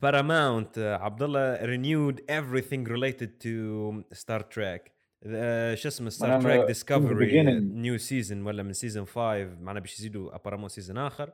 Paramount 0.01 0.77
uh, 0.77 0.79
عبد 0.79 1.21
الله 1.21 1.57
renewed 1.57 2.19
everything 2.29 2.83
related 2.83 3.39
to 3.39 4.03
Star 4.13 4.39
Trek. 4.43 4.91
Uh, 5.25 5.75
شو 5.75 5.87
اسمه 5.87 6.09
Star 6.09 6.21
معناها 6.23 6.41
Trek 6.41 6.61
from 6.61 6.67
the 6.67 6.73
Discovery 6.73 7.25
beginning. 7.25 7.61
new 7.63 7.97
season 7.97 8.41
ولا 8.41 8.63
من 8.63 8.73
season 8.73 9.05
5 9.05 9.45
معنا 9.61 9.79
باش 9.79 9.99
يزيدوا 9.99 10.35
apparemment 10.35 10.69
season 10.69 10.97
آخر. 10.97 11.31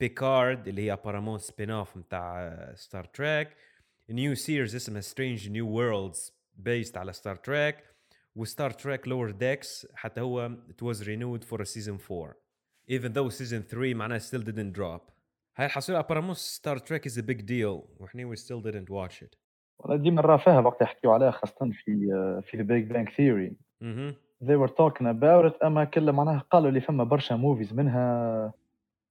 بيكارد 0.00 0.68
اللي 0.68 0.82
هي 0.82 0.92
apparemment 0.92 1.38
spin-off 1.38 1.96
نتاع 1.96 2.56
ستار 2.74 3.04
تريك 3.04 3.48
new 4.10 4.34
series 4.34 4.76
اسمها 4.76 5.00
Strange 5.00 5.48
New 5.50 5.68
Worlds 5.68 6.32
based 6.54 6.96
على 6.96 7.12
ستار 7.12 7.36
تريك 7.36 7.76
وستار 8.34 8.70
تريك 8.70 9.08
Lower 9.08 9.30
Decks 9.30 9.86
حتى 9.94 10.20
هو 10.20 10.50
it 10.68 10.84
was 10.86 10.98
renewed 11.00 11.44
for 11.44 11.60
a 11.60 11.66
season 11.66 11.98
4 12.10 12.36
even 12.90 13.12
though 13.12 13.30
season 13.30 13.62
3 13.70 13.94
معناها 13.94 14.18
still 14.18 14.42
didn't 14.42 14.76
drop. 14.78 15.15
هاي 15.56 15.66
الحصيلة 15.66 15.98
apparemment 15.98 16.34
ستار 16.34 16.78
تريك 16.78 17.08
is 17.08 17.12
a 17.12 17.22
big 17.22 17.40
deal 17.46 18.00
وحنا 18.00 18.34
we 18.34 18.38
still 18.38 18.62
didn't 18.62 18.90
watch 18.90 19.22
it. 19.22 19.36
والله 19.78 19.96
ديما 19.96 20.36
فيها 20.36 20.60
وقت 20.60 20.82
يحكيوا 20.82 21.14
عليها 21.14 21.30
خاصة 21.30 21.70
في 21.72 22.12
آه، 22.14 22.40
في 22.40 22.56
Big 22.58 22.92
Bang 22.92 23.10
Theory. 23.12 23.54
mhm 23.82 24.14
they 24.46 24.56
were 24.56 24.72
talking 24.72 25.06
about 25.06 25.52
it 25.52 25.64
أما 25.64 25.84
كل 25.84 26.12
معناها 26.12 26.38
قالوا 26.50 26.68
اللي 26.68 26.80
فما 26.80 27.04
برشا 27.04 27.34
movies 27.34 27.72
منها 27.72 28.52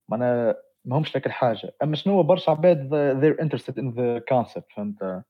معناها 0.08 0.56
ما 0.84 0.98
همش 0.98 1.16
لك 1.16 1.26
الحاجة. 1.26 1.74
أما 1.82 1.96
شنو 1.96 2.12
هو 2.14 2.22
برشا 2.22 2.50
عباد 2.52 2.88
they're 3.20 3.42
interested 3.44 3.74
in 3.74 3.94
the 3.96 4.20
concept 4.34 4.74
فهمت؟ 4.76 5.22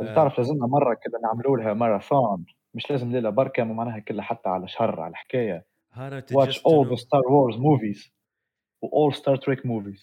لازم 0.00 0.14
تعرف 0.14 0.38
لازمنا 0.38 0.66
مرة 0.66 0.94
كذا 0.94 1.18
نعملوا 1.22 1.56
لها 1.56 1.74
ماراثون 1.74 2.44
مش 2.74 2.90
لازم 2.90 3.12
ليلة 3.12 3.30
بركة 3.30 3.64
معناها 3.64 3.98
كلها 3.98 4.22
حتى 4.24 4.48
على 4.48 4.68
شهر 4.68 5.00
على 5.00 5.16
حكاية. 5.16 5.66
How 5.94 6.10
to 6.10 6.34
watch 6.34 6.56
all 6.58 6.84
the 6.84 6.96
Star 6.96 7.22
Wars 7.30 7.56
movies. 7.58 8.15
و 8.82 9.10
all 9.10 9.14
Star 9.14 9.36
Trek 9.36 9.60
movies. 9.64 10.00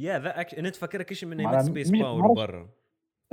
Yeah, 0.00 0.18
that 0.24 0.36
actually 0.36 0.58
أنت 0.58 0.76
فكرك 0.76 1.12
شيء 1.12 1.28
من 1.28 1.36
معناها 1.36 1.52
ايمت 1.60 1.66
سبيس 1.70 1.90
مي- 1.90 2.02
باور 2.02 2.20
معرفش. 2.22 2.40
برا. 2.40 2.68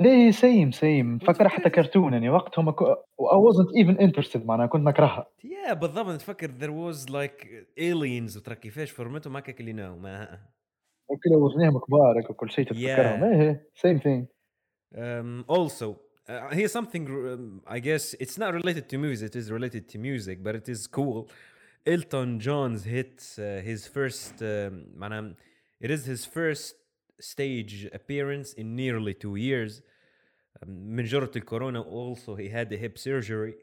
ليه؟ 0.00 0.30
سيم 0.30 0.70
سيم 0.70 1.18
فكر 1.18 1.30
متفكر 1.30 1.48
حتى 1.48 1.62
في- 1.62 1.70
كرتون 1.70 2.12
يعني. 2.12 2.30
وقتهم 2.30 2.70
كو... 2.70 2.94
I 2.94 3.36
wasn't 3.52 3.84
even 3.84 3.96
interested 4.00 4.36
معناها 4.46 4.66
كنت 4.66 4.86
نكرهها. 4.86 5.26
Yeah, 5.46 5.72
بالضبط. 5.72 6.08
نتفكر 6.08 6.48
there 6.60 6.72
was 6.92 7.06
like 7.10 7.46
aliens 7.80 8.36
وترى 8.36 8.54
كيفاش 8.54 8.90
فورمتهم 8.90 9.36
هكاك 9.36 9.60
اللي 9.60 9.72
ناو 9.72 9.98
ما 9.98 10.38
وكذا 11.08 11.36
وزنهم 11.36 11.78
كبار 11.78 12.18
هيك 12.18 12.30
وكل 12.30 12.50
شيء 12.50 12.64
تتفكرهم 12.64 13.20
Yeah. 13.20 13.24
إيه 13.40 13.68
سيم 13.74 13.98
ثينج 13.98 14.26
um, 14.94 15.54
also 15.56 15.86
uh, 16.28 16.54
here's 16.54 16.72
something 16.72 17.06
um, 17.08 17.74
I 17.74 17.78
guess 17.78 18.14
it's 18.24 18.38
not 18.38 18.52
related 18.60 18.84
to 18.90 18.96
movies 18.98 19.22
it 19.22 19.34
is 19.36 19.50
related 19.50 19.84
to 19.92 19.98
music 19.98 20.38
but 20.46 20.54
it 20.54 20.68
is 20.74 20.86
cool. 20.86 21.28
Elton 21.87 22.39
John's 22.39 22.83
hit 22.83 23.21
uh, 23.39 23.61
his 23.61 23.87
first 23.87 24.41
um, 24.41 24.85
معناها 24.95 25.35
it 25.83 25.91
is 25.91 26.05
his 26.05 26.25
first 26.25 26.75
stage 27.19 27.87
appearance 27.93 28.53
in 28.53 28.75
nearly 28.75 29.13
two 29.13 29.35
years 29.35 29.81
um, 30.61 30.69
من 30.69 31.03
جرة 31.03 31.31
الكورونا 31.35 31.83
also 31.83 32.35
he 32.35 32.49
had 32.49 32.71
a 32.73 32.77
hip 32.77 32.97
surgery 32.97 33.53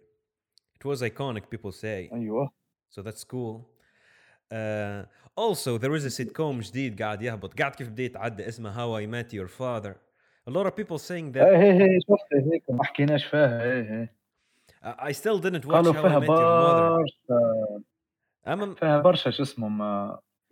it 0.75 0.85
was 0.85 1.03
iconic 1.03 1.51
people 1.51 1.73
say 1.73 2.11
ايوه 2.13 2.51
so 2.91 3.03
that's 3.03 3.25
cool 3.25 3.67
uh, 4.53 5.05
also 5.37 5.79
there 5.79 5.95
is 5.95 6.05
a 6.05 6.11
sitcom 6.11 6.61
جديد 6.61 7.03
قاعد 7.03 7.23
يهبط 7.23 7.59
قاعد 7.59 7.75
كيف 7.75 7.89
بديت 7.89 8.17
عدى 8.17 8.49
اسمه 8.49 8.73
How 8.75 9.03
I 9.03 9.07
Met 9.07 9.33
Your 9.33 9.49
Father 9.49 9.97
a 10.47 10.51
lot 10.51 10.67
of 10.67 10.77
people 10.77 10.99
saying 10.99 11.33
that 11.33 11.43
ايه 11.43 11.57
ايه 11.57 11.81
ايه 11.81 11.99
شفت 12.01 12.53
هيك 12.53 12.71
ما 12.71 12.85
حكيناش 12.85 13.25
فيها 13.25 13.63
ايه 13.65 13.81
ايه 13.81 14.15
I 14.85 15.13
still 15.13 15.41
didn't 15.41 15.65
watch 15.65 15.73
قالوا 15.73 15.93
How 15.93 15.97
I 15.97 16.01
فيها 16.01 16.21
Met 16.21 16.25
Your 16.25 16.29
Mother 16.29 17.03
برشا 17.29 17.83
أما 18.49 18.75
فيها 18.75 19.01
برشا 19.01 19.31
شو 19.31 19.43
اسمهم 19.43 19.83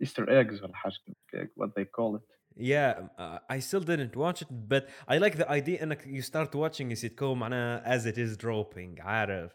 ايستر 0.01 0.37
ايجز 0.37 0.63
ولا 0.63 0.75
حاجه 0.75 0.93
هيك 1.33 1.51
what 1.59 1.67
they 1.69 1.83
call 1.85 2.17
it 2.19 2.23
yeah 2.57 2.93
uh, 3.17 3.55
I 3.55 3.59
still 3.59 3.83
didn't 3.91 4.15
watch 4.15 4.41
it 4.41 4.49
but 4.73 4.83
I 5.13 5.17
like 5.17 5.35
the 5.37 5.49
idea 5.49 5.83
انك 5.83 6.01
you 6.03 6.21
start 6.21 6.55
watching 6.55 6.91
a 6.91 6.95
sitcom 6.95 7.23
معناها 7.23 7.97
as 7.99 8.05
it 8.05 8.15
is 8.17 8.37
dropping 8.37 9.01
عارف 9.01 9.51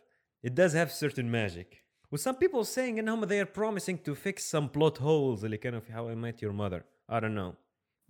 it 0.46 0.50
does 0.50 0.72
have 0.72 0.90
certain 1.04 1.30
magic 1.30 1.68
with 2.14 2.20
some 2.20 2.34
people 2.34 2.64
saying 2.64 2.98
انهم 2.98 3.26
they 3.26 3.40
are 3.44 3.50
promising 3.60 3.96
to 4.08 4.14
fix 4.14 4.42
some 4.56 4.68
plot 4.68 4.98
holes 4.98 5.44
اللي 5.44 5.56
كانوا 5.56 5.80
في 5.80 5.92
How 5.92 5.96
I 5.96 6.14
Met 6.14 6.38
Your 6.42 6.52
Mother 6.52 6.82
I 7.16 7.20
don't 7.20 7.34
know 7.38 7.54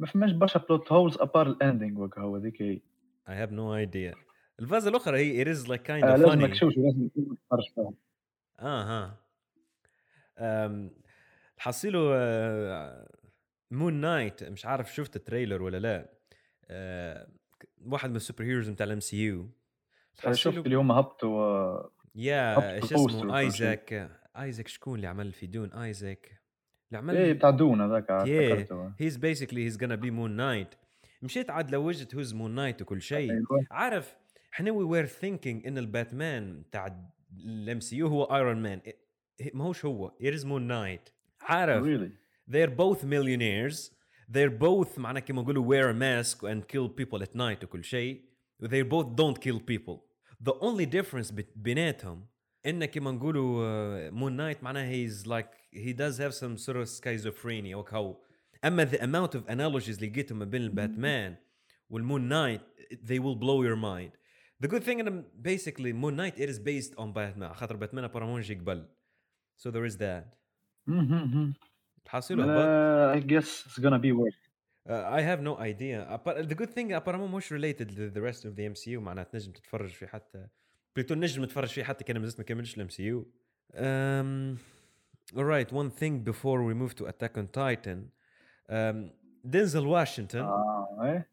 ما 0.00 0.06
فماش 0.06 0.30
برشا 0.32 0.58
بلوت 0.68 0.92
هولز 0.92 1.16
ابار 1.18 1.46
الاندينج 1.46 1.98
وكا 1.98 2.20
هو 2.20 2.36
هذيك 2.36 2.62
هي 2.62 2.80
I 3.28 3.46
have 3.46 3.50
no 3.52 3.86
idea 3.88 4.16
الفازة 4.60 4.90
الأخرى 4.90 5.18
هي 5.18 5.44
it 5.44 5.48
is 5.58 5.66
like 5.68 5.82
kind 5.86 6.04
آه 6.04 6.16
of 6.16 6.20
لازم 6.20 6.46
funny 6.46 6.50
تشوف 6.50 6.72
لازم 6.76 7.08
تتفرج 7.08 7.74
فيها 7.74 7.92
اها 8.60 9.04
أم، 9.04 9.14
حصيله 11.57 12.09
آه، 12.13 13.07
مون 13.71 13.93
نايت 13.93 14.43
مش 14.43 14.65
عارف 14.65 14.93
شفت 14.95 15.15
ال 15.15 15.21
trailer 15.21 15.61
ولا 15.61 15.77
لا. 15.77 16.09
آه، 16.69 17.27
واحد 17.85 18.09
من 18.09 18.15
ال 18.15 18.20
super 18.20 18.43
heroes 18.43 18.69
بتاع 18.69 18.85
ال 18.85 18.99
MCU. 18.99 19.49
آه، 20.25 20.31
شفت 20.31 20.65
اليوم 20.67 20.91
هبطوا 20.91 21.43
آه، 21.43 21.91
يا 22.15 22.55
شو 22.79 22.85
ال 22.85 22.90
poster 22.90 23.19
اسمه. 23.19 23.39
ايزاك 23.39 24.09
ايزاك 24.37 24.67
شكون 24.67 24.95
اللي 24.95 25.07
عمل 25.07 25.31
في 25.33 25.47
Dune؟ 25.47 25.73
ايزاك 25.73 26.41
اللي 26.87 26.97
عمل 26.97 27.17
إيه 27.17 27.33
بتاع 27.33 27.49
Dune 27.49 27.81
هذاك 27.81 28.07
Yeah. 28.07 28.11
افتكرته 28.11 28.93
he's 28.99 29.17
basically 29.17 29.65
he's 29.65 29.77
gonna 29.77 29.93
be 29.93 30.11
Moon 30.11 30.31
Knight 30.31 30.67
مشيت 31.21 31.49
عاد 31.49 31.71
لوجت 31.71 32.15
who's 32.15 32.33
Moon 32.33 32.51
Knight 32.55 32.81
وكل 32.81 33.01
شيء. 33.01 33.31
أيوة. 33.31 33.65
عارف 33.71 34.15
إحنا 34.53 34.71
we 34.71 34.83
were 34.83 35.05
thinking 35.05 35.67
إن 35.67 35.77
الباتمان 35.77 36.63
تاع 36.71 37.09
ال 37.45 37.79
MCU 37.79 38.07
هو 38.07 38.23
Iron 38.23 38.61
Man 38.61 38.81
ما 39.54 39.64
هوش 39.64 39.84
هو 39.84 40.12
it 40.22 40.34
is 40.34 40.42
moon 40.44 40.68
knight 40.68 41.12
عارف 41.40 41.84
really 41.84 42.10
they're 42.52 42.70
both 42.76 43.04
millionaires 43.04 43.90
they're 44.32 44.58
both 44.62 44.98
معنا 44.98 45.20
كما 45.20 45.42
نقولوا 45.42 45.64
wear 45.66 45.94
a 45.94 45.98
mask 45.98 46.38
and 46.42 46.62
kill 46.72 46.88
people 46.88 47.22
at 47.22 47.34
night 47.36 47.64
وكل 47.64 47.84
شيء 47.84 48.22
they 48.64 48.82
both 48.82 49.06
don't 49.16 49.38
kill 49.40 49.58
people 49.60 49.98
the 50.48 50.52
only 50.60 50.86
difference 50.86 51.32
بت- 51.32 51.52
بيناتهم 51.56 52.26
ان 52.66 52.84
كما 52.84 53.10
نقولوا 53.10 54.10
مون 54.10 54.32
نايت 54.36 54.62
معناها 54.62 54.92
he's 55.06 55.26
like 55.26 55.48
he 55.74 55.92
does 55.92 56.18
have 56.18 56.34
some 56.34 56.56
sort 56.66 56.76
of 56.76 56.88
schizophrenia 56.88 57.74
وكهو 57.74 58.16
اما 58.64 58.84
the 58.90 58.98
amount 58.98 59.34
of 59.38 59.42
analogies 59.50 59.88
اللي 59.96 60.06
لقيتهم 60.10 60.38
ما 60.38 60.44
بين 60.44 60.62
الباتمان 60.62 61.36
والمون 61.90 62.22
نايت 62.28 62.60
they 62.92 63.18
will 63.18 63.36
blow 63.38 63.62
your 63.62 63.76
mind 63.76 64.12
the 64.64 64.68
good 64.68 64.82
thing 64.84 64.98
in 65.00 65.24
basically 65.42 65.92
moon 65.92 66.16
knight 66.16 66.36
it 66.38 66.48
is 66.50 66.58
based 66.58 66.94
on 66.98 67.12
batman 67.12 67.52
خاطر 67.52 67.76
باتمان 67.76 68.04
ابارامون 68.04 68.40
جي 68.40 68.54
قبل 68.54 68.86
so 69.56 69.70
there 69.70 69.86
is 69.86 69.96
that 69.96 70.24
Mhm, 70.88 71.54
حاصل 72.06 72.36
mhm. 72.36 72.40
هبط 72.40 72.66
Uh, 72.66 73.18
I 73.18 73.26
guess 73.26 73.66
it's 73.66 73.80
gonna 73.82 73.98
be 73.98 74.12
worth 74.12 74.48
Uh, 74.88 74.90
I 74.90 75.20
have 75.20 75.42
no 75.42 75.54
idea. 75.58 75.98
But 76.24 76.48
the 76.48 76.54
good 76.54 76.70
thing 76.70 76.92
apparently 76.92 77.28
مش 77.28 77.52
related 77.52 77.88
to 77.90 78.10
the 78.16 78.22
rest 78.22 78.44
of 78.44 78.56
the 78.56 78.64
MCU 78.64 78.98
معناها 78.98 79.24
تنجم 79.24 79.52
تتفرج 79.52 79.90
فيه 79.90 80.06
حتى 80.06 80.46
بليتو 80.96 81.14
نجم 81.14 81.44
تتفرج 81.44 81.68
فيه 81.68 81.82
حتى 81.84 82.04
كان 82.04 82.18
مازلت 82.20 82.38
ما 82.38 82.44
كملش 82.44 82.76
الام 82.76 82.88
سي 82.88 83.02
يو. 83.02 83.26
Um, 83.74 84.58
all 85.36 85.44
right, 85.44 85.70
one 85.72 85.90
thing 85.90 86.24
before 86.24 86.62
we 86.64 86.74
move 86.74 86.94
to 86.94 87.04
Attack 87.06 87.36
on 87.36 87.46
Titan. 87.52 88.10
Um, 88.70 89.10
Denzel 89.46 89.86
Washington, 89.86 90.36
اه 90.42 90.98
ايه 91.02 91.28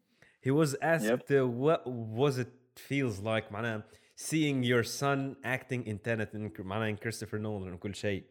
he 0.46 0.52
was 0.52 0.76
asked 0.82 1.32
uh, 1.32 1.48
what 1.48 1.82
was 2.22 2.38
it 2.38 2.80
feels 2.90 3.20
like 3.24 3.52
معناها 3.52 3.84
seeing 4.20 4.64
your 4.64 4.84
son 4.84 5.36
acting 5.44 5.86
in 5.86 6.00
Tenet 6.00 6.34
in 6.34 6.50
معناها 6.52 6.90
in 6.90 6.98
Christopher 6.98 7.38
Nolan 7.40 7.78
وكل 7.78 7.96
شيء. 7.96 8.24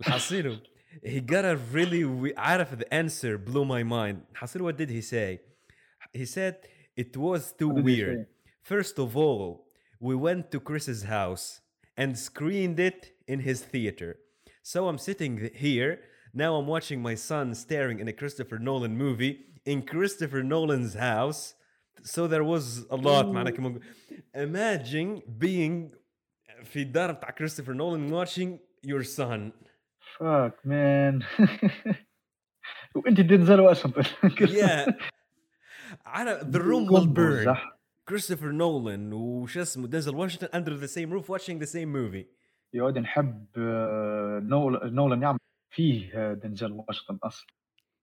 الحصيله 0.00 0.60
he 1.04 1.20
got 1.20 1.44
a 1.44 1.56
really 1.72 2.04
we- 2.04 2.34
عارف 2.34 2.78
the 2.78 2.92
answer 2.94 3.38
blew 3.38 3.64
my 3.64 3.82
mind. 3.82 4.22
حصيله 4.34 4.62
what 4.62 4.76
did 4.76 4.90
he 4.90 5.00
say? 5.00 5.40
He 6.12 6.24
said 6.24 6.56
it 6.96 7.16
was 7.16 7.52
too 7.52 7.68
What 7.68 7.76
did 7.76 7.86
he 7.86 8.02
weird. 8.02 8.18
say? 8.18 8.26
First 8.62 8.98
of 8.98 9.16
all, 9.16 9.66
we 10.00 10.14
went 10.14 10.50
to 10.50 10.60
Chris's 10.60 11.04
house 11.04 11.60
and 11.96 12.18
screened 12.18 12.78
it 12.80 13.12
in 13.26 13.40
his 13.40 13.60
theater. 13.62 14.16
So 14.62 14.88
I'm 14.88 14.98
sitting 14.98 15.38
th- 15.38 15.52
here. 15.56 16.00
Now 16.34 16.56
I'm 16.56 16.66
watching 16.66 17.00
my 17.02 17.14
son 17.14 17.54
staring 17.54 17.98
in 18.00 18.08
a 18.08 18.12
Christopher 18.12 18.58
Nolan 18.58 18.96
movie 18.96 19.34
in 19.64 19.82
Christopher 19.82 20.42
Nolan's 20.42 20.94
house. 20.94 21.54
So 22.01 22.27
there 22.27 22.43
was 22.43 22.85
a 22.91 22.95
lot 22.97 23.25
معناها 23.25 23.51
نقول- 23.51 23.81
Imagine 24.35 25.21
being 25.39 25.95
في 26.63 26.81
الدار 26.81 27.11
بتاع 27.11 27.29
كريستوفر 27.31 27.73
نولان 27.73 28.25
watching 28.25 28.59
your 28.87 29.03
son. 29.03 29.51
فاك 30.19 30.53
مان 30.65 31.21
وانت 32.95 33.21
دينزل 33.21 33.59
واشنطن 33.59 34.03
Yeah. 34.59 34.93
عارف 36.05 36.41
the 36.41 36.59
room 36.59 36.89
will 36.91 37.07
burn. 37.07 37.57
كريستوفر 38.09 38.51
نولان 38.51 39.13
وش 39.13 39.57
اسمه 39.57 39.87
دينزل 39.87 40.15
واشنطن 40.15 40.47
under 40.63 40.79
the 40.87 40.89
same 40.89 41.09
roof 41.13 41.29
watching 41.29 41.59
the 41.59 41.67
same 41.73 41.91
movie. 41.93 42.25
ولدي 42.75 42.99
نحب 42.99 43.47
آه، 43.57 44.39
نول- 44.39 44.93
نولان 44.93 45.21
يعمل 45.21 45.39
فيه 45.69 46.11
آه، 46.13 46.33
دينزل 46.33 46.71
واشنطن 46.71 47.19
أصلا 47.23 47.47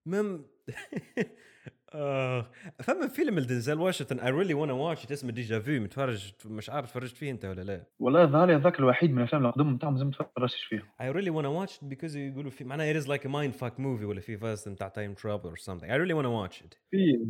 مم 0.07 0.45
آه 1.95 2.47
فما 2.83 3.09
فيلم 3.09 3.39
لدنزل 3.39 3.79
واشنطن 3.79 4.19
really 4.19 4.55
wanna 4.55 4.75
watch 4.99 5.07
it 5.09 5.13
اسمه 5.13 5.33
Déjà 5.33 5.59
Vu 5.61 5.83
متفرج 5.83 6.33
مش 6.47 6.71
عارف 6.71 6.91
تفرجت 6.91 7.17
فيه 7.17 7.31
انت 7.31 7.45
ولا 7.45 7.63
لا. 7.63 7.87
والله 7.99 8.27
ظهر 8.27 8.57
هذاك 8.57 8.79
الوحيد 8.79 9.11
من 9.11 9.19
الأفلام 9.19 9.47
القدم 9.47 9.77
بتاعهم 9.77 9.97
زي 9.97 10.05
ما 10.05 10.11
تفرجتش 10.11 10.65
فيه 10.65 10.83
really 11.03 11.31
wanna 11.31 11.67
watch 11.67 11.73
it 11.75 11.89
because 11.95 12.17
يقولوا 12.17 12.51
في 12.51 12.65
معناها 12.65 13.01
like 13.01 13.21
a 13.23 13.29
mind 13.29 13.61
fuck 13.61 13.75
movie 13.79 14.05
ولا 14.05 14.21
فيه 14.21 14.37
فاز 14.37 14.69
time 14.69 15.15
travel 15.23 15.51
or 15.51 15.57
something. 15.65 15.89
I 15.91 15.97
really 15.97 16.15
wanna 16.15 16.31
watch 16.49 16.65
it. 16.65 16.79
في 16.91 17.27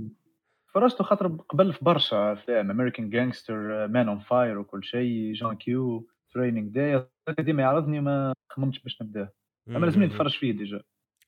فرجته 0.75 1.05
خاطر 1.05 1.27
قبل 1.27 1.73
في 1.73 1.85
برشا 1.85 2.33
افلام 2.33 2.71
American 2.71 3.11
Gangster 3.11 3.89
Man 3.89 4.09
on 4.09 4.19
Fire 4.19 4.59
وكل 4.59 4.85
شيء 4.85 5.33
John 5.33 5.57
Q 5.57 6.09
Training 6.35 6.75
Day 6.75 7.07
ديما 7.39 7.63
يعرضني 7.63 8.01
ما 8.01 8.35
خممتش 8.49 8.79
باش 8.79 9.03
نبداه 9.03 9.33
أما 9.69 9.87
لازمني. 9.87 10.07
نتفرج 10.07 10.39
فيه 10.39 10.53
ديجا. 10.53 10.83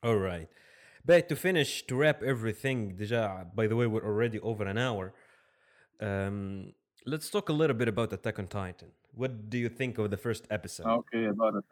All 0.07 0.19
right. 0.31 0.49
But 1.05 1.29
to 1.31 1.37
finish, 1.37 1.71
to 1.89 1.97
wrap 1.97 2.23
everything, 2.23 2.79
deja, 2.97 3.45
by 3.55 3.67
the 3.67 3.77
way, 3.77 3.87
we're 3.87 4.07
already 4.13 4.39
over 4.51 4.65
an 4.75 4.79
hour. 4.79 5.13
Um, 6.01 6.73
let's 7.07 7.29
talk 7.31 7.49
a 7.49 7.53
little 7.53 7.77
bit 7.77 7.89
about 7.89 8.13
Attack 8.13 8.39
on 8.39 8.47
Titan. 8.47 8.89
What 9.15 9.51
do 9.51 9.59
you 9.59 9.69
think 9.69 9.99
of 9.99 10.11
the 10.11 10.17
first 10.17 10.47
episode? 10.51 10.87
أوكي 10.87 11.31
بارك 11.31 11.65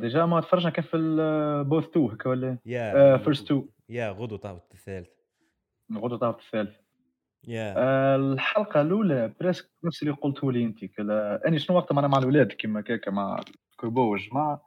ديجا 0.00 0.26
ما 0.26 0.40
تفرجنا 0.40 0.70
كان 0.70 0.84
في 0.84 0.96
البوث 0.96 1.84
2 1.88 2.06
هكا 2.06 2.30
ولا 2.30 2.58
Yeah. 2.66 3.22
فيرست 3.24 3.44
2 3.52 3.68
Yeah, 3.92 4.18
غدو 4.18 4.36
طاوت 4.36 4.62
الثالث. 4.74 5.08
غدو 5.94 6.16
طاف 6.16 6.36
الثالث 6.46 6.76
Yeah. 7.46 7.50
آه، 7.76 8.16
الحلقة 8.16 8.80
الأولى 8.80 9.32
بريسك 9.40 9.70
نفس 9.84 10.02
اللي 10.02 10.14
قلته 10.14 10.52
لي 10.52 10.64
أنت 10.64 10.84
كلا 10.84 11.48
أني 11.48 11.58
شنو 11.58 11.76
وقتها 11.76 11.94
معنا 11.94 12.08
مع 12.08 12.18
الاولاد 12.18 12.52
كيما 12.52 12.80
كيكا 12.80 13.10
مع 13.10 13.40
كوبو 13.76 14.12
والجماعه 14.12 14.65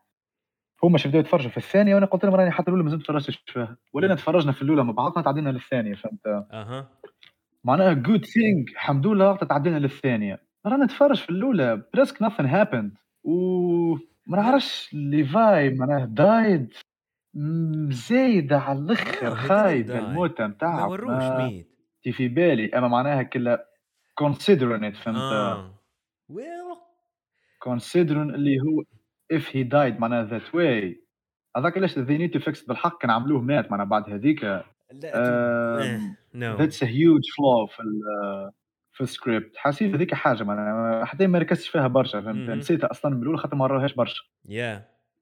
هما 0.84 0.98
بداو 1.06 1.20
يتفرجوا 1.20 1.50
في 1.52 1.58
الثانية 1.58 1.96
وأنا 1.96 2.06
قلت 2.06 2.26
لهم 2.26 2.36
راني 2.36 2.52
حتى 2.52 2.68
الأولى 2.68 2.84
مازلت 2.84 3.04
تفرجتش 3.04 3.44
فيها 3.48 3.78
ولينا 3.94 4.16
تفرجنا 4.16 4.52
في 4.52 4.62
الأولى 4.62 4.84
مع 4.84 4.92
بعضنا 4.92 5.24
تعدينا 5.24 5.50
للثانية 5.50 5.96
فهمت 5.96 6.46
Uh-huh. 6.52 6.84
معناها 7.64 7.94
جود 7.94 8.26
ثينج 8.26 8.70
الحمد 8.70 9.08
لله 9.08 9.36
تعدينا 9.36 9.80
للثانية 9.80 10.40
رانا 10.66 10.86
نتفرج 10.86 11.18
في 11.18 11.30
الأولى 11.30 11.84
بريسك 11.94 12.18
nothing 12.24 12.46
happened 12.48 12.98
و 13.24 13.34
ما 14.28 14.38
نعرفش 14.38 14.94
ليفاي 14.94 15.70
معناها 15.70 16.06
دايد 16.06 16.74
زايدة 17.90 18.60
على 18.60 18.80
الأخر 18.80 19.36
die. 19.88 19.92
الموتة 19.92 20.44
ما 20.48 20.54
نتاعها 20.54 20.86
وروش 20.86 21.24
ميت. 21.24 21.70
تي 22.04 22.12
في 22.12 22.28
بالي 22.28 22.70
أما 22.78 22.88
معناها 22.88 23.24
كلا 23.24 23.66
it 24.24 24.96
فهمت 24.96 25.18
آه. 25.18 25.74
Well, 26.32 26.78
considering 27.70 28.34
اللي 28.34 28.60
هو 28.60 28.84
if 29.34 29.44
he 29.46 29.64
died 29.64 30.00
معناها 30.00 30.40
that 30.40 30.54
way. 30.54 30.96
هذاك 31.58 31.78
علاش 31.78 32.00
they 32.00 32.18
need 32.20 32.40
to 32.40 32.44
fix 32.44 32.68
بالحق 32.68 33.02
كان 33.02 33.12
عملوه 33.12 33.42
مات 33.42 33.72
معناها 33.72 33.86
بعد 33.86 34.10
هذيك. 34.10 34.44
لا 34.44 34.66
آم، 35.16 36.16
no. 36.36 36.60
that's 36.60 36.76
a 36.76 36.88
huge 36.88 37.28
flaw 37.36 37.76
في 37.76 37.80
ال 37.84 38.02
في 38.94 39.02
السكريبت 39.02 39.58
حسيت 39.58 39.94
هذيك 39.96 40.14
حاجة 40.14 40.44
معناها 40.44 41.06
حتى 41.06 41.28
ما 41.28 41.40
ركزتش 41.40 41.70
فيها 41.70 41.88
برشا 41.88 42.22
فهمت. 42.22 42.50
نسيتها 42.50 42.92
أصلا 42.92 43.16
من 43.16 43.22
الأول 43.22 43.40
خاطر 43.40 43.56
ما 43.56 43.68
راهاش 43.68 43.94
برشا. 43.94 44.22
Yeah. 44.48 44.82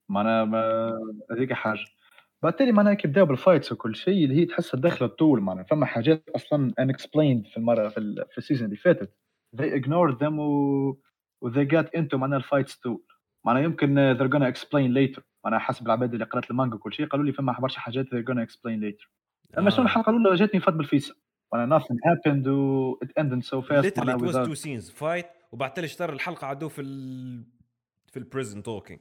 معناها 0.09 0.93
هذيك 1.31 1.53
حاجة. 1.53 1.85
بالتالي 2.43 2.71
معناها 2.71 2.93
كي 2.93 3.07
بداو 3.07 3.25
بال 3.25 3.37
fights 3.37 3.71
وكل 3.71 3.95
شيء 3.95 4.25
اللي 4.25 4.35
هي 4.35 4.45
تحسها 4.45 4.79
داخله 4.79 5.07
الطول 5.07 5.41
معناها. 5.41 5.63
فما 5.63 5.85
حاجات 5.85 6.29
أصلا 6.35 6.73
unexplained 6.81 7.51
في 7.51 7.57
المرة 7.57 7.89
في, 7.89 8.25
في 8.31 8.37
ال 8.37 8.41
season 8.41 8.65
اللي 8.65 8.77
فاتت. 8.77 9.13
They 9.57 9.81
ignored 9.81 10.17
them 10.19 10.33
و, 10.39 10.89
و 11.41 11.51
they 11.51 11.67
got 11.67 11.99
into 11.99 12.13
معناها 12.13 12.37
الفايتس 12.37 12.75
طول. 12.75 13.03
معناها 13.47 13.63
يمكن 13.63 14.17
they're 14.17 14.31
gonna 14.31 14.53
explain 14.55 14.93
later. 14.97 15.21
معناها 15.45 15.59
حسب 15.59 15.85
العباد 15.85 16.13
اللي 16.13 16.25
قرأت 16.25 16.51
المانجا 16.51 16.75
وكل 16.75 16.93
شيء 16.93 17.07
قالوا 17.07 17.25
لي 17.25 17.33
فما 17.33 17.55
برشا 17.59 17.79
حاجات 17.79 18.05
they're 18.05 18.27
gonna 18.31 18.45
explain 18.49 18.81
later. 18.81 19.07
أما 19.57 19.69
شنو 19.69 19.79
آه. 19.81 19.85
الحلقة 19.85 20.09
الأولى 20.09 20.35
جاتني 20.35 20.59
فات 20.59 20.73
بالفيسا 20.73 21.13
معناها 21.53 21.79
nothing 21.79 21.95
happened 22.09 22.47
و 22.47 22.95
it 23.05 23.07
ended 23.23 23.43
so 23.43 23.61
fast 23.61 23.85
Literally, 23.85 24.13
it 24.13 24.21
was 24.21 24.47
two 24.47 24.55
scenes: 24.55 24.91
fight 24.99 25.25
وبعد 25.51 25.73
تالي 25.73 25.85
اشترى 25.85 26.13
الحلقة 26.13 26.47
عدو 26.47 26.69
في 26.69 26.81
ال 26.81 27.43
في 28.07 28.19
البريزن 28.19 28.63
توكينج 28.63 28.99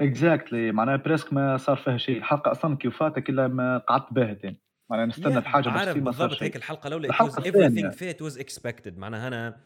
اكزاكتلي 0.00 0.72
معناها 0.72 0.96
بريسك 0.96 1.32
ما 1.32 1.56
صار 1.56 1.76
فيها 1.76 1.96
شيء. 1.96 2.16
الحلقة 2.18 2.50
أصلا 2.50 2.76
كي 2.76 2.90
فاتك 2.90 3.30
الا 3.30 3.48
ما 3.48 3.78
قعدت 3.78 4.12
باهتين 4.12 4.56
معناها 4.90 5.06
نستنى 5.06 5.42
عارف 5.46 5.96
بس 5.96 6.02
ما 6.02 6.12
صار 6.12 6.26
بالضبط 6.28 6.42
هيك 6.42 6.56
الحلقة 6.56 6.90
was 6.90 7.38
الثانية. 7.38 7.90
everything 7.90 7.94
fit 7.94 8.16
was 8.24 8.38
expected. 8.44 8.98
معناها 8.98 9.28
أنا 9.28 9.60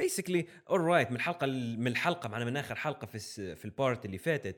basically 0.00 0.44
alright 0.70 1.10
من 1.10 1.16
الحلقة 1.16 1.46
من 1.46 1.86
الحلقة 1.86 2.28
معناها 2.28 2.46
من 2.46 2.56
آخر 2.56 2.74
حلقة 2.74 3.06
في 3.06 3.56
في 3.56 3.64
البارت 3.64 4.04
اللي 4.04 4.18
فاتت 4.18 4.56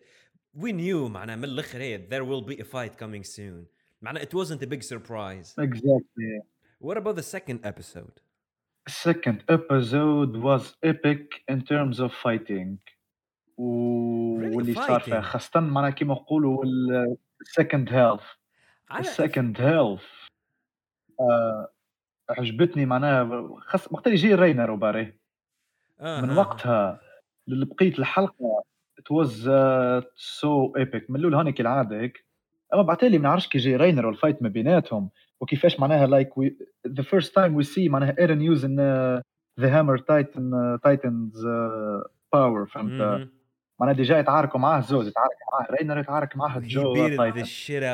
we 0.57 0.71
knew 0.73 1.11
معناها 1.11 1.37
من 1.37 1.45
الآخر 1.45 1.79
هي 1.79 2.09
there 2.09 2.25
will 2.25 2.47
be 2.49 2.61
a 2.61 2.65
fight 2.65 2.97
coming 2.99 3.25
soon. 3.25 3.67
معناها 4.03 4.23
it 4.23 4.35
wasn't 4.35 4.63
a 4.63 4.67
big 4.67 4.83
surprise. 4.83 5.55
Exactly. 5.59 6.41
What 6.81 6.97
about 6.97 7.17
the 7.17 7.23
second 7.23 7.59
episode? 7.65 8.21
Second 8.89 9.39
episode 9.59 10.37
was 10.37 10.63
epic 10.83 11.25
in 11.49 11.61
terms 11.63 12.01
of 12.01 12.13
fighting. 12.13 12.79
و... 13.59 14.41
Really 14.41 14.57
واللي 14.57 14.75
صار. 14.75 15.01
فيها 15.01 15.21
خاصة 15.21 15.61
معناها 15.61 15.91
كيما 15.91 16.15
نقولوا 16.15 16.65
ال 17.41 17.48
second 17.48 17.93
half 17.93 18.23
على 18.91 19.01
ال 19.01 19.09
second 19.09 19.61
half 19.61 20.03
آه 21.21 21.73
عجبتني 22.31 22.87
معناها 22.87 23.49
خاص 23.61 23.93
وقت 23.93 24.07
اللي 24.07 24.19
جاي 24.19 24.35
رينر 24.35 24.71
وباري. 24.71 25.19
آه 26.01 26.21
من 26.21 26.31
آه. 26.31 26.39
وقتها 26.39 27.01
it 29.01 29.09
was 29.11 29.31
uh, 29.47 30.03
so 30.41 30.73
epic 30.79 31.11
من 31.11 31.17
الأول 31.17 31.35
هوني 31.35 31.53
كالعادة 31.53 32.01
هيك 32.01 32.27
أما 32.75 32.83
بعتالي 32.83 33.19
ما 33.19 33.29
نعرفش 33.29 33.49
كي 33.49 33.59
جاي 33.59 33.77
رينر 33.77 34.07
وال 34.07 34.17
fight 34.17 34.43
ما 34.43 34.49
بيناتهم 34.49 35.11
وكيفاش 35.41 35.81
معناها 35.81 36.07
like 36.07 36.29
we, 36.29 36.51
the 36.89 37.03
first 37.03 37.29
time 37.29 37.55
we 37.61 37.65
see 37.65 37.89
معناها 37.91 38.19
ايرن 38.19 39.23
the 39.61 39.69
hammer 39.69 39.99
titan 39.99 40.53
uh, 40.53 40.79
titans 40.87 41.35
uh, 41.45 42.03
power 42.35 42.65
فهمت. 42.69 43.29
معناها 43.81 43.95
déjà 43.97 44.19
يتعاركوا 44.19 44.61
معاه 44.61 44.81
زوز 44.81 45.09
يتعارك 45.09 45.37
معاه 45.53 45.77
رينر 45.79 45.99
يتعارك 45.99 46.37
معاه 46.37 46.59
Jaw 46.59 46.93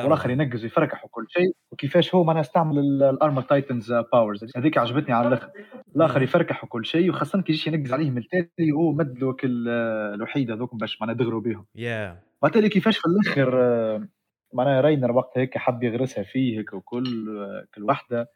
والآخر. 0.03 0.29
ينقز 0.29 0.63
ويفركح 0.63 1.05
وكل 1.05 1.25
شيء. 1.29 1.55
وكيفاش 1.71 2.15
هو 2.15 2.23
معناها 2.23 2.41
استعمل 2.41 2.79
ال 2.79 2.89
armor 2.89 3.41
titans 3.41 3.93
powers 3.93 4.45
هذيك 4.57 4.77
عجبتني 4.77 5.15
على 5.15 5.27
الأخر. 5.27 5.49
الآخر. 5.95 6.21
يفركح 6.21 6.63
وكل 6.63 6.85
شيء 6.85 7.09
وخاصة 7.09 7.41
كي 7.41 7.51
يجيش 7.51 7.67
ينقز 7.67 7.93
عليهم 7.93 8.17
التالي 8.17 8.71
وهو 8.71 8.91
مد 8.91 9.19
له 9.19 9.35
الوحيد 9.43 10.51
هذوك 10.51 10.75
باش 10.75 11.01
معناها 11.01 11.15
دغروا 11.15 11.41
بهم 11.41 11.65
yeah. 11.77 12.47
كيفاش 12.67 12.97
في 12.97 13.05
الآخر 13.05 13.61
آه، 13.63 14.07
معناها 14.53 14.81
رينر 14.81 15.11
وقت 15.11 15.37
هيك 15.37 15.57
حب 15.57 15.83
يغرسها 15.83 16.23
فيه 16.23 16.59
هيك 16.59 16.73
وكل 16.73 17.37
آه، 17.39 17.67
كل 17.75 17.83
وحدة. 17.83 18.29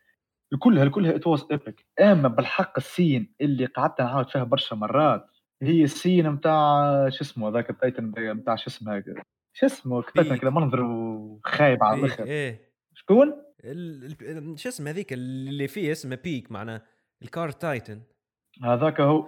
كلها 0.59 0.87
كلها 0.87 1.15
it 1.15 1.27
was 1.27 1.45
epic 1.51 1.85
أما 2.01 2.27
بالحق 2.27 2.73
ال 2.77 2.87
scène 2.87 3.33
اللي 3.41 3.65
قعدت 3.65 4.01
نعاود 4.01 4.29
فيها 4.29 4.43
برشا 4.43 4.75
مرات 4.75 5.36
هي 5.61 5.83
ال 5.83 5.91
scène 5.91 6.29
نتاع 6.29 7.09
شو 7.09 7.23
اسمه 7.23 7.49
ذاك 7.49 7.69
ال 7.69 7.77
titan 7.77 8.13
نتاع 8.17 8.55
شو 8.55 8.69
اسمه 8.69 9.03
شو 9.53 9.65
اسمه؟ 9.65 9.99
ال 9.99 10.04
titan 10.04 10.29
بيك. 10.29 10.41
كذا 10.41 10.49
منظره 10.49 11.39
خايب 11.45 11.83
على 11.83 11.97
إيه 11.97 12.05
الآخر. 12.05 12.23
إيه. 12.23 12.71
شكون؟ 12.93 13.33
شو 14.55 14.69
اسمه 14.69 14.89
هذيك 14.89 15.13
اللي 15.13 15.67
فيه 15.67 15.91
اسمه 15.91 16.15
بيك 16.15 16.51
معناه 16.51 16.81
ال 17.21 17.27
Cart 17.27 17.51
titan. 17.51 18.01
هذاك 18.63 19.01
هو. 19.01 19.27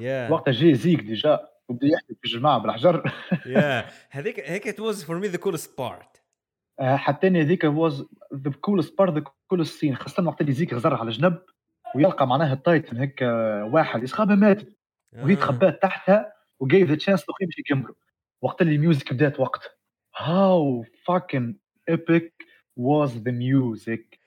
يا 0.00 0.30
وقتها 0.30 0.52
جاي 0.52 0.74
زيك 0.74 1.00
déjà 1.00 1.48
وبدا 1.68 1.86
يحكي 1.86 2.14
في 2.14 2.24
الجماعة 2.24 2.58
بالحجر. 2.58 3.12
يا 3.46 3.84
هذيك 4.10 4.40
هيك 4.40 4.80
was 4.80 4.96
for 5.04 5.20
me 5.22 5.36
the 5.36 5.40
coolest 5.40 5.68
part. 5.80 6.20
آه، 6.80 6.96
حتى 6.96 7.26
اني 7.26 7.40
هذيك 7.42 7.64
was 7.64 8.06
the 8.34 8.50
coolest 8.50 8.98
part 8.98 9.14
the 9.14 9.24
coolest 9.46 9.80
scene 9.80 9.96
خاصة 9.96 10.26
وقت 10.26 10.40
اللي 10.40 10.52
زيك 10.52 10.74
غزر 10.74 10.94
على 10.94 11.10
جنب 11.10 11.42
ويلقى 11.94 12.26
معناها 12.26 12.52
ال 12.52 12.59
titan 12.59 12.96
هيك 12.96 13.22
آه، 13.22 13.64
واحد. 13.72 14.02
يسخابها 14.02 14.36
ماتت. 14.36 14.76
وهي 15.14 15.32
آه. 15.32 15.36
تخبات 15.36 15.82
تحتها 15.82 16.32
وجايف 16.60 16.88
ذا 16.88 16.94
تشانس 16.94 17.20
لاخوي 17.28 17.46
باش 17.46 17.58
يكملوا. 17.58 17.94
وقت 18.42 18.62
اللي 18.62 18.74
الميوزك 18.74 19.12
بدات 19.12 19.40
وقت. 19.40 19.78
هاو 20.16 20.84
فاكن 21.06 21.56
ايبك 21.88 22.34
واز 22.76 23.16
ذا 23.18 23.30
ميوزك 23.32 24.18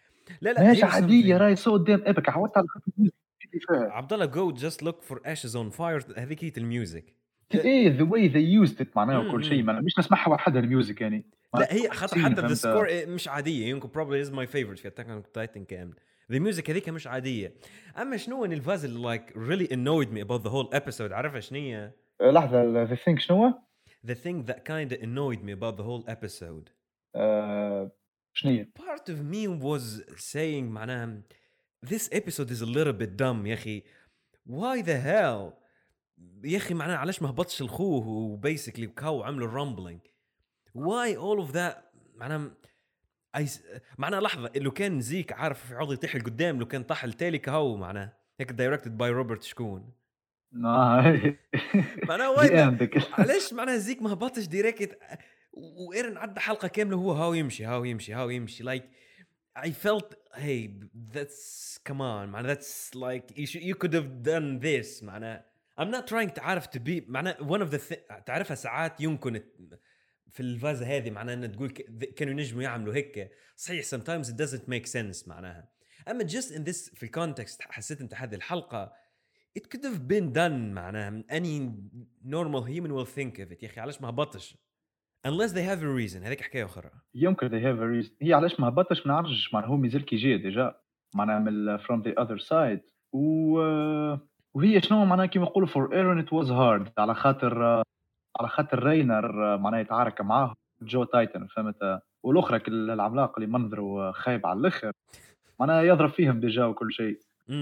لا 0.41 0.49
لا 0.53 0.63
ماشي 0.63 0.83
عادية 0.85 1.37
something. 1.37 1.41
راي 1.41 1.55
سو 1.55 1.77
دام 1.77 2.03
ايبك 2.07 2.29
عودت 2.29 2.57
على 2.57 2.67
خاطر 2.67 2.85
الميوزك 2.97 3.15
عبد 3.71 4.13
الله 4.13 4.25
جو 4.25 4.51
جاست 4.51 4.83
لوك 4.83 5.01
فور 5.01 5.19
ashes 5.19 5.55
اون 5.55 5.69
فاير 5.69 6.01
هذيك 6.17 6.43
هي 6.43 6.51
الميوزك 6.57 7.13
إيه 7.55 7.97
ذا 7.97 8.03
واي 8.03 8.27
ذي 8.27 8.39
يوزد 8.53 8.81
ات 8.81 8.97
معناها 8.97 9.17
وكل 9.17 9.43
شيء. 9.45 9.63
ما- 9.63 9.81
مش 9.81 9.99
نسمعها 9.99 10.29
وحدها 10.29 10.61
الميوزك 10.61 11.01
يعني. 11.01 11.25
لا 11.55 11.73
هي 11.73 11.89
خاطر 11.89 12.19
حتى 12.19 12.33
ذا 12.33 12.41
فهمت؟ 12.41 12.53
سكور 12.53 12.87
مش 13.07 13.27
عادية. 13.27 13.67
يمكن 13.69 13.89
probably 13.89 14.27
is 14.27 14.31
my 14.31 14.51
favorite 14.51 14.81
في 14.81 14.87
اتاك 14.87 15.09
اون 15.09 15.23
تايتن 15.33 15.63
كامل 15.65 15.93
ذا 16.32 16.38
ميوزك 16.38 16.70
هذيك 16.70 16.88
مش 16.88 17.06
عاديه 17.06 17.54
اما 17.98 18.16
شنو 18.16 18.44
إن 18.44 18.52
الفاز 18.52 18.84
اللي 18.84 19.18
like 19.18 19.30
really 19.30 19.68
annoyed 19.68 20.12
me 20.14 20.20
about 20.28 20.42
the 20.42 20.52
whole 20.52 20.78
episode 20.80 21.12
عارفها 21.12 21.40
شنو 21.40 21.58
هي؟ 21.58 21.92
آه، 22.20 22.30
لحظه 22.30 22.84
ذا 22.84 22.94
ثينك 22.94 23.20
شنو 23.20 23.44
هو؟ 23.44 23.54
the 24.06 24.14
thing 24.14 24.50
that 24.50 24.58
kind 24.64 24.92
of 24.92 25.02
annoyed 25.02 25.42
me 25.44 25.52
about 25.52 25.76
the 25.76 25.84
whole 25.84 26.12
episode 26.12 26.70
آه، 27.14 27.90
شنو 28.32 28.52
هي؟ 28.52 28.66
part 28.78 29.08
of 29.08 29.18
me 29.32 29.62
was 29.62 30.02
saying 30.20 30.64
معناها 30.64 31.22
this 31.86 32.08
episode 32.12 32.50
is 32.50 32.62
a 32.62 32.66
little 32.66 32.92
bit 33.02 33.16
dumb 33.16 33.46
يا 33.46 33.54
اخي 33.54 33.82
why 34.48 34.82
the 34.82 34.98
hell 35.06 35.62
يا 36.44 36.56
اخي 36.56 36.74
معناها 36.74 36.96
علاش 36.96 37.22
ما 37.22 37.30
هبطش 37.30 37.62
الخوه 37.62 38.08
وبيسكلي 38.08 38.86
كاو 38.86 39.22
عملوا 39.22 39.48
الرامبلينج 39.48 40.00
why 40.78 41.16
all 41.16 41.46
of 41.48 41.52
that 41.52 41.76
معناها 42.14 42.50
أيس... 43.37 43.63
معناها 43.97 44.21
لحظة 44.21 44.51
لو 44.55 44.71
كان 44.71 45.01
زيك 45.01 45.33
عارف 45.33 45.71
يعوض 45.71 45.93
يطيح 45.93 46.15
لقدام 46.15 46.59
لو 46.59 46.65
كان 46.65 46.83
طاح 46.83 47.03
التالي 47.03 47.37
كهو 47.37 47.75
معناها. 47.77 48.17
هيك 48.39 48.51
directed 48.51 48.97
by 48.97 49.09
Robert 49.11 49.43
شكون 49.43 49.93
معناها 52.03 52.29
Weide. 52.29 52.51
علاش 53.13 53.53
معناها 53.57 53.77
زيك 53.77 54.01
ما 54.01 54.13
هبطش 54.13 54.45
direct 54.47 54.99
وإيرن 55.53 56.17
عدى 56.17 56.39
حلقة 56.39 56.67
كاملة 56.67 56.97
هو 56.97 57.11
هاو 57.11 57.33
يمشي 57.33 57.65
هاو 57.65 57.83
يمشي 57.85 58.13
هاو 58.13 58.29
يمشي. 58.29 58.63
like 58.63 58.83
I 59.59 59.69
felt 59.85 60.13
hey 60.35 60.69
that's 61.15 61.79
come 61.89 61.97
on 61.99 62.27
معناها 62.29 62.55
that's 62.55 62.95
like 62.95 63.37
you, 63.37 63.45
should, 63.47 63.61
you 63.63 63.75
could 63.75 63.93
have 63.93 64.23
done 64.23 64.59
this 64.63 65.03
معناها. 65.03 65.45
I'm 65.79 65.91
not 65.91 66.07
trying 66.07 66.29
to 66.35 66.39
عارف 66.41 66.65
to 66.67 66.79
be 66.79 67.01
معناها 67.07 67.33
one 67.39 67.61
of 67.61 67.71
the 67.71 67.77
th- 67.93 68.23
تعرفها 68.25 68.55
ساعات 68.55 69.01
يمكن 69.01 69.41
في 70.29 70.39
الفازة 70.39 70.97
هذه 70.97 71.09
معناها 71.09 71.35
ان 71.35 71.51
تقول 71.51 71.69
كانوا 72.15 72.33
ينجموا 72.33 72.63
يعملوا 72.63 72.93
هيك. 72.93 73.31
صحيح 73.55 73.85
sometimes 73.85 74.25
it 74.27 74.35
doesn't 74.35 74.67
make 74.69 74.85
sense 74.85 75.27
معناها. 75.27 75.69
أما 76.07 76.23
just 76.23 76.51
in 76.51 76.61
this 76.69 76.95
في 76.95 77.03
ال 77.03 77.10
context 77.11 77.61
حسيت 77.61 78.01
أنت 78.01 78.13
هذه 78.13 78.35
الحلقة 78.35 78.93
it 79.59 79.61
could 79.61 79.83
have 79.83 80.07
been 80.07 80.33
done 80.33 80.73
معناها 80.73 81.23
any 81.31 81.71
normal 82.25 82.63
human 82.63 82.91
will 82.91 83.09
think 83.15 83.39
of 83.39 83.51
it. 83.51 83.63
يا 83.63 83.67
أخي 83.67 83.81
علاش 83.81 84.01
ما 84.01 84.09
هبطش؟ 84.09 84.57
unless 85.27 85.51
they 85.51 85.63
have 85.63 85.81
a 85.81 85.91
reason. 86.01 86.23
هذيك 86.25 86.41
حكاية 86.41 86.65
أخرى. 86.65 86.91
يمكن 87.15 87.49
they 87.49 87.63
have 87.63 87.79
a 87.79 88.05
reason. 88.05 88.11
هي 88.21 88.33
علاش 88.33 88.59
ما 88.59 88.67
هبطش؟ 88.67 89.07
ما 89.07 89.13
نعرفش. 89.13 89.53
معناها 89.53 89.69
هو 89.69 89.77
مازال 89.77 90.05
كي 90.05 90.15
جاي 90.15 90.37
déjà 90.37 90.75
معناها 91.15 91.39
من 91.39 91.77
from 91.77 92.03
the 92.03 92.23
other 92.23 92.43
side. 92.43 92.91
و 93.13 93.59
وهي 94.53 94.81
شنو؟ 94.81 95.05
معناها 95.05 95.25
كيما 95.25 95.45
نقولوا 95.45 95.69
for 95.69 95.89
Aaron 95.91 96.27
it 96.27 96.31
was 96.31 96.49
hard. 96.49 96.91
على 96.97 97.15
خاطر 97.15 97.83
على 98.39 98.49
خاطر 98.49 98.83
رينر 98.83 99.57
معناها 99.57 99.79
يتعارك 99.79 100.21
معاه 100.21 100.53
Jaw 100.81 101.03
Titan 101.03 101.47
فهمت؟ 101.47 102.01
والأخرى 102.23 102.59
كل 102.59 102.91
العملاق 102.91 103.39
اللي 103.39 103.51
منظره 103.51 104.11
خايب 104.11 104.45
على 104.45 104.59
الآخر 104.59 104.91
معناها 105.59 105.81
يضرب 105.81 106.09
فيهم 106.09 106.39
déjà 106.39 106.65
وكل 106.65 106.91
شيء. 106.91 107.19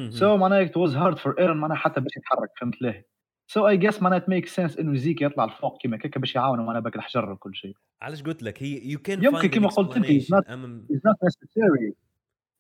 so 0.10 0.38
معناها 0.38 0.66
it 0.66 0.72
was 0.72 0.92
hard 0.94 1.20
for 1.20 1.34
Aaron 1.40 1.56
معناها 1.56 1.78
حتى 1.78 2.02
باش 2.02 2.18
يتحرك 2.18 2.50
فهمت 2.60 2.82
ليه؟ 2.82 3.06
سو 3.48 3.68
اي 3.68 3.78
جيس 3.78 4.02
معناها 4.02 4.20
makes 4.20 4.50
sense 4.50 4.80
إنه 4.80 4.96
زيك 4.96 5.22
يطلع 5.22 5.46
لفوق 5.46 5.82
كيما 5.82 5.98
كيكا 5.98 6.20
باش 6.20 6.36
يعاونوا 6.36 6.66
معناها 6.66 6.82
باك 6.82 6.96
الحجر 6.96 7.32
وكل 7.32 7.56
شيء. 7.56 7.76
علاش 8.02 8.24
قلت 8.24 8.44
لك؟ 8.44 8.64
هي 8.64 8.96
you 8.96 9.00
can 9.00 9.24
يمكن 9.24 9.48
كما 9.48 9.68
قلت 9.68 9.98
انت، 9.98 10.06
is 10.06 11.02
not 11.08 11.28
necessary. 11.28 11.94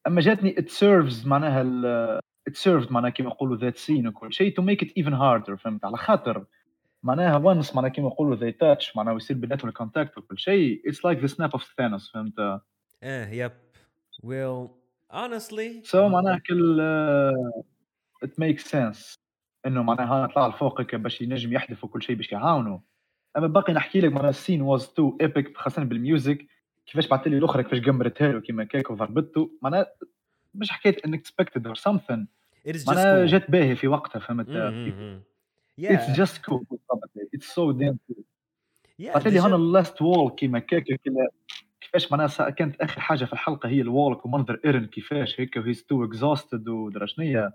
أما 0.07 0.22
جاتني 0.22 0.55
it 0.55 0.70
serves 0.70 1.28
معناها 1.28 2.22
it 2.49 2.53
served 2.53 2.91
معناها 2.91 3.09
كيما 3.09 3.30
نقولوا 3.30 3.57
that 3.58 3.78
scene 3.78 4.08
وكل 4.07 4.34
شيء 4.34 4.55
to 4.55 4.63
make 4.63 4.88
it 4.88 4.91
even 5.03 5.13
harder 5.13 5.55
فهمت؟ 5.55 5.86
على 5.86 5.97
خاطر 5.97 6.45
معناها 7.06 7.39
once 7.39 7.76
معناها 7.76 7.91
كيما 7.91 8.08
نقولوا 8.08 8.36
they 8.36 8.53
touch 8.53 8.97
معناها 8.97 9.14
ويصير 9.14 9.38
بيناتهم 9.38 9.70
ال 9.70 9.76
contact 9.76 10.18
وكل 10.18 10.39
شيء. 10.39 10.82
It's 10.88 10.97
like 10.97 11.22
the 11.22 11.36
snap 11.36 11.60
of 11.60 11.62
Thanos 11.62 12.12
فهمت؟ 12.14 12.62
آه 13.03 13.30
yep. 13.30 13.51
Well 14.24 14.70
honestly 15.14 15.84
so 15.84 16.10
معناها 16.10 16.38
كل 16.38 16.82
it 18.26 18.30
makes 18.41 18.64
sense 18.64 19.18
إنه 19.66 19.84
معناها 19.84 20.24
ها 20.24 20.28
طلع 20.28 20.47
لفوق 20.47 20.82
هيك 20.82 20.95
باش 20.95 21.22
ينجم 21.22 21.53
يحذف 21.53 21.84
وكل 21.84 22.03
شيء 22.03 22.16
باش 22.16 22.32
يعاونوا. 22.32 22.80
أما 23.38 23.47
باقي 23.47 23.74
نحكي 23.74 24.01
لك 24.01 24.12
معناها 24.12 24.30
ال 24.30 24.38
scene 24.38 24.78
was 24.78 24.82
too 24.82 25.26
epic 25.28 25.53
خاصة 25.56 25.84
بال 25.84 26.01
music 26.01 26.45
كيفاش 26.86 27.08
بعث 27.08 27.28
لي 27.28 27.38
الأخرى 27.38 27.64
كيفاش 27.64 27.80
قمرتها 27.80 28.32
له 28.32 28.41
كيما 28.41 28.64
كيك 28.64 28.91
وضربته. 28.91 29.51
معناها 29.62 29.88
مش 30.56 30.72
something. 31.89 32.26
It 32.68 32.76
is 32.76 32.84
just 32.84 32.88
معناها 32.88 33.26
جات 33.26 33.51
باهي 33.51 33.76
في 33.76 33.88
وقتها 33.88 34.20
فهمت؟ 34.20 34.49
Yeah. 35.82 36.11
just 36.18 36.45
cool 36.45 36.58
بالضبط. 36.71 37.11
it's 37.34 37.45
so 37.56 37.72
damn 37.72 37.97
yeah 39.01 39.13
بعث 39.13 39.28
لي 39.28 39.39
the 39.39 39.43
هون 39.43 39.51
shit- 39.51 39.53
ال 39.53 39.63
last 39.63 40.01
wall 40.01 40.32
كيما 40.32 40.59
كيك 40.59 40.84
كلا- 41.05 41.30
كيفاش 41.82 42.11
معناها 42.11 42.49
كانت 42.49 42.82
آخر 42.82 43.01
حاجة 43.01 43.26
في 43.26 43.34
الحلقة 43.34 43.69
هي 43.69 43.82
ال 43.82 43.89
wall 43.89 44.22
ومنظر 44.26 44.59
إيرن 44.65 44.86
كيفاش 44.86 45.39
هيك 45.39 45.57
و 45.58 45.63
he's 45.63 45.84
too 45.84 46.06
exhausted 46.06 46.68
ودرا 46.69 47.05
شنيا 47.05 47.53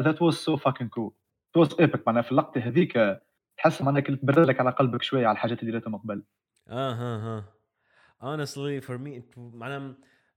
that 0.00 0.22
was 0.22 0.34
so 0.34 0.56
fuckin' 0.56 0.88
cool 0.88 1.12
'twas 1.54 1.76
epic 1.80 2.06
معناها 2.06 2.22
في 2.22 2.32
اللقطة 2.32 2.58
هذيك. 2.60 3.20
تحس 3.56 3.82
معناها 3.82 4.00
كنت 4.02 4.22
تبرد 4.22 4.38
لك 4.46 4.60
على 4.60 4.70
قلبك 4.70 5.02
شوية 5.02 5.26
على 5.26 5.34
الحاجات 5.34 5.60
اللي 5.60 5.72
درتهم 5.72 5.96
قبل. 5.96 6.22
آه 6.68 6.92
ها 6.92 7.16
ها 7.16 7.44
honestly 8.36 8.84
for 8.84 8.98
me 8.98 9.20
معناها 9.36 9.94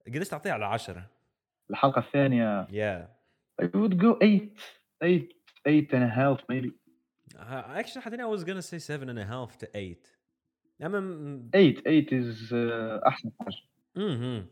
قديش 0.07 0.29
تعطيها 0.29 0.53
على 0.53 0.65
10 0.65 1.09
الحلقة 1.69 1.99
الثانية. 1.99 2.65
Yeah. 2.65 3.07
I 3.61 3.65
would 3.65 3.93
go 3.97 4.17
8 4.19 4.53
8 5.01 5.29
8 5.65 5.87
and 5.93 6.03
a 6.03 6.15
half 6.15 6.41
maybe. 6.51 6.71
uh, 7.36 7.62
actually 7.80 8.02
I 8.06 8.10
think 8.10 8.22
I 8.22 8.30
was 8.36 8.44
gonna 8.44 8.62
say 8.62 8.78
seven 8.78 9.08
and 9.08 9.18
a 9.18 9.26
half 9.34 9.58
to 9.58 9.66
eight 9.74 10.18
اما 10.82 11.50
8 11.54 11.82
8 11.86 12.12
is 12.12 12.52
uh, 12.52 13.06
احسن 13.06 13.30
حاجه 13.40 13.56
اها 13.96 14.48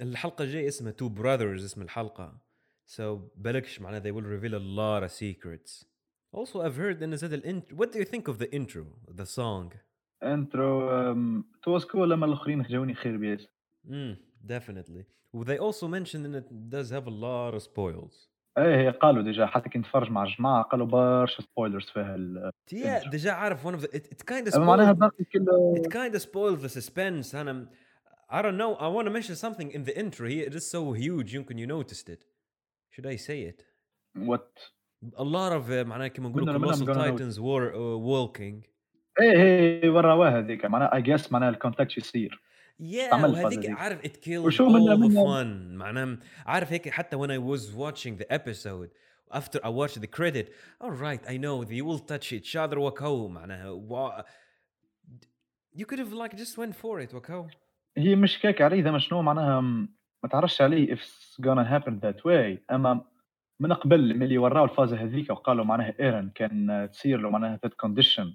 الحلقة 0.00 0.44
الجاية 0.44 0.68
اسمها 0.68 0.92
تو 0.92 1.08
براذرز 1.08 1.64
اسم 1.64 1.82
الحلقة 1.82 2.40
so 2.96 3.02
بالكش 3.36 3.80
معناها 3.80 4.00
they 4.00 4.12
will 4.12 4.24
reveal 4.24 4.54
a 4.54 4.62
lot 4.78 5.02
of 5.02 5.12
secrets 5.12 5.84
also 6.36 6.60
I've 6.60 6.76
heard 6.76 7.02
ان 7.02 7.16
زاد 7.16 7.32
الانترو 7.32 7.78
what 7.78 7.88
do 7.88 7.98
you 7.98 8.04
think 8.04 8.28
of 8.28 8.38
the 8.38 8.48
intro 8.52 9.14
the 9.20 9.26
song 9.26 9.76
انترو 10.22 11.14
um, 11.14 11.44
توز 11.62 11.84
كول 11.84 12.10
لما 12.10 12.26
الاخرين 12.26 12.62
جاوني 12.62 12.94
خير 12.94 13.16
بياس 13.16 13.46
mm, 13.86 14.16
definitely 14.46 15.04
they 15.44 15.58
also 15.58 15.88
mentioned 15.88 16.34
that 16.34 16.46
it 16.50 16.70
does 16.70 16.90
have 16.90 17.06
a 17.06 17.10
lot 17.10 17.54
of 17.54 17.62
spoils 17.62 18.28
إيه 18.57 18.89
قالوا 18.89 19.23
ديجا 19.23 19.45
حتى 19.45 19.69
كنت 19.69 19.77
نتفرج 19.77 20.11
مع 20.11 20.23
الجماعة 20.23 20.63
قالوا 20.63 20.85
برشا 20.85 21.41
سبويلرز 21.41 21.85
فيها 21.85 22.15
ال 22.15 22.51
ديجا 23.11 23.31
عارف 23.31 23.65
ون 23.65 23.73
اوف 23.73 23.83
ات 23.83 24.21
كايند 24.21 24.47
اوف 24.47 24.57
معناها 24.57 24.91
باقي 24.91 25.23
كل 25.23 25.45
ات 25.77 25.87
كايند 25.87 26.13
اوف 26.13 26.21
سبويل 26.21 26.55
ذا 26.57 26.67
سسبنس 26.67 27.35
أنا 27.35 27.67
I 28.33 28.41
don't 28.41 28.57
know. 28.57 28.73
I 28.75 28.87
want 28.87 29.05
to 29.05 29.11
mention 29.11 29.35
something 29.35 29.69
in 29.71 29.83
the 29.83 29.95
intro. 30.03 30.27
Here. 30.27 30.45
It 30.47 30.55
is 30.55 30.67
so 30.75 30.93
huge. 30.93 31.33
You 31.33 31.43
can 31.43 31.57
you 31.59 31.67
noticed 31.67 32.09
it? 32.09 32.21
Should 32.89 33.05
I 33.05 33.17
say 33.27 33.41
it? 33.41 33.63
What? 34.15 34.47
A 35.17 35.21
uh, 35.21 35.83
معناها 35.85 36.07
كيما 36.07 36.29
نقولوا 36.29 36.57
colossal 36.57 36.85
titans 36.85 37.39
were 37.39 37.73
uh, 37.73 38.39
إيه،, 39.21 39.31
إيه 39.31 39.83
إيه 39.83 39.89
ورا 39.89 40.13
واحد 40.13 40.45
ذيك 40.45 40.65
معناها 40.65 40.99
I 40.99 41.01
guess 41.01 41.31
معناها 41.31 41.49
ال 41.49 41.55
contact 41.55 41.97
يصير. 41.97 42.41
yeah 42.80 42.84
استعمل 42.84 43.24
الفازة 43.24 43.44
وهذيك 43.44 43.58
دي. 43.58 43.68
عارف 43.72 44.00
it 44.02 44.16
killed 44.16 44.28
وشو 44.46 44.68
all 44.68 44.72
منها- 44.72 44.94
the 44.96 44.98
منها- 44.98 45.24
fun 45.42 45.46
معناها 45.78 46.18
عارف 46.46 46.72
هيك 46.72 46.88
حتى 46.88 47.16
when 47.16 47.30
I 47.30 47.38
was 47.38 47.62
watching 47.74 48.16
the 48.22 48.26
episode 48.36 48.88
after 49.38 49.58
I 49.64 49.68
watched 49.68 50.00
the 50.00 50.06
credit 50.18 50.46
all 50.84 50.92
right 51.02 51.22
I 51.28 51.36
know 51.36 51.64
they 51.64 51.82
will 51.82 51.98
touch 52.12 52.32
each 52.32 52.56
other 52.56 52.78
وكو 52.78 53.28
معناها 53.28 53.70
wa- 53.88 54.24
you 55.80 55.84
could 55.86 55.98
have 55.98 56.12
like 56.12 56.36
just 56.36 56.56
went 56.58 56.74
for 56.82 57.00
it 57.08 57.14
وكو 57.14 57.46
هي 57.98 58.16
مش 58.16 58.38
كيك 58.38 58.62
عليه 58.62 58.80
اذا 58.80 58.98
شنو 58.98 59.22
معناها 59.22 59.60
م- 59.60 59.88
ما 60.22 60.28
تعرفش 60.28 60.60
عليه 60.62 60.94
if 60.94 60.98
it's 60.98 61.42
gonna 61.44 61.64
happen 61.72 61.92
that 62.04 62.20
way 62.24 62.58
اما 62.72 63.04
من 63.60 63.72
قبل 63.72 64.18
ملي 64.18 64.38
وراو 64.38 64.64
الفازه 64.64 64.96
هذيك 65.02 65.30
وقالوا 65.30 65.64
معناها 65.64 65.94
ايرن 66.00 66.30
كان 66.34 66.88
تصير 66.92 67.20
له 67.20 67.30
معناها 67.30 67.60
that 67.66 67.70
condition 67.86 68.26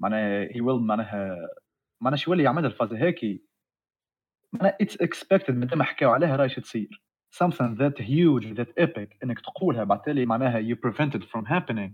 معناها 0.00 0.48
he 0.48 0.56
will 0.60 0.80
معناها 0.80 1.36
معناها 2.01 2.17
شو 2.17 2.31
يولي 2.31 2.43
يعمل 2.43 2.65
الفازه 2.65 2.97
هيك 2.97 3.41
معناها 4.53 4.77
it's 4.83 4.95
expected 5.05 5.49
من 5.49 5.67
ما 5.75 5.83
حكاو 5.83 6.11
عليها 6.11 6.35
راهي 6.35 6.49
شو 6.49 6.61
تصير 6.61 7.03
something 7.35 7.77
that 7.77 8.01
huge 8.01 8.57
that 8.57 8.83
epic 8.83 9.17
انك 9.23 9.39
تقولها 9.39 9.83
بعد 9.83 10.01
تالي 10.01 10.25
معناها 10.25 10.61
you 10.61 10.75
prevented 10.75 11.23
from 11.23 11.45
happening 11.45 11.91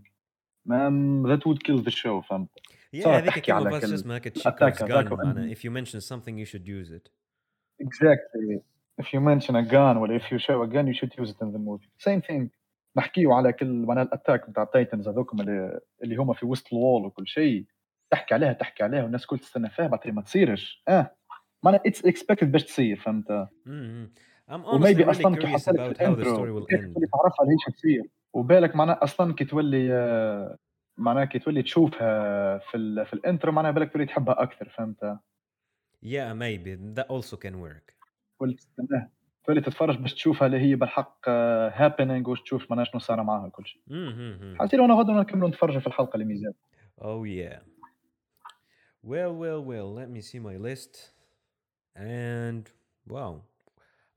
that 1.27 1.41
would 1.45 1.63
kill 1.63 1.83
the 1.83 1.91
show 1.91 2.21
فهمت 2.29 2.49
yeah 2.95 3.07
هذيك 3.07 3.39
كلمة 3.39 3.57
على 3.57 3.69
بس 3.69 3.93
اسمها 3.93 4.21
هذاك 4.47 5.11
معناها 5.11 5.53
if 5.53 5.57
you 5.57 5.71
mention 5.71 5.99
something 5.99 6.37
you 6.37 6.45
should 6.45 6.67
use 6.67 6.91
it 6.91 7.09
Exactly. 7.79 8.61
If 8.97 9.13
you 9.13 9.19
mention 9.19 9.55
a 9.55 9.63
gun 9.63 9.97
ولا 9.97 10.19
if 10.19 10.31
you 10.31 10.39
show 10.39 10.61
a 10.61 10.67
gun 10.67 10.87
you 10.87 10.93
should 10.93 11.13
use 11.17 11.29
it 11.29 11.41
in 11.41 11.51
the 11.51 11.59
movie. 11.59 11.89
Same 11.97 12.21
thing. 12.21 12.49
نحكيو 12.97 13.33
على 13.33 13.53
كل 13.53 13.85
معناها 13.85 14.03
ال 14.03 14.10
attack 14.10 14.49
نتاع 14.49 14.63
ال 14.63 14.69
titans 14.69 15.07
هذوكم 15.07 15.41
اللي, 15.41 15.79
اللي 16.03 16.15
هما 16.15 16.33
في 16.33 16.45
وسط 16.45 16.73
ال 16.73 16.80
wall 16.80 17.05
وكل 17.05 17.27
شيء 17.27 17.65
تحكي 18.09 18.33
عليها 18.33 18.53
تحكي 18.53 18.83
عليها 18.83 19.03
والناس 19.03 19.21
الكل 19.21 19.39
تستنى 19.39 19.69
فيها 19.69 19.87
بعد 19.87 20.07
ما 20.07 20.21
تصيرش. 20.21 20.83
آه. 20.87 21.15
معناها 21.63 21.81
it's 21.85 22.05
expected 22.05 22.51
باش 22.51 22.63
تصير 22.63 22.95
فهمت؟ 22.95 23.47
و 24.49 24.59
maybe 24.59 25.09
أصلا 25.11 25.35
كي 25.35 25.47
حصلت 25.47 25.77
the 25.77 25.79
ال 25.79 25.88
intro 25.88 26.35
تولي 26.35 27.07
تعرفها 27.07 27.43
اللي 27.43 27.53
هي 27.67 27.73
تصير؟ 27.73 28.03
وبالك 28.33 28.75
معناها 28.75 29.03
أصلا 29.03 29.33
كي 29.33 29.45
تولي 29.45 29.93
آه، 29.93 30.57
معناها 30.97 31.25
كي 31.25 31.39
تولي 31.39 31.61
تشوفها 31.61 32.57
في 32.57 32.77
ال 32.77 33.05
في 33.05 33.13
ال 33.13 33.19
intro 33.19 33.51
معناها 33.51 33.71
بالك 33.71 33.93
تولي 33.93 34.05
تحبها 34.05 34.43
أكثر 34.43 34.69
فهمت؟ 34.69 35.17
Yeah 36.05 36.33
maybe. 36.33 36.71
That 36.97 37.07
also 37.15 37.35
can 37.37 37.55
work. 37.55 37.93
تولي 38.39 38.53
تستناها 38.53 39.09
تولي 39.45 39.61
تتفرج 39.61 39.97
باش 39.97 40.13
تشوفها 40.13 40.45
اللي 40.45 40.59
هي 40.59 40.75
بالحق 40.75 41.29
هابينينج 41.29 42.27
وش 42.27 42.41
تشوف 42.41 42.71
معناها 42.71 42.85
شنو 42.85 42.99
صار 42.99 43.23
معاها 43.23 43.49
كل 43.49 43.65
شيء. 43.65 43.81
حسيت 44.59 44.79
وأنا 44.79 44.93
غدا 44.93 45.13
نكملوا 45.13 45.49
نتفرجوا 45.49 45.79
في 45.79 45.87
الحلقة 45.87 46.13
اللي 46.13 46.25
ميزان 46.25 46.53
Oh 47.01 47.25
yeah. 47.25 47.74
Well, 49.05 49.35
well, 49.35 49.63
well. 49.63 49.93
Let 49.93 50.09
me 50.09 50.19
see 50.19 50.39
my 50.39 50.57
list. 50.57 51.11
And 51.95 52.67
wow, 53.07 53.43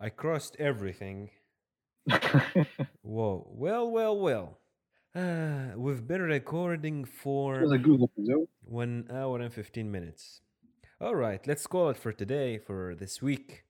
I 0.00 0.08
crossed 0.08 0.56
everything. 0.58 1.28
Whoa. 3.02 3.46
Well, 3.52 3.90
well, 3.90 4.18
well. 4.18 4.58
Uh, 5.14 5.76
we've 5.76 6.06
been 6.08 6.22
recording 6.22 7.04
for 7.04 7.66
one 8.64 9.06
hour 9.12 9.40
and 9.40 9.52
15 9.52 9.90
minutes. 9.90 10.40
All 11.02 11.14
right, 11.14 11.46
let's 11.46 11.66
call 11.66 11.90
it 11.90 11.98
for 11.98 12.12
today, 12.12 12.56
for 12.56 12.94
this 12.94 13.20
week. 13.20 13.64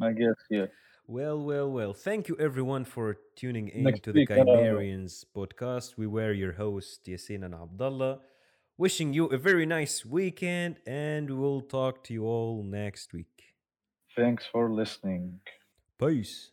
I 0.00 0.12
guess 0.12 0.36
yeah. 0.48 0.66
Well, 1.06 1.38
well, 1.38 1.70
well. 1.70 1.92
Thank 1.92 2.26
you 2.28 2.38
everyone 2.40 2.86
for 2.86 3.18
tuning 3.36 3.68
in 3.68 3.82
Next 3.82 4.02
to 4.04 4.12
the 4.12 4.20
week, 4.20 4.30
uh, 4.30 4.36
Chimerians 4.36 5.26
podcast. 5.36 5.98
We 5.98 6.06
were 6.06 6.32
your 6.32 6.52
hosts, 6.52 7.06
Yasin 7.06 7.44
and 7.44 7.54
Abdullah. 7.54 8.20
Wishing 8.78 9.12
you 9.12 9.26
a 9.26 9.36
very 9.36 9.66
nice 9.66 10.06
weekend, 10.06 10.76
and 10.86 11.40
we'll 11.40 11.62
talk 11.62 12.04
to 12.04 12.12
you 12.14 12.24
all 12.24 12.62
next 12.62 13.12
week. 13.12 13.42
Thanks 14.14 14.44
for 14.52 14.70
listening. 14.72 15.40
Peace. 15.98 16.52